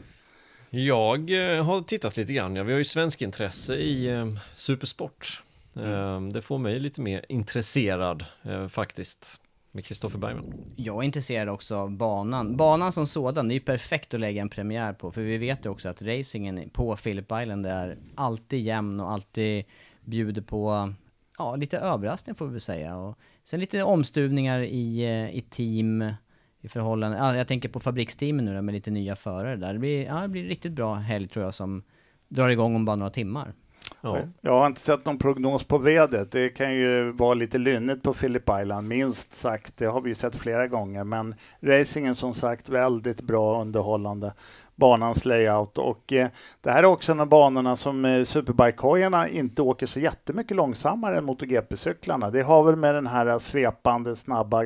Jag 0.70 1.30
har 1.62 1.82
tittat 1.82 2.16
lite 2.16 2.32
grann, 2.32 2.56
ja, 2.56 2.62
vi 2.62 2.72
har 2.72 2.78
ju 2.78 2.84
svensk 2.84 3.22
intresse 3.22 3.74
i 3.74 4.10
supersport. 4.54 5.42
Eh, 5.76 6.20
det 6.20 6.42
får 6.42 6.58
mig 6.58 6.80
lite 6.80 7.00
mer 7.00 7.24
intresserad 7.28 8.24
faktiskt 8.70 9.40
med 9.76 9.84
Kristoffer 9.84 10.18
Bergman. 10.18 10.54
Jag 10.76 10.96
är 10.96 11.02
intresserad 11.02 11.48
också 11.48 11.76
av 11.76 11.90
banan. 11.90 12.56
Banan 12.56 12.92
som 12.92 13.06
sådan, 13.06 13.48
det 13.48 13.52
är 13.52 13.56
ju 13.56 13.60
perfekt 13.60 14.14
att 14.14 14.20
lägga 14.20 14.42
en 14.42 14.48
premiär 14.48 14.92
på, 14.92 15.10
för 15.10 15.22
vi 15.22 15.38
vet 15.38 15.66
ju 15.66 15.70
också 15.70 15.88
att 15.88 16.02
racingen 16.02 16.70
på 16.70 16.96
Phillip 16.96 17.32
Island 17.32 17.66
är 17.66 17.96
alltid 18.14 18.60
jämn 18.60 19.00
och 19.00 19.12
alltid 19.12 19.64
bjuder 20.04 20.42
på, 20.42 20.92
ja, 21.38 21.56
lite 21.56 21.78
överraskning 21.78 22.34
får 22.34 22.46
vi 22.46 22.52
väl 22.52 22.60
säga. 22.60 22.96
Och 22.96 23.18
sen 23.44 23.60
lite 23.60 23.82
omstuvningar 23.82 24.60
i, 24.60 25.04
eh, 25.04 25.36
i 25.36 25.44
team, 25.50 26.12
i 26.60 26.68
förhållande, 26.68 27.16
ja, 27.16 27.36
jag 27.36 27.48
tänker 27.48 27.68
på 27.68 27.80
fabriksteamen 27.80 28.44
nu 28.44 28.54
då, 28.54 28.62
med 28.62 28.74
lite 28.74 28.90
nya 28.90 29.16
förare 29.16 29.56
där. 29.56 29.72
Det 29.72 29.78
blir, 29.78 30.04
ja, 30.04 30.20
det 30.20 30.28
blir 30.28 30.44
riktigt 30.44 30.72
bra 30.72 30.94
helg 30.94 31.28
tror 31.28 31.44
jag 31.44 31.54
som 31.54 31.82
drar 32.28 32.48
igång 32.48 32.76
om 32.76 32.84
bara 32.84 32.96
några 32.96 33.10
timmar. 33.10 33.54
Ja. 34.00 34.18
Jag 34.40 34.52
har 34.52 34.66
inte 34.66 34.80
sett 34.80 35.06
någon 35.06 35.18
prognos 35.18 35.64
på 35.64 35.78
vädret. 35.78 36.30
Det 36.30 36.48
kan 36.48 36.74
ju 36.74 37.12
vara 37.12 37.34
lite 37.34 37.58
lynnigt 37.58 38.02
på 38.02 38.12
Phillip 38.12 38.50
Island, 38.62 38.88
minst 38.88 39.32
sagt. 39.32 39.76
Det 39.76 39.86
har 39.86 40.00
vi 40.00 40.08
ju 40.08 40.14
sett 40.14 40.36
flera 40.36 40.66
gånger. 40.66 41.04
Men 41.04 41.34
racingen 41.60 42.14
som 42.14 42.34
sagt 42.34 42.68
väldigt 42.68 43.20
bra 43.20 43.60
underhållande. 43.60 44.32
Banans 44.74 45.24
layout 45.24 45.78
och 45.78 46.12
eh, 46.12 46.28
det 46.60 46.70
här 46.70 46.78
är 46.78 46.86
också 46.86 47.12
en 47.12 47.20
av 47.20 47.28
banorna 47.28 47.76
som 47.76 48.04
eh, 48.04 48.24
superbike-hojarna 48.24 49.28
inte 49.28 49.62
åker 49.62 49.86
så 49.86 50.00
jättemycket 50.00 50.56
långsammare 50.56 51.18
än 51.18 51.24
MotoGP-cyklarna. 51.24 52.30
Det 52.30 52.42
har 52.42 52.62
väl 52.62 52.76
med 52.76 52.94
den 52.94 53.06
här 53.06 53.38
svepande, 53.38 54.16
snabba 54.16 54.64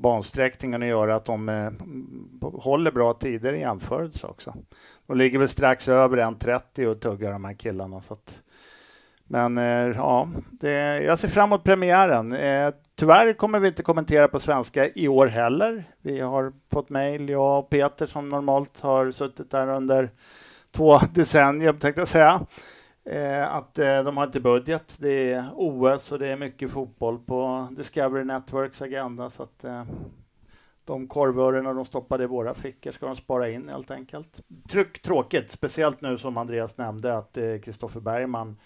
bansträckningen 0.00 0.82
att 0.82 0.88
göra 0.88 1.14
att 1.14 1.24
de 1.24 1.48
eh, 1.48 1.70
håller 2.40 2.90
bra 2.90 3.14
tider 3.14 3.52
i 3.52 3.60
jämförelse 3.60 4.26
också. 4.26 4.54
De 5.10 5.18
ligger 5.18 5.38
väl 5.38 5.48
strax 5.48 5.88
över 5.88 6.16
1.30 6.16 6.86
och 6.86 7.00
tuggar 7.00 7.32
de 7.32 7.44
här 7.44 7.54
killarna. 7.54 8.00
Så 8.00 8.14
att, 8.14 8.42
men 9.26 9.58
eh, 9.58 9.96
ja, 9.96 10.28
det, 10.50 11.02
jag 11.02 11.18
ser 11.18 11.28
fram 11.28 11.48
emot 11.48 11.64
premiären. 11.64 12.32
Eh, 12.32 12.74
tyvärr 12.94 13.32
kommer 13.32 13.58
vi 13.58 13.68
inte 13.68 13.82
kommentera 13.82 14.28
på 14.28 14.40
svenska 14.40 14.88
i 14.88 15.08
år 15.08 15.26
heller. 15.26 15.84
Vi 16.02 16.20
har 16.20 16.52
fått 16.72 16.90
mejl, 16.90 17.30
jag 17.30 17.58
och 17.58 17.70
Peter 17.70 18.06
som 18.06 18.28
normalt 18.28 18.80
har 18.80 19.10
suttit 19.10 19.50
där 19.50 19.68
under 19.68 20.10
två 20.70 20.98
decennier, 21.14 21.72
tänkte 21.72 22.00
jag 22.00 22.08
säga. 22.08 22.40
Eh, 23.04 23.54
att 23.54 23.78
eh, 23.78 24.02
de 24.04 24.16
har 24.16 24.24
inte 24.24 24.40
budget. 24.40 24.96
Det 24.98 25.32
är 25.32 25.44
OS 25.54 26.12
och 26.12 26.18
det 26.18 26.28
är 26.28 26.36
mycket 26.36 26.70
fotboll 26.70 27.18
på 27.18 27.68
Discovery 27.70 28.24
Networks 28.24 28.82
agenda. 28.82 29.30
Så 29.30 29.42
att, 29.42 29.64
eh, 29.64 29.84
de 30.84 31.08
korvörerna 31.08 31.72
de 31.72 31.84
stoppade 31.84 32.24
i 32.24 32.26
våra 32.26 32.54
fickor 32.54 32.92
ska 32.92 33.06
de 33.06 33.16
spara 33.16 33.50
in 33.50 33.68
helt 33.68 33.90
enkelt. 33.90 34.42
Tryck, 34.68 35.02
tråkigt, 35.02 35.50
speciellt 35.50 36.00
nu 36.00 36.18
som 36.18 36.36
Andreas 36.36 36.76
nämnde 36.76 37.16
att 37.16 37.36
eh, 37.36 37.58
Kristoffer 37.58 38.00
Bergman 38.00 38.56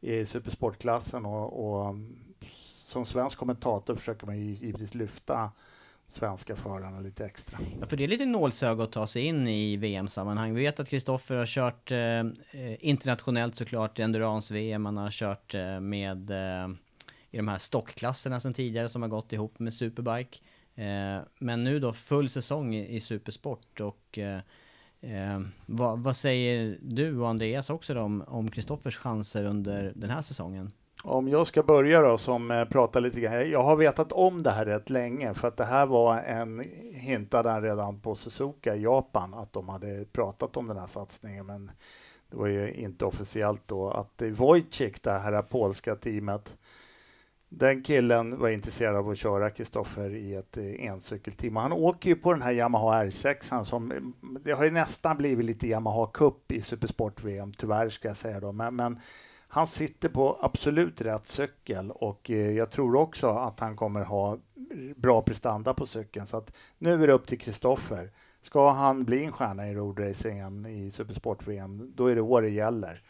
i 0.00 0.26
supersportklassen 0.26 1.26
och, 1.26 1.86
och 1.86 1.94
som 2.86 3.04
svensk 3.04 3.38
kommentator 3.38 3.94
försöker 3.94 4.26
man 4.26 4.38
ju 4.38 4.52
givetvis 4.52 4.94
lyfta 4.94 5.50
svenska 6.06 6.56
förarna 6.56 7.00
lite 7.00 7.24
extra. 7.24 7.58
Ja, 7.80 7.86
för 7.86 7.96
det 7.96 8.04
är 8.04 8.08
lite 8.08 8.26
nålsöga 8.26 8.84
att 8.84 8.92
ta 8.92 9.06
sig 9.06 9.22
in 9.22 9.48
i 9.48 9.76
VM-sammanhang. 9.76 10.54
Vi 10.54 10.62
vet 10.62 10.80
att 10.80 10.88
Kristoffer 10.88 11.36
har 11.36 11.46
kört 11.46 11.90
eh, 11.90 12.84
internationellt 12.88 13.54
såklart, 13.54 13.98
endurance-VM, 13.98 14.84
han 14.86 14.96
har 14.96 15.10
kört 15.10 15.54
eh, 15.54 15.80
med 15.80 16.30
eh, 16.30 16.68
i 17.30 17.36
de 17.36 17.48
här 17.48 17.58
stockklasserna 17.58 18.40
sedan 18.40 18.54
tidigare 18.54 18.88
som 18.88 19.02
har 19.02 19.08
gått 19.08 19.32
ihop 19.32 19.58
med 19.58 19.74
Superbike. 19.74 20.38
Eh, 20.74 21.22
men 21.38 21.64
nu 21.64 21.80
då 21.80 21.92
full 21.92 22.28
säsong 22.28 22.74
i, 22.74 22.94
i 22.94 23.00
Supersport 23.00 23.80
och 23.80 24.18
eh, 24.18 24.40
eh 25.00 25.40
vad, 25.66 25.98
vad, 25.98 26.16
säger 26.16 26.78
du 26.82 27.18
och 27.18 27.28
Andreas 27.28 27.70
också 27.70 27.94
då 27.94 28.22
om 28.26 28.50
Kristoffers 28.50 28.98
chanser 28.98 29.44
under 29.44 29.92
den 29.96 30.10
här 30.10 30.22
säsongen? 30.22 30.72
Om 31.04 31.28
jag 31.28 31.46
ska 31.46 31.62
börja 31.62 32.00
då, 32.00 32.18
som 32.18 32.50
eh, 32.50 32.64
pratar 32.64 33.00
lite 33.00 33.20
grann. 33.20 33.50
Jag 33.50 33.62
har 33.62 33.76
vetat 33.76 34.12
om 34.12 34.42
det 34.42 34.50
här 34.50 34.64
rätt 34.64 34.90
länge, 34.90 35.34
för 35.34 35.48
att 35.48 35.56
det 35.56 35.64
här 35.64 35.86
var 35.86 36.18
en 36.18 36.64
hintade 36.92 37.60
redan 37.60 38.00
på 38.00 38.14
Suzuka 38.14 38.76
i 38.76 38.82
Japan, 38.82 39.34
att 39.34 39.52
de 39.52 39.68
hade 39.68 40.04
pratat 40.04 40.56
om 40.56 40.68
den 40.68 40.78
här 40.78 40.86
satsningen, 40.86 41.46
men 41.46 41.70
det 42.30 42.36
var 42.36 42.46
ju 42.46 42.74
inte 42.74 43.04
officiellt 43.04 43.62
då 43.66 43.90
att 43.90 44.22
Wojciech, 44.22 45.00
det 45.02 45.10
här 45.10 45.42
polska 45.42 45.96
teamet, 45.96 46.56
den 47.58 47.82
killen 47.82 48.38
var 48.38 48.48
intresserad 48.48 48.96
av 48.96 49.10
att 49.10 49.18
köra 49.18 49.50
Kristoffer 49.50 50.14
i 50.14 50.34
ett 50.34 50.56
eh, 50.56 50.84
encykelteam. 50.84 51.56
Han 51.56 51.72
åker 51.72 52.10
ju 52.10 52.16
på 52.16 52.32
den 52.32 52.42
här 52.42 52.52
Yamaha 52.52 53.04
R6 53.04 53.64
som 53.64 54.12
det 54.44 54.52
har 54.52 54.64
ju 54.64 54.70
nästan 54.70 55.16
blivit 55.16 55.46
lite 55.46 55.68
Yamaha 55.68 56.06
Cup 56.06 56.52
i 56.52 56.60
Supersport-VM, 56.60 57.52
tyvärr 57.52 57.88
ska 57.88 58.08
jag 58.08 58.16
säga 58.16 58.40
då, 58.40 58.52
men, 58.52 58.76
men 58.76 58.98
han 59.48 59.66
sitter 59.66 60.08
på 60.08 60.38
absolut 60.40 61.00
rätt 61.00 61.26
cykel 61.26 61.90
och 61.90 62.30
eh, 62.30 62.50
jag 62.50 62.70
tror 62.70 62.96
också 62.96 63.28
att 63.28 63.60
han 63.60 63.76
kommer 63.76 64.04
ha 64.04 64.38
bra 64.96 65.22
prestanda 65.22 65.74
på 65.74 65.86
cykeln. 65.86 66.26
Så 66.26 66.36
att 66.36 66.56
nu 66.78 67.02
är 67.02 67.06
det 67.06 67.12
upp 67.12 67.26
till 67.26 67.38
Kristoffer. 67.38 68.10
Ska 68.42 68.70
han 68.70 69.04
bli 69.04 69.24
en 69.24 69.32
stjärna 69.32 69.68
i 69.68 69.74
roadracingen 69.74 70.66
i 70.66 70.90
Supersport-VM, 70.90 71.92
då 71.94 72.06
är 72.06 72.14
det 72.14 72.20
år 72.20 72.42
det 72.42 72.48
gäller. 72.48 73.02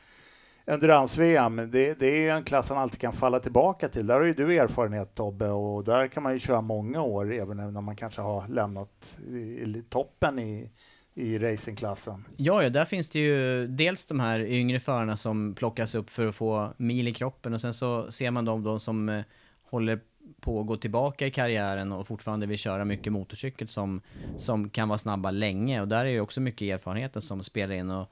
Endurance-VM, 0.66 1.56
det, 1.56 1.98
det, 1.98 2.28
är 2.28 2.34
en 2.34 2.44
klass 2.44 2.68
han 2.68 2.78
alltid 2.78 3.00
kan 3.00 3.12
falla 3.12 3.40
tillbaka 3.40 3.88
till. 3.88 4.06
Där 4.06 4.14
har 4.14 4.22
ju 4.22 4.34
du 4.34 4.58
erfarenhet 4.58 5.14
Tobbe 5.14 5.48
och 5.48 5.84
där 5.84 6.06
kan 6.06 6.22
man 6.22 6.32
ju 6.32 6.38
köra 6.38 6.60
många 6.60 7.02
år 7.02 7.32
även 7.32 7.56
när 7.56 7.80
man 7.80 7.96
kanske 7.96 8.20
har 8.20 8.48
lämnat 8.48 9.18
i, 9.28 9.82
toppen 9.88 10.38
i, 10.38 10.70
i 11.14 11.38
racingklassen. 11.38 12.24
Ja, 12.36 12.62
ja, 12.62 12.70
där 12.70 12.84
finns 12.84 13.08
det 13.08 13.18
ju 13.18 13.66
dels 13.66 14.06
de 14.06 14.20
här 14.20 14.40
yngre 14.40 14.80
förarna 14.80 15.16
som 15.16 15.54
plockas 15.54 15.94
upp 15.94 16.10
för 16.10 16.26
att 16.26 16.34
få 16.34 16.72
mil 16.76 17.08
i 17.08 17.12
kroppen 17.12 17.54
och 17.54 17.60
sen 17.60 17.74
så 17.74 18.10
ser 18.10 18.30
man 18.30 18.44
de 18.44 18.62
då 18.62 18.78
som 18.78 19.08
eh, 19.08 19.22
håller 19.62 20.00
på 20.40 20.60
att 20.60 20.66
gå 20.66 20.76
tillbaka 20.76 21.26
i 21.26 21.30
karriären 21.30 21.92
och 21.92 22.06
fortfarande 22.06 22.46
vill 22.46 22.58
köra 22.58 22.84
mycket 22.84 23.12
motorcykel 23.12 23.68
som, 23.68 24.00
som 24.36 24.70
kan 24.70 24.88
vara 24.88 24.98
snabba 24.98 25.30
länge 25.30 25.80
och 25.80 25.88
där 25.88 26.04
är 26.04 26.12
det 26.12 26.20
också 26.20 26.40
mycket 26.40 26.74
erfarenheten 26.74 27.22
som 27.22 27.42
spelar 27.42 27.74
in 27.74 27.90
och 27.90 28.10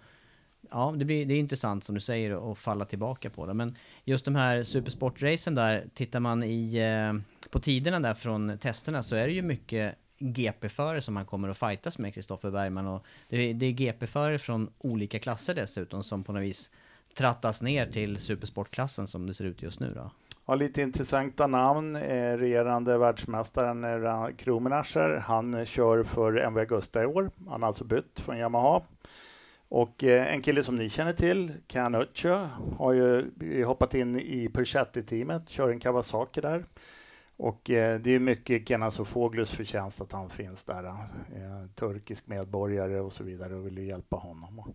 ja, 0.70 0.94
det, 0.96 1.04
blir, 1.04 1.26
det 1.26 1.34
är 1.34 1.38
intressant 1.38 1.84
som 1.84 1.94
du 1.94 2.00
säger 2.00 2.52
att 2.52 2.58
falla 2.58 2.84
tillbaka 2.84 3.30
på 3.30 3.46
det. 3.46 3.54
Men 3.54 3.76
just 4.04 4.24
de 4.24 4.34
här 4.34 4.62
supersportracen 4.62 5.54
där, 5.54 5.86
tittar 5.94 6.20
man 6.20 6.42
i, 6.42 6.76
eh, 6.76 7.48
på 7.50 7.60
tiderna 7.60 8.00
där 8.00 8.14
från 8.14 8.58
testerna 8.58 9.02
så 9.02 9.16
är 9.16 9.26
det 9.26 9.32
ju 9.32 9.42
mycket 9.42 9.94
GP-förare 10.18 11.00
som 11.00 11.16
han 11.16 11.26
kommer 11.26 11.48
att 11.48 11.58
fightas 11.58 11.98
med, 11.98 12.14
Kristoffer 12.14 12.50
Bergman. 12.50 12.86
Och 12.86 13.06
det 13.28 13.36
är, 13.36 13.62
är 13.62 13.70
GP-förare 13.70 14.38
från 14.38 14.70
olika 14.78 15.18
klasser 15.18 15.54
dessutom 15.54 16.02
som 16.02 16.24
på 16.24 16.32
något 16.32 16.42
vis 16.42 16.70
trattas 17.14 17.62
ner 17.62 17.86
till 17.86 18.18
supersportklassen 18.18 19.06
som 19.06 19.26
det 19.26 19.34
ser 19.34 19.44
ut 19.44 19.62
just 19.62 19.80
nu 19.80 19.88
då. 19.94 20.10
Ja, 20.46 20.54
lite 20.54 20.82
intressanta 20.82 21.46
namn. 21.46 21.96
Eh, 21.96 22.36
regerande 22.36 22.98
världsmästaren 22.98 23.84
eh, 23.84 24.36
Krumenacher, 24.36 25.22
han 25.26 25.54
eh, 25.54 25.64
kör 25.64 26.04
för 26.04 26.36
MV 26.36 26.58
Augusta 26.58 27.02
i 27.02 27.06
år. 27.06 27.30
Han 27.48 27.62
har 27.62 27.66
alltså 27.66 27.84
bytt 27.84 28.20
från 28.20 28.38
Yamaha. 28.38 28.82
Och 29.74 30.04
eh, 30.04 30.34
en 30.34 30.42
kille 30.42 30.62
som 30.62 30.76
ni 30.76 30.88
känner 30.88 31.12
till, 31.12 31.52
Ken 31.66 31.94
Ötchö, 31.94 32.48
har 32.78 32.92
ju 32.92 33.30
eh, 33.40 33.66
hoppat 33.66 33.94
in 33.94 34.20
i 34.20 34.48
Perchetti-teamet, 34.48 35.48
kör 35.48 35.68
en 35.68 35.80
Kawasaki 35.80 36.40
där. 36.40 36.64
Och 37.36 37.70
eh, 37.70 38.00
det 38.00 38.10
är 38.10 38.18
mycket 38.18 38.68
Kenan 38.68 38.92
Sofoglus 38.92 39.50
förtjänst 39.50 40.00
att 40.00 40.12
han 40.12 40.30
finns 40.30 40.64
där. 40.64 40.94
Turkisk 41.74 42.26
medborgare 42.26 43.00
och 43.00 43.12
så 43.12 43.24
vidare 43.24 43.54
och 43.54 43.66
vill 43.66 43.78
hjälpa 43.78 44.16
honom. 44.16 44.74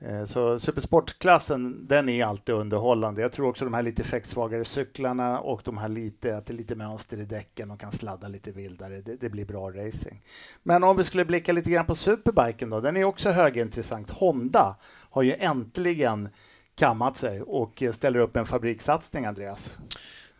Eh, 0.00 0.24
så 0.24 0.58
supersportklassen, 0.58 1.86
den 1.86 2.08
är 2.08 2.24
alltid 2.24 2.54
underhållande. 2.54 3.20
Jag 3.20 3.32
tror 3.32 3.48
också 3.48 3.64
de 3.64 3.74
här 3.74 3.82
lite 3.82 4.02
effektsvagare 4.02 4.64
cyklarna 4.64 5.40
och 5.40 5.60
de 5.64 5.78
här 5.78 5.88
lite, 5.88 6.36
att 6.36 6.46
det 6.46 6.52
är 6.52 6.56
lite 6.56 6.76
mönster 6.76 7.20
i 7.20 7.24
däcken 7.24 7.70
och 7.70 7.80
kan 7.80 7.92
sladda 7.92 8.28
lite 8.28 8.52
vildare. 8.52 9.00
Det, 9.00 9.16
det, 9.16 9.28
blir 9.28 9.44
bra 9.44 9.70
racing. 9.70 10.22
Men 10.62 10.84
om 10.84 10.96
vi 10.96 11.04
skulle 11.04 11.24
blicka 11.24 11.52
lite 11.52 11.70
grann 11.70 11.86
på 11.86 11.94
superbiken 11.94 12.70
då, 12.70 12.80
den 12.80 12.96
är 12.96 13.04
också 13.04 13.30
högintressant. 13.30 14.10
Honda 14.10 14.76
har 15.10 15.22
ju 15.22 15.34
äntligen 15.38 16.28
kammat 16.74 17.16
sig 17.16 17.42
och 17.42 17.82
ställer 17.92 18.18
upp 18.18 18.36
en 18.36 18.46
fabrikssatsning, 18.46 19.24
Andreas. 19.24 19.78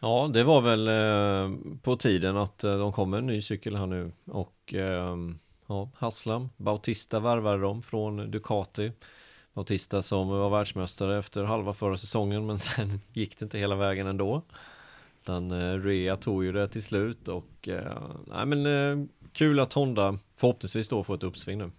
Ja, 0.00 0.30
det 0.32 0.44
var 0.44 0.60
väl 0.60 0.88
eh, 0.88 1.58
på 1.82 1.96
tiden 1.96 2.36
att 2.36 2.64
eh, 2.64 2.72
de 2.72 2.92
kom 2.92 3.10
med 3.10 3.18
en 3.18 3.26
ny 3.26 3.42
cykel 3.42 3.76
här 3.76 3.86
nu 3.86 4.12
och 4.26 4.74
eh, 4.74 5.16
ja, 5.66 5.90
Haslam, 5.94 6.48
Bautista 6.56 7.20
varvade 7.20 7.62
dem 7.62 7.82
från 7.82 8.30
Ducati. 8.30 8.92
Bautista 9.58 10.02
som 10.02 10.28
var 10.28 10.50
världsmästare 10.50 11.18
efter 11.18 11.44
halva 11.44 11.72
förra 11.72 11.96
säsongen 11.96 12.46
men 12.46 12.58
sen 12.58 13.00
gick 13.12 13.38
det 13.38 13.44
inte 13.44 13.58
hela 13.58 13.74
vägen 13.74 14.06
ändå. 14.06 14.42
Utan 15.22 15.50
eh, 15.52 15.78
Rea 15.78 16.16
tog 16.16 16.44
ju 16.44 16.52
det 16.52 16.68
till 16.68 16.82
slut 16.82 17.28
och 17.28 17.68
eh, 17.68 18.02
nej 18.26 18.46
men 18.46 18.66
eh, 18.66 19.06
kul 19.32 19.60
att 19.60 19.72
Honda 19.72 20.18
förhoppningsvis 20.36 20.88
då 20.88 21.04
får 21.04 21.14
ett 21.14 21.22
uppsving 21.22 21.58
nu. 21.58 21.70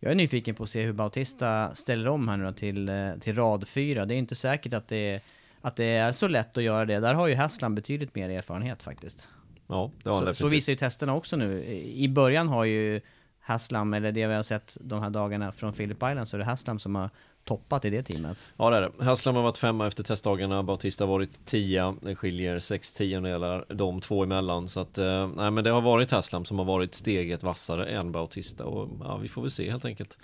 Jag 0.00 0.12
är 0.12 0.16
nyfiken 0.16 0.54
på 0.54 0.62
att 0.62 0.70
se 0.70 0.82
hur 0.82 0.92
Bautista 0.92 1.74
ställer 1.74 2.08
om 2.08 2.28
här 2.28 2.36
nu 2.36 2.44
då 2.44 2.52
till, 2.52 2.90
till 3.20 3.34
rad 3.34 3.68
4. 3.68 4.04
Det 4.04 4.14
är 4.14 4.18
inte 4.18 4.34
säkert 4.34 4.74
att 4.74 4.88
det 4.88 4.96
är 4.96 5.20
att 5.60 5.76
det 5.76 5.84
är 5.84 6.12
så 6.12 6.28
lätt 6.28 6.58
att 6.58 6.64
göra 6.64 6.84
det. 6.84 7.00
Där 7.00 7.14
har 7.14 7.28
ju 7.28 7.34
Haslam 7.34 7.74
betydligt 7.74 8.14
mer 8.14 8.30
erfarenhet 8.30 8.82
faktiskt. 8.82 9.28
Ja, 9.66 9.90
det 10.02 10.10
har 10.10 10.26
så, 10.26 10.34
så 10.34 10.48
visar 10.48 10.72
ju 10.72 10.76
testerna 10.76 11.14
också 11.14 11.36
nu. 11.36 11.64
I 11.84 12.08
början 12.08 12.48
har 12.48 12.64
ju 12.64 13.00
Haslam, 13.50 13.94
eller 13.94 14.12
det 14.12 14.26
vi 14.26 14.34
har 14.34 14.42
sett 14.42 14.76
de 14.80 15.02
här 15.02 15.10
dagarna 15.10 15.52
från 15.52 15.72
Philip 15.72 15.96
Island, 15.96 16.28
så 16.28 16.36
är 16.36 16.38
det 16.38 16.44
Haslam 16.44 16.78
som 16.78 16.94
har 16.94 17.10
toppat 17.44 17.84
i 17.84 17.90
det 17.90 18.02
teamet. 18.02 18.46
Ja 18.56 18.70
det 18.70 18.76
är 18.76 18.80
det. 18.80 19.04
Haslam 19.04 19.36
har 19.36 19.42
varit 19.42 19.58
femma 19.58 19.86
efter 19.86 20.02
testdagarna, 20.02 20.62
Bautista 20.62 21.04
har 21.04 21.08
varit 21.08 21.46
tia. 21.46 21.94
Det 22.02 22.16
skiljer 22.16 22.58
sex 22.58 22.92
tiondelar 22.92 23.64
de 23.68 24.00
två 24.00 24.22
emellan. 24.22 24.68
Så 24.68 24.80
att, 24.80 24.98
eh, 24.98 25.28
nej 25.36 25.50
men 25.50 25.64
det 25.64 25.70
har 25.70 25.80
varit 25.80 26.10
Haslam 26.10 26.44
som 26.44 26.58
har 26.58 26.64
varit 26.64 26.94
steget 26.94 27.42
vassare 27.42 27.86
än 27.86 28.12
Bautista 28.12 28.64
och 28.64 28.88
ja, 29.00 29.16
vi 29.16 29.28
får 29.28 29.42
väl 29.42 29.50
se 29.50 29.70
helt 29.70 29.84
enkelt. 29.84 30.18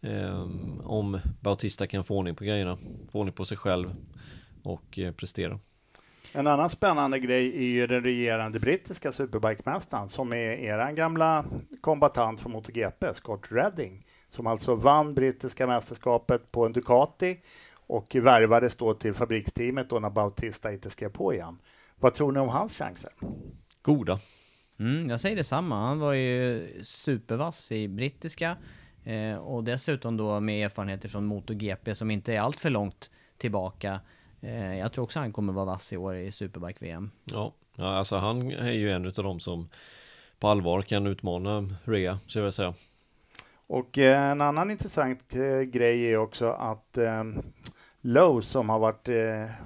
Eh, 0.00 0.48
om 0.82 1.18
Bautista 1.40 1.86
kan 1.86 2.04
få 2.04 2.16
ordning 2.16 2.34
på 2.34 2.44
grejerna, 2.44 2.78
få 3.12 3.18
ordning 3.18 3.34
på 3.34 3.44
sig 3.44 3.56
själv 3.56 3.94
och 4.62 4.98
eh, 4.98 5.12
prestera. 5.12 5.58
En 6.34 6.46
annan 6.46 6.70
spännande 6.70 7.18
grej 7.18 7.56
är 7.56 7.72
ju 7.72 7.86
den 7.86 8.02
regerande 8.02 8.60
brittiska 8.60 9.12
superbikemästaren 9.12 10.08
som 10.08 10.32
är 10.32 10.52
er 10.52 10.92
gamla 10.92 11.44
kombatant 11.80 12.40
för 12.40 12.48
MotoGP, 12.48 13.14
Scott 13.14 13.46
Redding, 13.50 14.06
som 14.30 14.46
alltså 14.46 14.74
vann 14.74 15.14
brittiska 15.14 15.66
mästerskapet 15.66 16.52
på 16.52 16.66
en 16.66 16.72
Ducati 16.72 17.40
och 17.86 18.16
värvades 18.16 18.76
då 18.76 18.94
till 18.94 19.14
fabriksteamet 19.14 19.90
då 19.90 19.98
när 19.98 20.10
Bautista 20.10 20.72
inte 20.72 20.90
skrev 20.90 21.08
på 21.08 21.34
igen. 21.34 21.58
Vad 21.96 22.14
tror 22.14 22.32
ni 22.32 22.40
om 22.40 22.48
hans 22.48 22.78
chanser? 22.78 23.12
Goda. 23.82 24.20
Mm, 24.78 25.10
jag 25.10 25.20
säger 25.20 25.36
detsamma. 25.36 25.86
Han 25.86 25.98
var 25.98 26.12
ju 26.12 26.68
supervass 26.82 27.72
i 27.72 27.88
brittiska 27.88 28.56
eh, 29.04 29.36
och 29.36 29.64
dessutom 29.64 30.16
då 30.16 30.40
med 30.40 30.64
erfarenheter 30.64 31.08
från 31.08 31.26
MotoGP 31.26 31.94
som 31.94 32.10
inte 32.10 32.34
är 32.34 32.40
allt 32.40 32.60
för 32.60 32.70
långt 32.70 33.10
tillbaka. 33.38 34.00
Eh, 34.42 34.78
jag 34.78 34.92
tror 34.92 35.04
också 35.04 35.18
han 35.18 35.32
kommer 35.32 35.52
vara 35.52 35.64
vass 35.64 35.92
i 35.92 35.96
år 35.96 36.16
i 36.16 36.32
Superbike-VM. 36.32 37.10
Ja, 37.24 37.52
ja 37.76 37.86
alltså 37.86 38.16
han 38.16 38.50
är 38.50 38.72
ju 38.72 38.90
en 38.90 39.06
av 39.06 39.12
dem 39.12 39.40
som 39.40 39.68
på 40.38 40.48
allvar 40.48 40.82
kan 40.82 41.06
utmana 41.06 41.68
Rea, 41.84 42.18
så 42.26 42.38
jag 42.38 42.44
vill 42.44 42.52
säga. 42.52 42.74
Och 43.66 43.98
eh, 43.98 44.30
en 44.30 44.40
annan 44.40 44.70
intressant 44.70 45.34
eh, 45.34 45.60
grej 45.60 46.12
är 46.12 46.16
också 46.16 46.48
att 46.48 46.98
Lowe 48.00 48.42
som 48.42 48.68
har 48.68 48.78
varit 48.78 49.04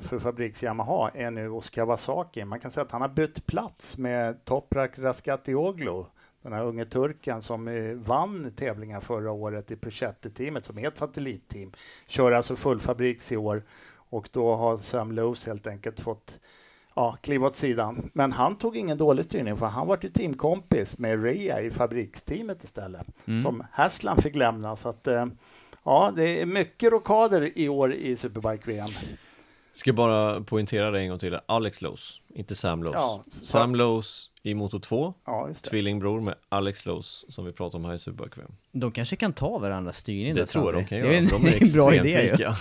för 0.00 0.18
fabriks 0.18 0.62
Yamaha 0.62 1.10
är 1.14 1.30
nu 1.30 1.48
hos 1.48 1.70
Kawasaki. 1.70 2.44
Man 2.44 2.60
kan 2.60 2.70
säga 2.70 2.84
att 2.84 2.92
han 2.92 3.00
har 3.00 3.08
bytt 3.08 3.46
plats 3.46 3.98
med 3.98 4.44
Toprak 4.44 4.98
Raskatioglu, 4.98 6.04
den 6.42 6.52
här 6.52 6.64
unge 6.64 6.86
turken 6.86 7.42
som 7.42 7.92
vann 8.06 8.52
tävlingar 8.56 9.00
förra 9.00 9.32
året 9.32 9.70
i 9.70 9.76
Prochette-teamet 9.76 10.64
som 10.64 10.78
är 10.78 10.88
ett 10.88 10.98
satellitteam. 10.98 11.72
Kör 12.06 12.32
alltså 12.32 12.56
fullfabriks 12.56 13.32
i 13.32 13.36
år 13.36 13.62
och 14.16 14.28
då 14.32 14.54
har 14.54 14.76
Sam 14.76 15.12
Lowes 15.12 15.46
helt 15.46 15.66
enkelt 15.66 16.00
fått 16.00 16.38
ja, 16.94 17.16
kliva 17.20 17.46
åt 17.46 17.56
sidan. 17.56 18.10
Men 18.12 18.32
han 18.32 18.58
tog 18.58 18.76
ingen 18.76 18.98
dålig 18.98 19.24
styrning 19.24 19.56
för 19.56 19.66
han 19.66 19.86
var 19.86 19.98
ju 20.02 20.10
teamkompis 20.10 20.98
med 20.98 21.22
Rea 21.22 21.60
i 21.60 21.70
fabriksteamet 21.70 22.64
istället. 22.64 23.06
Mm. 23.26 23.42
Som 23.42 23.62
Haslam 23.72 24.16
fick 24.16 24.34
lämna. 24.34 24.76
Så 24.76 24.88
att, 24.88 25.06
eh, 25.06 25.26
ja, 25.84 26.12
det 26.16 26.40
är 26.42 26.46
mycket 26.46 26.92
rockader 26.92 27.58
i 27.58 27.68
år 27.68 27.92
i 27.94 28.16
Superbike-VM. 28.16 28.90
Ska 29.72 29.92
bara 29.92 30.40
poängtera 30.40 30.90
det 30.90 31.00
en 31.00 31.08
gång 31.08 31.18
till. 31.18 31.38
Alex 31.46 31.82
Lowe's, 31.82 32.20
inte 32.34 32.54
Sam 32.54 32.84
Lowe's. 32.84 32.92
Ja, 32.94 33.24
Sam 33.42 33.76
Lowe's 33.76 34.30
i 34.42 34.54
Moto 34.54 34.80
2, 34.80 35.14
Ja, 35.26 35.46
det. 35.48 35.54
tvillingbror 35.70 36.20
med 36.20 36.34
Alex 36.48 36.86
Lowe's 36.86 37.24
som 37.28 37.44
vi 37.44 37.52
pratar 37.52 37.78
om 37.78 37.84
här 37.84 37.94
i 37.94 37.98
Superbike 37.98 38.40
VM. 38.40 38.52
De 38.72 38.92
kanske 38.92 39.16
kan 39.16 39.32
ta 39.32 39.58
varandras 39.58 39.96
styrning 39.96 40.34
Det 40.34 40.46
tror 40.46 40.64
jag 40.64 40.74
de 40.82 40.86
kan 40.88 40.98
Det 40.98 41.04
göra, 41.04 41.16
är 41.16 41.26
för 41.26 41.36
en, 41.36 41.42
de 41.42 41.48
är 41.48 41.52
en 41.52 41.72
bra 41.74 41.92
extremt 41.92 42.06
idé 42.06 42.30
lika. 42.30 42.54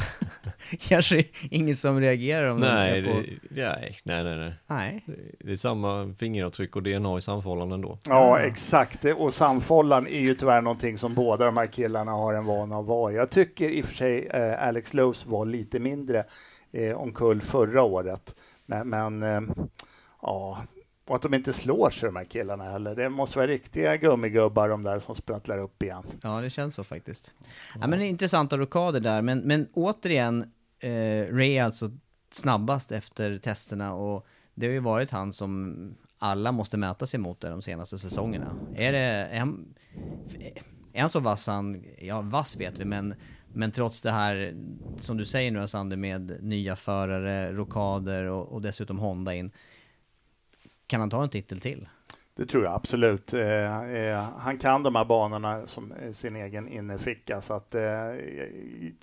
Kanske 0.80 1.24
ingen 1.52 1.76
som 1.76 2.00
reagerar 2.00 2.50
om 2.50 2.60
Nej, 2.60 3.02
de 3.02 3.10
är 3.10 3.14
på... 3.14 3.20
det, 3.50 3.68
nej, 3.80 3.98
nej, 4.04 4.24
nej, 4.24 4.38
nej. 4.38 4.54
Nej. 4.68 5.04
Det- 5.06 5.46
Det 5.46 5.52
är 5.52 5.56
samma 5.56 6.14
fingeravtryck 6.20 6.76
och 6.76 6.84
DNA 6.84 7.18
i 7.18 7.22
samförhållanden 7.22 7.82
då. 7.82 7.98
Ja, 8.10 8.40
exakt. 8.40 9.06
Och 9.18 9.34
samfållan 9.34 10.08
är 10.08 10.20
ju 10.20 10.36
tyvärr 10.36 10.62
någonting 10.62 10.98
som 10.98 11.14
båda 11.14 11.46
de 11.46 11.58
här 11.58 11.66
killarna 11.66 12.12
har 12.12 12.34
en 12.34 12.46
vana 12.46 12.78
att 12.80 12.86
vara. 12.86 13.14
Jag 13.14 13.32
tycker 13.32 13.70
i 13.70 13.82
och 13.82 13.86
för 13.86 13.96
sig 13.96 14.28
eh, 14.28 14.68
Alex 14.68 14.94
Lowe's 14.94 15.24
var 15.30 15.46
lite 15.46 15.80
mindre 15.80 16.24
eh, 16.72 16.94
omkull 16.98 17.42
förra 17.42 17.84
året. 17.84 18.36
Men, 18.66 18.90
men 18.90 19.24
eh, 19.24 19.42
ja, 20.22 20.58
och 21.06 21.16
att 21.16 21.22
de 21.22 21.34
inte 21.34 21.54
slår 21.54 21.90
sig 21.90 22.08
de 22.08 22.16
här 22.16 22.24
killarna 22.24 22.64
heller. 22.64 22.96
Det 22.96 23.10
måste 23.10 23.38
vara 23.38 23.48
riktiga 23.48 23.98
gummigubbar 23.98 24.70
de 24.70 24.84
där 24.84 25.00
som 25.00 25.16
sprattlar 25.16 25.58
upp 25.58 25.84
igen. 25.84 26.04
Ja, 26.22 26.42
det 26.42 26.50
känns 26.50 26.76
så 26.76 26.84
faktiskt. 26.84 27.34
Ja, 27.82 27.88
men 27.88 28.02
intressanta 28.02 28.58
rockader 28.58 29.00
där, 29.00 29.22
men, 29.22 29.40
men 29.40 29.68
återigen, 29.74 30.52
eh, 30.80 30.90
Ray 31.36 31.58
är 31.58 31.64
alltså 31.64 31.92
snabbast 32.32 32.92
efter 32.92 33.38
testerna 33.38 33.94
och 33.94 34.28
det 34.54 34.66
har 34.66 34.74
ju 34.74 34.80
varit 34.80 35.12
han 35.12 35.34
som 35.34 35.76
alla 36.20 36.52
måste 36.52 36.78
mäta 36.78 37.06
sig 37.06 37.20
mot 37.20 37.42
de 37.42 37.62
senaste 37.62 37.98
säsongerna. 37.98 38.56
Är 38.76 38.92
det, 38.92 39.00
är 39.00 39.40
han, 39.40 39.76
är 40.94 41.02
han 41.02 41.10
så 41.10 41.20
vass 41.20 41.48
han, 41.48 41.84
ja 42.00 42.22
vass 42.22 42.58
vet 42.58 42.80
vi, 42.80 42.86
men, 42.86 43.16
men 43.54 43.72
trots 43.72 44.02
det 44.02 44.12
här, 44.12 44.56
som 44.98 45.18
du 45.18 45.26
säger 45.26 45.52
nu 45.52 45.68
Sander, 45.68 45.98
med 45.98 46.38
nya 46.42 46.76
förare, 46.76 47.54
rockader 47.54 48.24
och, 48.24 48.48
och 48.54 48.62
dessutom 48.62 49.00
Honda 49.00 49.34
in, 49.34 49.52
kan 50.88 51.00
han 51.00 51.10
ta 51.10 51.24
en 51.24 51.30
titel 51.30 51.60
till? 51.60 51.88
Det 52.38 52.46
tror 52.46 52.64
jag 52.64 52.74
absolut. 52.74 53.34
Eh, 53.34 53.96
eh, 53.96 54.24
han 54.38 54.58
kan 54.58 54.84
de 54.84 54.96
här 54.96 55.06
banorna 55.06 55.68
som 55.68 55.92
eh, 55.92 56.12
sin 56.12 56.36
egen 56.36 56.68
innerficka, 56.68 57.42
så 57.42 57.54
att 57.54 57.76
eh, 57.76 57.82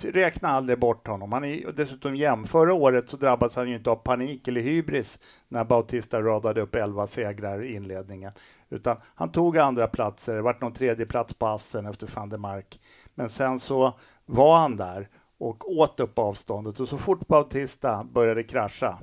räkna 0.03 0.49
aldrig 0.49 0.78
bort 0.78 1.07
honom. 1.09 1.33
Han 1.33 1.45
är 1.45 1.72
dessutom 1.72 2.16
jämn. 2.16 2.47
Förra 2.47 2.74
året 2.74 3.09
så 3.09 3.16
drabbades 3.16 3.57
han 3.57 3.68
ju 3.68 3.74
inte 3.76 3.91
av 3.91 3.97
panik 3.97 4.49
eller 4.49 4.61
hybris 4.61 5.18
när 5.49 5.64
Bautista 5.64 6.22
radade 6.22 6.61
upp 6.61 6.74
11 6.74 7.07
segrar 7.07 7.62
i 7.62 7.74
inledningen, 7.74 8.33
utan 8.70 8.97
han 9.14 9.33
tog 9.33 9.59
andra 9.59 9.87
platser. 9.87 10.35
Det 10.35 10.43
vart 10.43 10.61
någon 10.61 10.72
tredje 10.72 11.07
plats 11.07 11.35
på 11.35 11.47
Assen 11.47 11.87
efter 11.87 12.11
van 12.14 12.28
der 12.28 12.39
Mark. 12.39 12.80
Men 13.14 13.28
sen 13.28 13.61
så 13.61 13.99
var 14.26 14.59
han 14.59 14.76
där 14.76 15.09
och 15.39 15.78
åt 15.78 16.01
upp 16.01 16.18
avståndet 16.18 16.80
och 16.80 16.89
så 16.89 16.99
fort 16.99 17.26
Bautista 17.26 18.05
började 18.05 18.43
krascha 18.43 18.99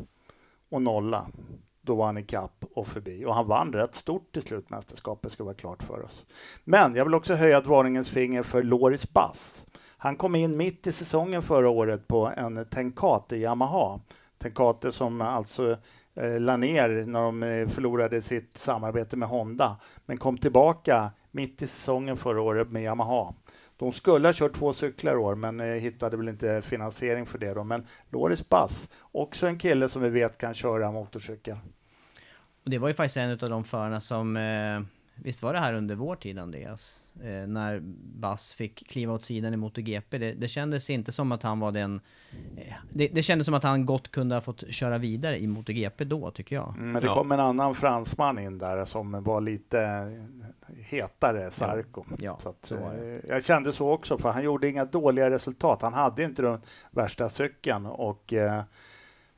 och 0.70 0.82
nolla, 0.82 1.28
då 1.90 1.96
var 1.96 2.06
han 2.06 2.18
i 2.18 2.24
kapp 2.24 2.66
och 2.74 2.88
förbi. 2.88 3.26
Och 3.26 3.36
han 3.36 3.48
vann 3.48 3.74
rätt 3.74 3.96
stort 3.96 4.32
till 4.32 4.42
slut, 4.42 4.70
mästerskapet 4.70 5.32
ska 5.32 5.44
vara 5.44 5.54
klart 5.54 5.84
för 5.84 6.04
oss. 6.04 6.26
Men 6.64 6.96
jag 6.96 7.06
vill 7.06 7.14
också 7.14 7.34
höja 7.34 7.58
ett 7.58 7.68
varningens 7.68 8.10
finger 8.10 8.44
för 8.44 8.64
Loris 8.64 9.14
Bass. 9.14 9.66
Han 9.98 10.16
kom 10.16 10.36
in 10.36 10.58
mitt 10.58 10.88
i 10.88 10.92
säsongen 10.92 11.42
förra 11.42 11.70
året 11.70 12.08
på 12.08 12.32
en 12.38 12.66
Tenkate 12.66 13.38
Yamaha. 13.38 14.00
Tenkate 14.38 14.92
som 14.92 15.22
alltså 15.22 15.78
eh, 16.16 16.40
la 16.40 16.58
ner 16.58 17.06
när 17.06 17.22
de 17.22 17.44
eh, 17.44 17.68
förlorade 17.68 18.22
sitt 18.22 18.58
samarbete 18.58 19.18
med 19.18 19.30
Honda, 19.30 19.78
men 20.06 20.18
kom 20.18 20.38
tillbaka 20.38 21.12
mitt 21.32 21.62
i 21.62 21.68
säsongen 21.68 22.18
förra 22.18 22.42
året 22.42 22.72
med 22.72 22.84
Yamaha. 22.84 23.34
De 23.78 23.94
skulle 23.94 24.28
ha 24.28 24.34
kört 24.34 24.54
två 24.54 24.74
cyklar 24.74 25.14
i 25.14 25.18
år, 25.18 25.36
men 25.36 25.60
eh, 25.60 25.66
hittade 25.66 26.18
väl 26.18 26.30
inte 26.30 26.62
finansiering 26.62 27.26
för 27.26 27.38
det. 27.38 27.54
Då. 27.54 27.64
Men 27.64 27.86
Loris 28.10 28.50
Bass, 28.50 28.90
också 29.12 29.48
en 29.48 29.58
kille 29.58 29.90
som 29.90 30.02
vi 30.02 30.10
vet 30.10 30.38
kan 30.38 30.54
köra 30.54 30.92
motorcykel. 30.92 31.58
Och 32.70 32.72
det 32.72 32.78
var 32.80 32.88
ju 32.88 32.94
faktiskt 32.94 33.18
en 33.18 33.32
av 33.32 33.38
de 33.38 33.64
förarna 33.64 34.00
som, 34.00 34.38
eh, 34.38 34.82
visst 35.16 35.44
var 35.44 35.54
det 35.54 35.60
här 35.60 35.74
under 35.74 35.96
vår 35.96 36.16
tid 36.16 36.40
Andreas? 36.40 37.06
Eh, 37.24 37.48
när 37.48 37.80
Bass 38.20 38.54
fick 38.54 38.88
kliva 38.88 39.14
åt 39.14 39.24
sidan 39.24 39.54
i 39.54 39.58
MotoGP. 39.58 40.18
Det, 40.18 40.34
det 40.34 40.48
kändes 40.48 40.90
inte 40.90 41.12
som 41.12 41.32
att 41.32 41.44
han 41.44 41.60
var 41.60 41.72
den... 41.72 42.02
Eh, 42.58 42.74
det, 42.94 43.08
det 43.08 43.24
kändes 43.24 43.46
som 43.46 43.54
att 43.54 43.64
han 43.64 43.86
gott 43.86 44.12
kunde 44.12 44.36
ha 44.36 44.42
fått 44.42 44.64
köra 44.70 44.98
vidare 44.98 45.40
i 45.40 45.48
MotoGP 45.48 46.04
då, 46.06 46.32
tycker 46.32 46.56
jag. 46.56 46.74
Mm, 46.78 46.92
Men 46.92 47.02
det 47.02 47.08
Ja. 47.08 47.16
kom 47.16 47.32
en 47.32 47.40
annan 47.40 47.76
fransman 47.76 48.40
in 48.40 48.58
där 48.58 48.86
som 48.86 49.24
var 49.24 49.42
lite 49.42 50.12
hetare, 50.84 51.52
Sarko. 51.52 52.04
Ja, 52.20 52.38
så 52.40 52.50
att, 52.50 52.66
så 52.66 52.76
eh, 52.76 53.20
jag 53.28 53.46
kände 53.46 53.72
så 53.74 53.92
också, 53.92 54.18
för 54.18 54.32
han 54.32 54.44
gjorde 54.44 54.70
inga 54.70 54.86
dåliga 54.86 55.30
resultat. 55.30 55.82
Han 55.82 55.94
hade 55.94 56.24
inte 56.24 56.42
den 56.42 56.62
värsta 56.92 57.30
cykeln 57.30 57.86
och 57.86 58.34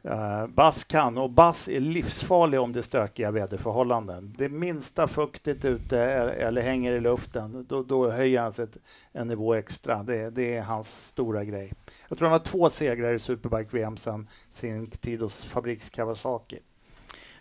Uh, 0.06 0.47
Bass 0.47 0.84
kan, 0.84 1.18
och 1.18 1.30
Bass 1.30 1.68
är 1.68 1.80
livsfarlig 1.80 2.60
om 2.60 2.74
det 2.74 2.80
är 2.80 2.82
stökiga 2.82 3.32
väderförhållanden. 3.32 4.36
Det 4.38 4.49
minsta 4.49 5.08
fuktigt 5.08 5.66
ute 5.66 5.99
eller 5.99 6.62
hänger 6.62 6.91
i 6.91 6.99
luften, 6.99 7.66
då, 7.70 7.84
då 7.84 8.12
höjer 8.12 8.41
han 8.41 8.54
sig 8.54 8.64
ett, 8.64 8.78
en 9.12 9.28
nivå 9.28 9.54
extra. 9.54 10.04
Det, 10.04 10.30
det 10.30 10.56
är 10.56 10.62
hans 10.62 11.08
stora 11.08 11.43
grej. 11.45 11.74
Jag 12.10 12.18
tror 12.18 12.28
han 12.28 12.39
har 12.39 12.45
två 12.45 12.70
segrar 12.70 13.14
i 13.14 13.20
Superbike-VM 13.20 13.97
sedan 13.97 14.28
sin 14.49 14.89
tid 14.89 15.22
hos 15.22 15.45
fabriks 15.45 15.89
Kawasaki. 15.89 16.60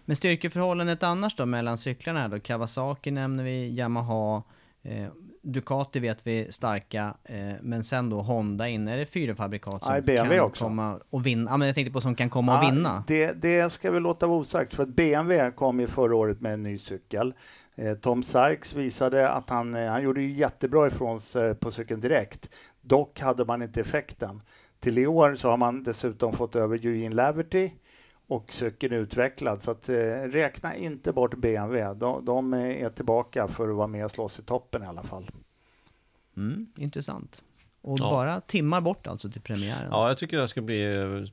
Men 0.05 0.17
styrkeförhållandet 0.17 1.03
annars 1.03 1.37
då 1.37 1.47
mellan 1.47 1.79
cyklarna 1.79 2.29
då? 2.29 2.41
Kawasaki 2.41 3.11
nämner 3.11 3.45
vi, 3.45 3.69
Yamaha, 3.69 4.43
eh, 4.83 5.09
Ducati 5.43 6.01
vet 6.01 6.27
vi 6.27 6.53
starka, 6.53 7.15
eh, 7.25 7.53
men 7.63 7.85
sen 7.85 8.11
då 8.11 8.21
Honda 8.21 8.69
in, 8.69 8.89
är 8.89 8.97
det 8.97 9.07
fyra 9.07 9.35
fabrikat 9.35 9.83
som 9.85 10.03
Nej, 10.07 10.17
kan 10.17 10.41
också. 10.41 10.65
komma 10.65 11.01
och 11.11 11.27
vinna? 11.27 11.51
Ja, 11.51 11.57
men 11.57 11.67
jag 11.69 11.75
tänkte 11.75 11.93
på 11.93 12.01
som 12.01 12.15
kan 12.15 12.31
komma 12.31 12.59
och 12.59 12.65
Ja, 12.65 12.71
vinna. 12.71 13.05
Det, 13.07 13.33
det 13.33 13.73
ska 13.73 13.91
vi 13.91 14.01
låta 14.01 14.27
vara 14.27 14.39
osagt, 14.39 14.75
för 14.75 14.83
att 14.83 14.89
BMW 14.89 15.51
kom 15.51 15.81
ju 15.81 15.87
förra 15.87 16.17
året 16.17 16.41
med 16.41 16.53
en 16.55 16.63
ny 16.63 16.79
cykel. 16.79 17.35
Eh, 17.75 17.95
Tom 17.95 18.23
Sykes 18.23 18.75
visade 18.75 19.31
att 19.31 19.51
han, 19.51 19.75
eh, 19.75 19.91
han 19.91 20.03
gjorde 20.03 20.23
ju 20.23 20.33
jättebra 20.33 20.87
ifrån 20.87 21.21
sig 21.21 21.55
på 21.55 21.71
cykeln 21.71 22.01
direkt. 22.01 22.55
Dock 22.81 23.21
hade 23.21 23.45
man 23.45 23.63
inte 23.63 23.81
effekten. 23.81 24.43
Till 24.81 24.99
i 24.99 25.07
år 25.07 25.35
så 25.35 25.51
har 25.51 25.57
man 25.57 25.83
dessutom 25.83 26.33
fått 26.33 26.57
över 26.57 26.87
Eugene 26.87 27.15
Laverty 27.15 27.71
och 28.31 28.53
cykeln 28.53 28.93
är 28.95 28.99
utvecklad. 28.99 29.63
Så 29.63 29.71
att, 29.71 29.89
eh, 29.89 29.95
räkna 30.23 30.77
inte 30.77 31.13
bort 31.13 31.35
BMW. 31.37 31.95
De, 31.95 32.25
de 32.25 32.55
är 32.55 32.91
tillbaka 32.91 33.49
för 33.49 33.69
att 33.69 33.77
vara 33.77 33.87
med 33.87 34.05
och 34.05 34.11
slåss 34.11 34.39
i 34.39 34.43
toppen 34.43 34.83
i 34.83 34.87
alla 34.87 35.03
fall. 35.03 35.31
Mm, 36.37 36.67
intressant. 36.77 37.43
Och 37.83 37.99
Ja. 38.01 38.11
bara 38.11 38.41
timmar 38.41 38.81
bort 38.81 39.07
alltså 39.07 39.31
till 39.31 39.41
premiären. 39.41 39.89
Ja, 39.91 40.09
jag 40.09 40.19
tycker 40.19 40.39
det 40.39 40.49
ska 40.49 40.61
bli... 40.63 40.83
eh, 40.85 41.25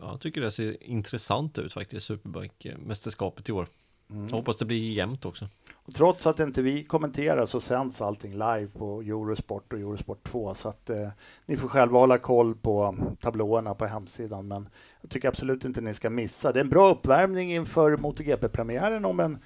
Ja, 0.00 0.10
jag 0.10 0.20
tycker 0.20 0.40
det 0.40 0.50
ser 0.50 0.82
intressant 0.82 1.58
ut 1.58 1.72
faktiskt, 1.72 2.06
Superbike-mästerskapet 2.10 3.48
i 3.48 3.52
år. 3.52 3.68
Mm. 4.12 4.26
Jag 4.30 4.36
hoppas 4.36 4.56
det 4.56 4.64
blir 4.64 4.92
jämnt 4.92 5.24
också. 5.24 5.48
Och 5.74 5.94
trots 5.94 6.26
att 6.26 6.40
inte 6.40 6.62
vi 6.62 6.84
kommenterar 6.84 7.46
så 7.46 7.60
sänds 7.60 8.02
allting 8.02 8.32
live 8.32 8.66
på 8.66 9.00
Eurosport 9.00 9.72
och 9.72 9.78
Eurosport 9.78 10.24
2 10.24 10.54
så 10.54 10.68
att 10.68 10.90
eh, 10.90 11.08
ni 11.46 11.56
får 11.56 11.68
själva 11.68 11.98
hålla 11.98 12.18
koll 12.18 12.54
på 12.54 12.96
tablåerna 13.20 13.74
på 13.74 13.86
hemsidan. 13.86 14.48
Men 14.48 14.68
jag 15.00 15.10
tycker 15.10 15.28
absolut 15.28 15.64
inte 15.64 15.80
ni 15.80 15.94
ska 15.94 16.10
missa. 16.10 16.52
Det 16.52 16.60
är 16.60 16.64
en 16.64 16.70
bra 16.70 16.90
uppvärmning 16.90 17.54
inför 17.54 17.96
MotoGP-premiären 17.96 19.04
om 19.04 19.20
en, 19.20 19.38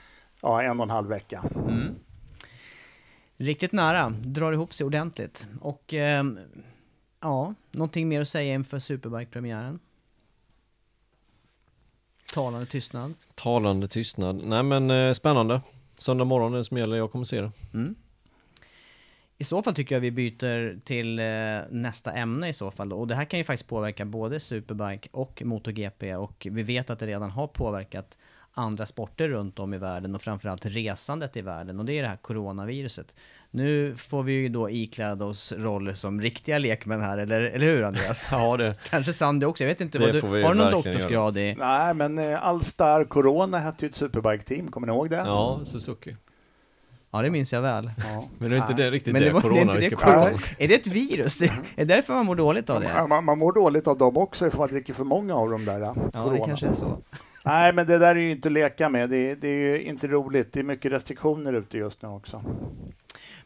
ja, 0.42 0.62
en 0.62 0.80
och 0.80 0.84
en 0.84 0.90
halv 0.90 1.08
vecka. 1.08 1.44
Riktigt 3.36 3.72
nära, 3.72 4.08
drar 4.10 4.52
ihop 4.52 4.74
sig 4.74 4.86
ordentligt. 4.86 5.46
Och 5.60 5.94
ehm, 5.94 6.38
Ja, 7.20 7.54
någonting 7.70 8.08
mer 8.08 8.20
att 8.20 8.28
säga 8.28 8.54
inför 8.54 8.78
Superbike-premiären? 8.78 9.78
Talande 12.36 12.66
tystnad. 12.66 13.14
Talande 13.34 13.88
tystnad. 13.88 14.36
Nej 14.44 14.62
men 14.62 14.90
eh, 14.90 15.12
spännande. 15.12 15.60
Söndag 15.96 16.24
morgon 16.24 16.54
är 16.54 16.58
det 16.58 16.64
som 16.64 16.78
gäller, 16.78 16.96
jag 16.96 17.12
kommer 17.12 17.24
se 17.24 17.40
det. 17.40 17.50
Mm. 17.74 17.94
I 19.38 19.44
så 19.44 19.62
fall 19.62 19.74
tycker 19.74 19.94
jag 19.94 20.00
vi 20.00 20.10
byter 20.10 20.80
till 20.80 21.18
eh, 21.18 21.24
nästa 21.70 22.12
ämne 22.12 22.48
i 22.48 22.52
så 22.52 22.70
fall. 22.70 22.92
Och 22.92 23.06
det 23.06 23.14
här 23.14 23.24
kan 23.24 23.38
ju 23.38 23.44
faktiskt 23.44 23.68
påverka 23.68 24.04
både 24.04 24.40
Superbike 24.40 25.08
och 25.12 25.42
MotoGP 25.44 26.16
och 26.16 26.46
vi 26.50 26.62
vet 26.62 26.90
att 26.90 26.98
det 26.98 27.06
redan 27.06 27.30
har 27.30 27.46
påverkat 27.46 28.18
andra 28.52 28.86
sporter 28.86 29.28
runt 29.28 29.58
om 29.58 29.74
i 29.74 29.78
världen 29.78 30.14
och 30.14 30.22
framförallt 30.22 30.66
resandet 30.66 31.36
i 31.36 31.40
världen 31.40 31.78
och 31.78 31.84
det 31.84 31.92
är 31.92 32.02
det 32.02 32.08
här 32.08 32.16
coronaviruset. 32.16 33.16
Nu 33.56 33.94
får 33.96 34.22
vi 34.22 34.32
ju 34.32 34.48
då 34.48 34.70
ikläda 34.70 35.24
oss 35.24 35.52
roller 35.52 35.94
som 35.94 36.20
riktiga 36.20 36.58
lekmän 36.58 37.00
här, 37.00 37.18
eller, 37.18 37.40
eller 37.40 37.66
hur 37.66 37.82
Andreas? 37.82 38.28
Ja 38.32 38.56
det. 38.56 38.74
Kanske 38.90 39.12
Sandy 39.12 39.46
också, 39.46 39.64
jag 39.64 39.68
vet 39.68 39.80
inte, 39.80 39.98
Det 39.98 40.04
vad 40.22 40.32
du, 40.32 40.42
har 40.44 40.54
du 40.54 40.60
någon 40.60 40.72
doktorsgrad 40.72 41.38
i? 41.38 41.54
Nej, 41.58 41.94
men 41.94 42.18
eh, 42.18 42.46
Allstar 42.46 43.04
Corona 43.04 43.58
hette 43.58 43.84
ju 43.84 43.88
ett 43.88 43.94
superbike-team, 43.94 44.68
kommer 44.68 44.86
ni 44.86 44.92
ihåg 44.92 45.10
det? 45.10 45.16
Ja, 45.16 45.60
Suzuki. 45.64 46.16
Ja, 47.10 47.22
det 47.22 47.30
minns 47.30 47.52
jag 47.52 47.62
väl. 47.62 47.90
Ja. 47.96 48.28
Men 48.38 48.50
det 48.50 48.56
är 48.56 48.60
inte 48.60 48.72
det 48.74 48.90
riktigt 48.90 49.12
Men 49.12 49.22
det, 49.22 49.28
det 49.28 49.34
det 49.34 49.40
corona 49.40 49.60
inte 49.60 49.74
vi 49.74 49.80
det 49.80 49.96
ska 49.96 49.96
prata 49.96 50.34
om. 50.34 50.38
Är 50.58 50.68
det 50.68 50.74
ett 50.74 50.86
virus? 50.86 51.38
Det 51.38 51.50
är 51.76 51.84
därför 51.84 52.14
man 52.14 52.26
mår 52.26 52.34
dåligt 52.34 52.70
av 52.70 52.80
det? 52.80 52.90
Ja, 52.96 53.06
Man, 53.06 53.24
man 53.24 53.38
mår 53.38 53.52
dåligt 53.52 53.86
av 53.86 53.98
dem 53.98 54.16
också 54.16 54.46
ifall 54.46 54.58
man 54.58 54.68
dricker 54.68 54.94
för 54.94 55.04
många 55.04 55.34
av 55.34 55.50
dem 55.50 55.64
där. 55.64 55.80
Ja, 55.80 55.94
det 56.12 56.18
corona. 56.18 56.46
kanske 56.46 56.66
är 56.66 56.72
så. 56.72 56.98
Nej, 57.44 57.72
men 57.72 57.86
det 57.86 57.98
där 57.98 58.06
är 58.06 58.20
ju 58.20 58.30
inte 58.30 58.48
att 58.48 58.52
leka 58.52 58.88
med. 58.88 59.10
Det, 59.10 59.34
det 59.34 59.48
är 59.48 59.52
ju 59.54 59.82
inte 59.82 60.06
roligt. 60.06 60.52
Det 60.52 60.60
är 60.60 60.64
mycket 60.64 60.92
restriktioner 60.92 61.52
ute 61.52 61.78
just 61.78 62.02
nu 62.02 62.08
också. 62.08 62.42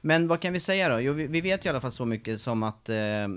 Men 0.01 0.29
vad 0.29 0.41
kan 0.41 0.53
vi 0.53 0.61
säga 0.61 0.89
då? 0.89 1.01
Jo, 1.01 1.13
vi, 1.13 1.27
vi 1.27 1.41
vet 1.41 1.65
ju 1.65 1.69
i 1.69 1.71
alla 1.71 1.81
fall 1.81 1.93
så 1.93 2.05
mycket 2.05 2.41
som 2.41 2.63
att 2.63 2.89
eh, 2.89 3.29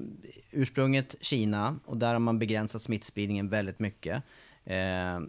ursprunget 0.51 1.16
Kina, 1.22 1.80
och 1.86 1.97
där 1.97 2.14
har 2.14 2.20
man 2.20 2.39
begränsat 2.39 2.82
smittspridningen 2.82 3.49
väldigt 3.49 3.80
mycket. 3.80 4.24
Eh, 4.66 5.20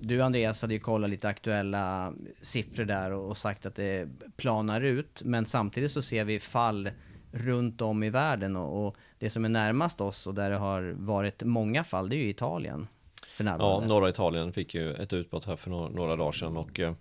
du 0.00 0.22
Andreas 0.22 0.62
hade 0.62 0.74
ju 0.74 0.80
kollat 0.80 1.10
lite 1.10 1.28
aktuella 1.28 2.12
siffror 2.40 2.84
där 2.84 3.10
och, 3.10 3.30
och 3.30 3.36
sagt 3.36 3.66
att 3.66 3.74
det 3.74 4.08
planar 4.36 4.80
ut, 4.80 5.22
men 5.24 5.46
samtidigt 5.46 5.90
så 5.90 6.02
ser 6.02 6.24
vi 6.24 6.40
fall 6.40 6.90
runt 7.32 7.82
om 7.82 8.02
i 8.02 8.10
världen 8.10 8.56
och, 8.56 8.86
och 8.86 8.96
det 9.18 9.30
som 9.30 9.44
är 9.44 9.48
närmast 9.48 10.00
oss 10.00 10.26
och 10.26 10.34
där 10.34 10.50
det 10.50 10.56
har 10.56 10.94
varit 10.98 11.42
många 11.42 11.84
fall, 11.84 12.08
det 12.08 12.16
är 12.16 12.18
ju 12.18 12.30
Italien. 12.30 12.86
För 13.28 13.44
Ja, 13.44 13.84
norra 13.86 14.08
Italien 14.08 14.52
fick 14.52 14.74
ju 14.74 14.94
ett 14.94 15.12
utbrott 15.12 15.44
här 15.44 15.56
för 15.56 15.70
några, 15.70 15.88
några 15.88 16.16
dagar 16.16 16.32
sedan 16.32 16.56
och 16.56 16.80
eh, 16.80 16.94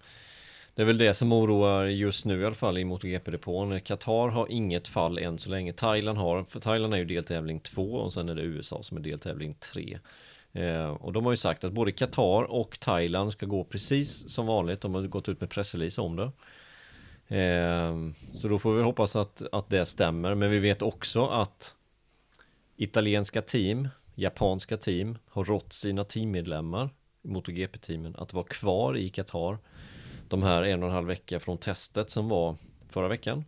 det 0.76 0.82
är 0.82 0.86
väl 0.86 0.98
det 0.98 1.14
som 1.14 1.32
oroar 1.32 1.86
just 1.86 2.26
nu 2.26 2.42
i 2.42 2.46
alla 2.46 2.56
fall 2.56 2.78
i 2.78 2.84
MotoGP-depån. 2.84 3.80
Qatar 3.80 4.28
har 4.28 4.52
inget 4.52 4.88
fall 4.88 5.18
än 5.18 5.40
så 5.40 5.50
länge. 5.50 5.74
Thailand 5.74 6.18
har, 6.18 6.44
för 6.44 6.60
Thailand 6.60 6.94
är 6.94 6.98
ju 6.98 7.06
deltävling 7.06 7.60
2 7.60 7.94
och 7.94 8.14
sen 8.14 8.30
är 8.30 8.36
det 8.36 8.42
USA 8.42 8.84
som 8.84 8.98
är 8.98 9.02
deltävling 9.02 9.54
3. 9.54 10.00
Eh, 10.54 10.90
och 10.90 11.14
de 11.14 11.26
har 11.26 11.34
ju 11.34 11.38
sagt 11.38 11.64
att 11.64 11.72
både 11.72 11.92
Qatar 11.92 12.44
och 12.44 12.80
Thailand 12.80 13.32
ska 13.32 13.46
gå 13.46 13.64
precis 13.64 14.30
som 14.30 14.46
vanligt. 14.46 14.82
De 14.82 14.94
har 14.96 15.02
gått 15.02 15.30
ut 15.30 15.42
med 15.42 15.50
pressrelease 15.50 16.02
om 16.02 16.16
det. 16.16 16.32
Eh, 17.38 17.96
så 18.34 18.48
då 18.48 18.60
får 18.60 18.74
vi 18.74 18.84
hoppas 18.84 19.16
att, 19.16 19.44
att 19.52 19.70
det 19.70 19.86
stämmer. 19.86 20.36
Men 20.36 20.52
vi 20.52 20.60
vet 20.60 20.82
också 20.82 21.26
att 21.28 21.76
italienska 22.76 23.42
team, 23.42 23.88
japanska 24.16 24.78
team 24.78 25.18
har 25.30 25.46
rått 25.46 25.74
sina 25.74 26.04
teammedlemmar 26.04 26.90
i 27.24 27.28
MotoGP-teamen 27.28 28.16
att 28.16 28.34
vara 28.34 28.46
kvar 28.46 28.98
i 28.98 29.10
Qatar 29.10 29.58
de 30.28 30.44
här 30.44 30.64
en 30.64 30.84
och 30.84 30.90
en 30.90 30.96
halv 30.96 31.08
vecka 31.08 31.40
från 31.40 31.58
testet 31.58 32.10
som 32.10 32.30
var 32.30 32.56
förra 32.90 33.08
veckan 33.08 33.46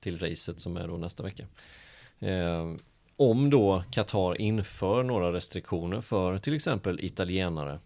till 0.00 0.18
racet 0.18 0.60
som 0.60 0.76
är 0.76 0.88
då 0.88 0.96
nästa 0.96 1.22
vecka. 1.22 1.46
Eh, 2.18 2.74
om 3.16 3.50
då 3.50 3.84
Qatar 3.90 4.40
inför 4.40 5.02
några 5.02 5.32
restriktioner 5.32 6.00
för 6.00 6.38
till 6.38 6.54
exempel 6.54 7.00
italienare 7.00 7.78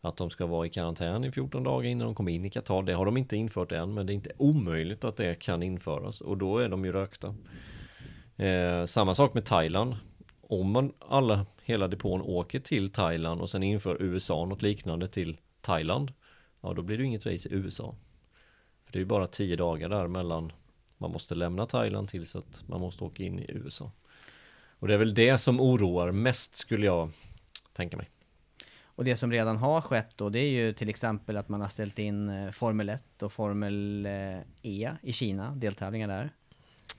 att 0.00 0.16
de 0.16 0.30
ska 0.30 0.46
vara 0.46 0.66
i 0.66 0.70
karantän 0.70 1.24
i 1.24 1.32
14 1.32 1.62
dagar 1.62 1.88
innan 1.88 2.06
de 2.06 2.14
kommer 2.14 2.32
in 2.32 2.44
i 2.44 2.50
Qatar. 2.50 2.82
Det 2.82 2.92
har 2.92 3.04
de 3.04 3.16
inte 3.16 3.36
infört 3.36 3.72
än, 3.72 3.94
men 3.94 4.06
det 4.06 4.12
är 4.12 4.14
inte 4.14 4.32
omöjligt 4.36 5.04
att 5.04 5.16
det 5.16 5.34
kan 5.34 5.62
införas 5.62 6.20
och 6.20 6.36
då 6.36 6.58
är 6.58 6.68
de 6.68 6.84
ju 6.84 6.92
rökta. 6.92 7.34
Eh, 8.36 8.84
samma 8.84 9.14
sak 9.14 9.34
med 9.34 9.44
Thailand. 9.44 9.96
Om 10.40 10.70
man 10.70 10.92
alla, 10.98 11.46
hela 11.62 11.88
depån 11.88 12.22
åker 12.22 12.58
till 12.58 12.92
Thailand 12.92 13.40
och 13.40 13.50
sen 13.50 13.62
inför 13.62 14.02
USA 14.02 14.44
något 14.44 14.62
liknande 14.62 15.08
till 15.08 15.36
Thailand, 15.60 16.12
ja 16.68 16.74
då 16.74 16.82
blir 16.82 16.98
det 16.98 17.04
inget 17.04 17.26
race 17.26 17.48
i 17.48 17.52
USA. 17.52 17.94
För 18.84 18.92
det 18.92 18.98
är 18.98 19.00
ju 19.00 19.06
bara 19.06 19.26
10 19.26 19.56
dagar 19.56 19.88
där 19.88 20.08
mellan 20.08 20.52
man 20.98 21.10
måste 21.10 21.34
lämna 21.34 21.66
Thailand 21.66 22.08
tills 22.08 22.36
att 22.36 22.64
man 22.66 22.80
måste 22.80 23.04
åka 23.04 23.22
in 23.22 23.38
i 23.38 23.46
USA. 23.48 23.92
Och 24.78 24.88
det 24.88 24.94
är 24.94 24.98
väl 24.98 25.14
det 25.14 25.38
som 25.38 25.60
oroar 25.60 26.12
mest 26.12 26.56
skulle 26.56 26.86
jag 26.86 27.10
tänka 27.72 27.96
mig. 27.96 28.10
Och 28.84 29.04
det 29.04 29.16
som 29.16 29.32
redan 29.32 29.56
har 29.56 29.80
skett 29.80 30.10
då, 30.16 30.28
det 30.28 30.38
är 30.38 30.50
ju 30.50 30.72
till 30.72 30.88
exempel 30.88 31.36
att 31.36 31.48
man 31.48 31.60
har 31.60 31.68
ställt 31.68 31.98
in 31.98 32.28
eh, 32.28 32.50
Formel 32.50 32.88
1 32.88 33.22
och 33.22 33.32
Formel 33.32 34.06
eh, 34.06 34.40
E 34.62 34.90
i 35.02 35.12
Kina, 35.12 35.54
deltävlingar 35.54 36.08
där. 36.08 36.30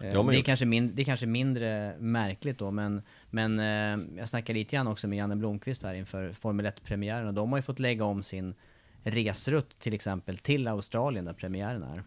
Eh, 0.02 0.14
Ja, 0.14 0.24
men 0.24 0.34
det, 0.34 0.40
är 0.40 0.44
kanske 0.44 0.66
min, 0.66 0.96
det 0.96 1.02
är 1.02 1.06
kanske 1.06 1.26
mindre 1.26 1.96
märkligt 2.00 2.58
då, 2.58 2.72
men, 2.72 3.02
men 3.30 3.60
eh, 3.60 4.18
jag 4.18 4.30
snackade 4.30 4.60
lite 4.60 4.76
grann 4.76 4.88
också 4.88 5.08
med 5.08 5.18
Janne 5.18 5.36
Blomqvist 5.36 5.84
här 5.84 5.94
inför 5.94 6.34
Formel 6.34 6.66
1-premiären 6.66 7.28
och 7.28 7.34
de 7.34 7.50
har 7.52 7.58
ju 7.58 7.64
fått 7.64 7.80
lägga 7.80 8.04
om 8.04 8.24
sin 8.24 8.56
resrutt 9.04 9.80
till 9.80 9.94
exempel 9.94 10.38
till 10.38 10.68
Australien 10.68 11.26
där 11.26 11.34
premiären 11.34 11.84
är. 11.84 12.04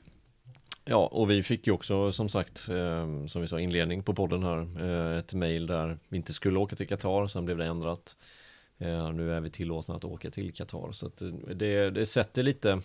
Ja, 0.85 1.07
och 1.13 1.31
vi 1.31 1.43
fick 1.43 1.67
ju 1.67 1.73
också 1.73 2.13
som 2.13 2.29
sagt, 2.29 2.69
eh, 2.69 3.27
som 3.27 3.43
vi 3.43 3.49
sa 3.49 3.61
inledning 3.61 4.03
på 4.03 4.15
podden 4.15 4.43
här, 4.43 4.85
eh, 4.85 5.19
ett 5.19 5.35
mejl 5.35 5.67
där 5.67 5.99
vi 6.09 6.17
inte 6.17 6.33
skulle 6.33 6.59
åka 6.59 6.77
till 6.77 6.89
Qatar, 6.89 7.27
sen 7.27 7.45
blev 7.45 7.59
det 7.59 7.65
ändrat. 7.65 8.17
Eh, 8.79 9.13
nu 9.13 9.35
är 9.35 9.41
vi 9.41 9.51
tillåtna 9.51 9.95
att 9.95 10.05
åka 10.05 10.31
till 10.31 10.53
Qatar, 10.53 10.93
så 10.93 11.07
att 11.07 11.23
eh, 11.23 11.29
det, 11.55 11.91
det 11.91 12.07
sätter 12.07 12.43
lite, 12.43 12.81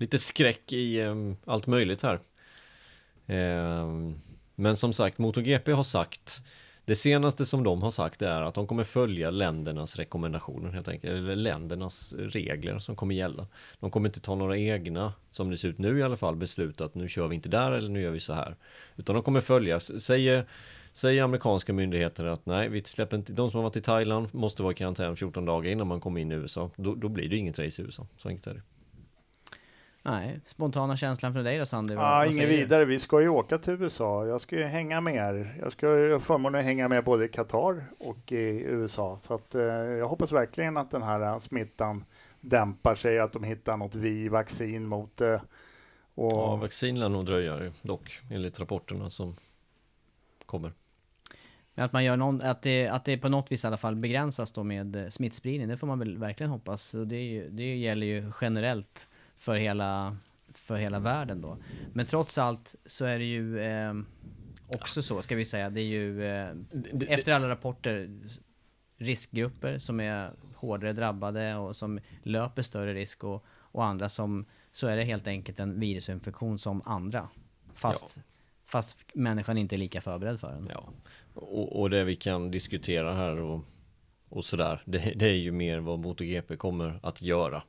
lite 0.00 0.18
skräck 0.18 0.72
i 0.72 1.00
eh, 1.00 1.14
allt 1.44 1.66
möjligt 1.66 2.02
här. 2.02 2.20
Eh, 3.26 3.90
men 4.54 4.76
som 4.76 4.92
sagt, 4.92 5.18
MotoGP 5.18 5.72
har 5.72 5.82
sagt 5.82 6.42
det 6.84 6.94
senaste 6.94 7.46
som 7.46 7.64
de 7.64 7.82
har 7.82 7.90
sagt 7.90 8.22
är 8.22 8.42
att 8.42 8.54
de 8.54 8.66
kommer 8.66 8.84
följa 8.84 9.30
ländernas 9.30 9.96
rekommendationer 9.96 10.70
helt 10.70 10.88
enkelt, 10.88 11.14
eller 11.14 11.36
ländernas 11.36 12.14
regler 12.18 12.78
som 12.78 12.96
kommer 12.96 13.14
gälla. 13.14 13.46
De 13.80 13.90
kommer 13.90 14.08
inte 14.08 14.20
ta 14.20 14.34
några 14.34 14.56
egna, 14.56 15.12
som 15.30 15.50
det 15.50 15.56
ser 15.56 15.68
ut 15.68 15.78
nu 15.78 15.98
i 15.98 16.02
alla 16.02 16.16
fall, 16.16 16.36
beslut 16.36 16.80
att 16.80 16.94
nu 16.94 17.08
kör 17.08 17.28
vi 17.28 17.34
inte 17.34 17.48
där 17.48 17.72
eller 17.72 17.88
nu 17.88 18.00
gör 18.02 18.10
vi 18.10 18.20
så 18.20 18.32
här. 18.32 18.56
Utan 18.96 19.14
de 19.14 19.22
kommer 19.22 19.40
följa, 19.40 19.80
säger, 19.80 20.46
säger 20.92 21.22
amerikanska 21.22 21.72
myndigheter 21.72 22.24
att 22.24 22.46
nej, 22.46 22.68
vi 22.68 22.82
släpper 22.84 23.16
inte, 23.16 23.32
de 23.32 23.50
som 23.50 23.58
har 23.58 23.62
varit 23.62 23.76
i 23.76 23.80
Thailand 23.80 24.28
måste 24.34 24.62
vara 24.62 24.72
i 24.72 24.76
karantän 24.76 25.16
14 25.16 25.44
dagar 25.44 25.70
innan 25.70 25.86
man 25.86 26.00
kommer 26.00 26.20
in 26.20 26.32
i 26.32 26.34
USA. 26.34 26.70
Då, 26.76 26.94
då 26.94 27.08
blir 27.08 27.28
det 27.28 27.36
inget 27.36 27.58
race 27.58 27.82
i 27.82 27.84
USA, 27.84 28.06
så 28.16 28.28
enkelt 28.28 28.46
är 28.46 28.54
det. 28.54 28.62
Nej, 30.04 30.40
spontana 30.46 30.96
känslan 30.96 31.32
från 31.32 31.44
dig 31.44 31.58
då 31.58 31.66
Sandy? 31.66 31.94
Vad- 31.94 32.26
Ja, 32.26 32.30
du? 32.32 32.46
vidare. 32.46 32.84
Vi 32.84 32.98
ska 32.98 33.20
ju 33.20 33.28
åka 33.28 33.58
till 33.58 33.72
USA. 33.72 34.26
Jag 34.26 34.40
ska 34.40 34.56
ju 34.56 34.64
hänga 34.64 35.00
med 35.00 35.14
er. 35.14 35.56
Jag 35.60 35.72
ska 35.72 35.98
ju 35.98 36.18
förmånen 36.20 36.58
att 36.60 36.64
hänga 36.64 36.88
med 36.88 37.04
både 37.04 37.24
i 37.24 37.28
Qatar 37.28 37.84
och 37.98 38.32
i 38.32 38.60
USA. 38.66 39.18
Så 39.22 39.34
att, 39.34 39.54
eh, 39.54 39.62
jag 39.62 40.08
hoppas 40.08 40.32
verkligen 40.32 40.76
att 40.76 40.90
den 40.90 41.02
här 41.02 41.22
eh, 41.22 41.38
smittan 41.38 42.04
dämpar 42.40 42.94
sig, 42.94 43.18
att 43.18 43.32
de 43.32 43.44
hittar 43.44 43.76
något 43.76 43.94
vi-vaccin 43.94 44.86
mot 44.86 45.16
det. 45.16 45.40
Och, 46.14 46.32
Ja, 46.32 46.56
vaccin 46.56 47.00
lär 47.00 47.08
nog 47.08 47.26
dröja 47.26 47.72
dock, 47.82 48.20
enligt 48.30 48.60
rapporterna 48.60 49.10
som 49.10 49.36
kommer. 50.46 50.72
Men 51.74 51.84
att 51.84 51.92
man 51.92 52.04
gör 52.04 52.16
någon, 52.16 52.40
att 52.42 52.62
det, 52.62 52.88
att 52.88 53.04
det 53.04 53.18
på 53.18 53.28
något 53.28 53.52
vis 53.52 53.64
i 53.64 53.66
alla 53.66 53.76
fall 53.76 53.96
begränsas 53.96 54.52
då 54.52 54.62
med 54.62 54.96
eh, 54.96 55.08
smittspridning, 55.08 55.68
det 55.68 55.76
får 55.76 55.86
man 55.86 55.98
väl 55.98 56.18
verkligen 56.18 56.50
hoppas. 56.50 56.94
Och 56.94 57.06
det, 57.06 57.16
är 57.16 57.22
ju, 57.22 57.48
det 57.50 57.76
gäller 57.76 58.06
ju 58.06 58.32
generellt 58.40 59.08
för 59.42 59.54
hela, 59.54 60.16
för 60.48 60.76
hela 60.76 60.98
världen 60.98 61.40
då. 61.40 61.58
Men 61.92 62.06
trots 62.06 62.38
allt 62.38 62.74
så 62.86 63.04
är 63.04 63.18
det 63.18 63.24
ju 63.24 63.60
eh, 63.60 63.94
också 64.68 65.02
så, 65.02 65.22
ska 65.22 65.36
vi 65.36 65.44
säga, 65.44 65.70
det 65.70 65.80
är 65.80 65.84
ju 65.84 66.24
eh, 66.24 66.54
efter 67.08 67.32
alla 67.32 67.48
rapporter 67.48 68.20
riskgrupper 68.96 69.78
som 69.78 70.00
är 70.00 70.32
hårdare 70.54 70.92
drabbade 70.92 71.56
och 71.56 71.76
som 71.76 72.00
löper 72.22 72.62
större 72.62 72.94
risk 72.94 73.24
och, 73.24 73.44
och 73.48 73.84
andra 73.84 74.08
som 74.08 74.46
så 74.72 74.86
är 74.86 74.96
det 74.96 75.04
helt 75.04 75.26
enkelt 75.26 75.60
en 75.60 75.80
virusinfektion 75.80 76.58
som 76.58 76.82
andra. 76.84 77.28
Fast, 77.74 78.20
fast 78.64 78.96
människan 79.14 79.58
inte 79.58 79.74
är 79.74 79.78
lika 79.78 80.00
förberedd 80.00 80.40
för 80.40 80.52
den. 80.52 80.70
Ja, 80.74 80.92
och, 81.34 81.80
och 81.80 81.90
det 81.90 82.04
vi 82.04 82.14
kan 82.14 82.50
diskutera 82.50 83.14
här 83.14 83.36
och, 83.36 83.60
och 84.28 84.44
sådär, 84.44 84.82
det, 84.84 84.98
det 85.16 85.26
är 85.26 85.34
ju 85.34 85.52
mer 85.52 85.78
vad 85.78 85.98
MotoGP 85.98 86.56
kommer 86.56 87.00
att 87.02 87.22
göra. 87.22 87.62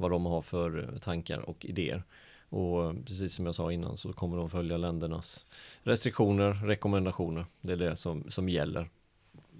Vad 0.00 0.10
de 0.10 0.26
har 0.26 0.42
för 0.42 0.78
eh, 0.78 0.98
tankar 0.98 1.38
och 1.38 1.64
idéer. 1.64 2.02
Och 2.48 2.84
eh, 2.84 2.92
precis 3.06 3.34
som 3.34 3.46
jag 3.46 3.54
sa 3.54 3.72
innan 3.72 3.96
så 3.96 4.12
kommer 4.12 4.36
de 4.36 4.50
följa 4.50 4.76
ländernas 4.76 5.46
restriktioner, 5.82 6.52
rekommendationer. 6.52 7.46
Det 7.60 7.72
är 7.72 7.76
det 7.76 7.96
som, 7.96 8.30
som 8.30 8.48
gäller. 8.48 8.88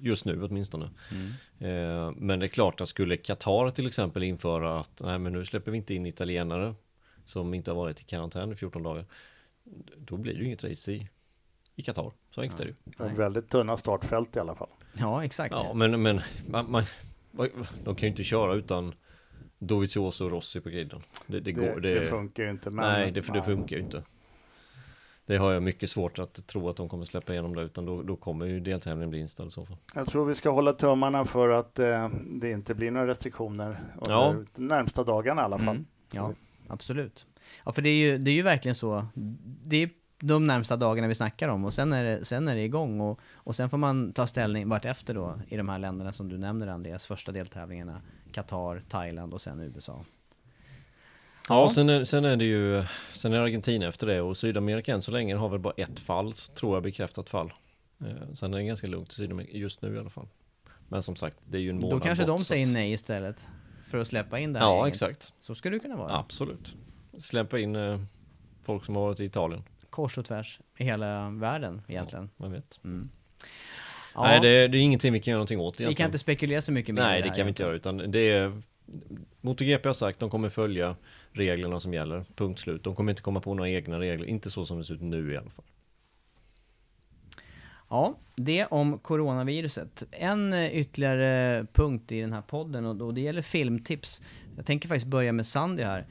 Just 0.01 0.25
nu 0.25 0.43
åtminstone. 0.45 0.91
Eh, 1.59 2.11
men 2.17 2.39
det 2.39 2.47
är 2.47 2.49
klart 2.49 2.81
att 2.81 2.89
skulle 2.89 3.17
Qatar 3.17 3.71
till 3.71 3.87
exempel 3.87 4.23
införa 4.23 4.81
att 4.81 5.03
nej 5.05 5.19
men 5.19 5.33
nu 5.33 5.45
släpper 5.45 5.71
vi 5.71 5.77
inte 5.77 5.95
in 5.95 6.07
italienare 6.07 6.75
som 7.25 7.55
inte 7.55 7.71
har 7.71 7.77
varit 7.77 8.01
i 8.01 8.05
karantän 8.05 8.53
i 8.53 8.55
14 8.55 8.83
dagar. 8.83 9.05
Då 9.97 10.17
blir 10.17 10.35
det 10.35 10.39
ju 10.39 10.47
inget 10.47 10.65
race 10.65 10.93
i 10.93 11.09
i 11.79 11.83
Qatar. 11.83 12.13
Så 12.31 12.41
enkelt 12.41 12.61
är 12.61 12.65
det 12.65 12.71
ju. 12.71 12.77
Det 12.85 13.05
är 13.05 13.17
väldigt 13.17 13.49
tunna 13.49 13.77
startfält 13.77 14.37
i 14.37 14.39
alla 14.39 14.55
fall. 14.55 14.69
Ja, 14.93 15.25
exakt. 15.25 15.55
Ja, 15.55 15.75
men, 15.75 16.03
men 16.03 16.21
man, 16.47 16.71
man, 16.71 16.83
de 17.85 17.95
kan 17.97 18.07
ju 18.07 18.07
inte 18.07 18.25
köra 18.25 18.55
utan 18.55 18.95
Dovizioso 19.59 20.25
och 20.25 20.31
Rossi 20.31 20.61
på 20.61 20.69
griden. 20.69 21.01
Det, 21.27 21.41
det, 21.41 21.41
Det, 21.41 21.53
går, 21.53 21.81
det, 21.81 22.03
funkar 22.05 22.43
ju 22.43 22.51
inte. 22.51 22.71
Men, 22.71 22.93
nej, 22.93 23.11
det, 23.11 23.33
det 23.33 23.43
funkar 23.43 23.77
ju 23.77 23.83
inte. 23.83 24.03
Det 25.27 25.37
har 25.37 25.53
jag 25.53 25.63
mycket 25.63 25.91
svårt 25.91 26.19
att 26.19 26.47
tro 26.47 26.69
att 26.69 26.77
de 26.77 26.89
kommer 26.89 27.05
släppa 27.05 27.33
igenom 27.33 27.55
det, 27.55 27.63
utan 27.63 27.87
då, 27.87 28.03
då 28.03 28.17
kommer 28.17 28.47
ju 28.47 28.61
deltävlingen 28.61 29.11
bli 29.11 29.19
inställd 29.19 29.49
i 29.49 29.51
så 29.51 29.67
fall. 29.67 29.77
Jag 29.95 30.07
tror 30.07 30.25
vi 30.27 30.35
ska 30.35 30.51
hålla 30.51 30.73
tummarna 30.73 31.25
för 31.25 31.49
att 31.49 31.79
eh, 31.79 32.09
det 32.27 32.51
inte 32.51 32.75
blir 32.75 32.91
några 32.91 33.07
restriktioner 33.07 33.69
under 33.95 34.13
Ja. 34.15 34.35
de 34.55 34.67
närmsta 34.67 35.05
dagarna 35.05 35.43
i 35.43 35.45
alla 35.45 35.59
fall. 35.59 35.69
Mm. 35.69 35.87
Ja, 36.13 36.35
absolut. 36.69 37.27
Ja, 37.65 37.73
för 37.73 37.83
det 37.83 37.91
är 37.91 37.95
ju, 38.13 38.19
det 38.19 38.31
är 38.31 38.35
ju 38.35 38.43
verkligen 38.43 38.75
så. 38.75 39.07
Det 39.63 39.77
är 39.83 39.91
de 40.21 40.47
närmsta 40.47 40.77
dagarna 40.77 41.09
vi 41.09 41.15
snackar 41.15 41.49
om 41.49 41.65
och 41.65 41.73
sen 41.73 41.93
är 41.93 42.05
det, 42.05 42.25
sen 42.25 42.49
är 42.49 42.55
det 42.55 42.65
igång 42.65 43.01
och, 43.01 43.21
och 43.35 43.57
sen 43.57 43.71
får 43.71 43.79
man 43.79 44.13
ta 44.13 44.27
ställning 44.27 44.69
vart 44.69 44.85
efter 44.85 45.15
då 45.15 45.41
i 45.49 45.57
de 45.57 45.69
här 45.69 45.79
länderna 45.79 46.13
som 46.13 46.29
du 46.29 46.39
nämner 46.39 46.67
Andreas, 46.67 47.07
första 47.07 47.33
deltävlingarna, 47.33 48.01
Qatar, 48.33 48.83
Thailand 48.89 49.35
och 49.35 49.41
sen 49.43 49.61
USA. 49.61 50.05
Ja, 51.49 51.63
och 51.65 51.73
sen 51.73 51.89
är, 51.89 52.05
sen 52.05 52.25
är 52.25 52.37
det 52.37 52.45
ju, 52.45 52.85
sen 53.13 53.33
är 53.33 53.39
Argentina 53.41 53.87
efter 53.87 54.07
det 54.07 54.21
och 54.21 54.37
Sydamerika 54.37 54.95
än 54.95 55.03
så 55.03 55.11
länge 55.13 55.35
har 55.35 55.49
väl 55.49 55.61
bara 55.61 55.75
ett 55.77 56.01
fall, 56.01 56.33
tror 56.33 56.77
jag, 56.77 56.83
bekräftat 56.83 57.29
fall. 57.31 57.53
Eh, 58.01 58.33
sen 58.33 58.55
är 58.55 58.59
det 58.59 58.65
ganska 58.65 58.87
lugnt 58.87 59.13
i 59.13 59.15
Sydamerika, 59.15 59.57
just 59.57 59.83
nu 59.83 59.95
i 59.95 59.99
alla 59.99 60.11
fall. 60.11 60.29
Men 60.89 61.03
som 61.03 61.17
sagt, 61.17 61.37
det 61.45 61.59
är 61.59 61.63
ju 61.63 61.71
en 61.71 61.81
månad 61.81 61.91
Då 62.01 62.05
kanske 62.05 62.27
bort, 62.27 62.39
de 62.39 62.45
säger 62.45 62.67
att- 62.67 62.73
nej 62.73 62.93
istället 62.93 63.49
för 63.91 63.99
att 63.99 64.07
släppa 64.07 64.39
in 64.39 64.53
det 64.53 64.59
här 64.59 64.67
Ja, 64.67 64.77
gänget. 64.77 64.89
exakt. 64.89 65.33
Så 65.41 65.55
skulle 65.55 65.77
det 65.77 65.81
kunna 65.81 65.97
vara. 65.97 66.17
Absolut. 66.19 66.75
Släppa 67.19 67.59
in 67.59 67.77
eh, 67.77 68.01
folk 68.63 68.85
som 68.85 68.97
har 68.97 69.03
varit 69.03 69.21
i 69.21 69.25
Italien. 69.25 69.63
Kors 69.91 70.19
och 70.19 70.25
tvärs 70.25 70.61
i 70.79 70.85
hela 70.85 71.31
världen 71.31 71.83
egentligen. 71.89 72.31
Man 72.37 72.53
vet. 72.53 72.81
Mm. 72.85 73.11
Ja, 74.19 74.27
Nej, 74.27 74.41
det, 74.41 74.49
är- 74.49 74.69
det 74.69 74.79
är 74.79 74.81
ingenting 74.81 75.13
vi 75.13 75.21
kan 75.21 75.31
göra 75.31 75.39
någonting 75.39 75.61
åt 75.61 75.81
vi 75.81 75.85
egentligen. 75.85 75.97
kan 75.97 76.09
inte 76.09 76.19
spekulera 76.19 76.61
så 76.61 76.73
mycket 76.73 76.95
mer 76.95 77.03
Nej, 77.03 77.23
det 77.23 77.29
här 77.29 77.35
kan 77.37 77.47
vi 77.47 77.49
inte 77.49 77.63
göra, 77.63 77.75
utan 77.75 78.11
det 78.11 78.31
är 78.31 78.63
MotoGP 79.41 79.89
har 79.89 79.93
sagt, 79.93 80.21
de 80.21 80.31
kommer 80.31 80.49
följa 80.49 80.97
reglerna 81.33 81.81
som 81.81 81.95
gäller, 81.95 82.25
punkt 82.35 82.61
slut. 82.61 82.85
De 82.85 82.95
kommer 82.95 83.13
inte 83.13 83.23
komma 83.23 83.41
på 83.41 83.55
några 83.55 83.71
egna 83.71 84.01
regler, 84.01 84.27
inte 84.27 84.51
så 84.51 84.65
som 84.65 84.79
det 84.79 84.85
ser 84.85 84.95
ut 84.95 85.01
nu 85.03 85.33
i 85.33 85.37
alla 85.37 85.51
fall. 85.51 85.65
Ja, 87.91 88.15
det 88.37 88.67
om 88.67 88.99
coronaviruset. 88.99 90.03
En 90.11 90.53
eh, 90.53 90.77
ytterligare 90.77 91.67
punkt 91.73 92.13
i 92.13 92.21
den 92.21 92.33
här 92.33 92.43
podden 92.43 92.85
och, 92.87 93.15
det 93.15 93.21
gäller 93.21 93.43
filmtips. 93.43 94.23
Jag 94.57 94.67
tänker 94.67 94.89
faktiskt 94.89 95.07
börja 95.07 95.33
med 95.33 95.47
Sandy 95.47 95.83
här. 95.83 96.07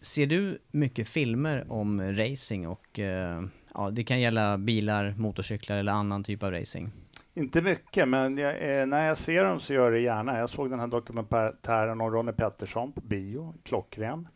Ser 0.00 0.26
du 0.26 0.58
mycket 0.70 1.08
filmer 1.08 1.72
om 1.72 2.16
racing 2.16 2.66
och 2.68 2.98
eh, 2.98 3.42
ja, 3.74 3.90
det 3.90 4.04
kan 4.04 4.20
gälla 4.20 4.58
bilar, 4.58 5.14
motorcyklar 5.18 5.76
eller 5.76 5.92
annan 5.92 6.24
typ 6.24 6.42
av 6.42 6.50
racing? 6.50 6.92
Inte 7.38 7.62
mycket, 7.62 8.08
men 8.08 8.38
jag, 8.38 8.80
eh, 8.80 8.86
när 8.86 9.08
jag 9.08 9.18
ser 9.18 9.44
dem 9.44 9.60
så 9.60 9.72
gör 9.72 9.84
jag 9.84 9.92
det 9.92 10.00
gärna. 10.00 10.38
Jag 10.38 10.50
såg 10.50 10.70
den 10.70 10.80
här 10.80 10.86
dokumentären 10.86 12.00
om 12.00 12.10
Ronnie 12.10 12.32
Pettersson 12.32 12.92
på 12.92 13.00
bio, 13.00 13.54
klockren. 13.64 14.28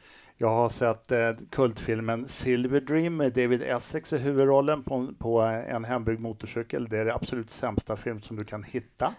Jag 0.43 0.49
har 0.49 0.69
sett 0.69 1.13
eh, 1.13 1.31
kultfilmen 1.51 2.29
Silver 2.29 2.81
Dream 2.81 3.17
med 3.17 3.33
David 3.33 3.63
Essex 3.63 4.13
i 4.13 4.19
huvudrollen 4.19 4.83
på, 4.83 5.09
på 5.19 5.41
en 5.41 5.85
hembyggd 5.85 6.21
motorcykel. 6.21 6.89
Det 6.89 6.99
är 6.99 7.05
det 7.05 7.15
absolut 7.15 7.51
sämsta 7.51 7.97
film 7.97 8.21
som 8.21 8.37
du 8.37 8.45
kan 8.45 8.63
hitta. 8.63 9.15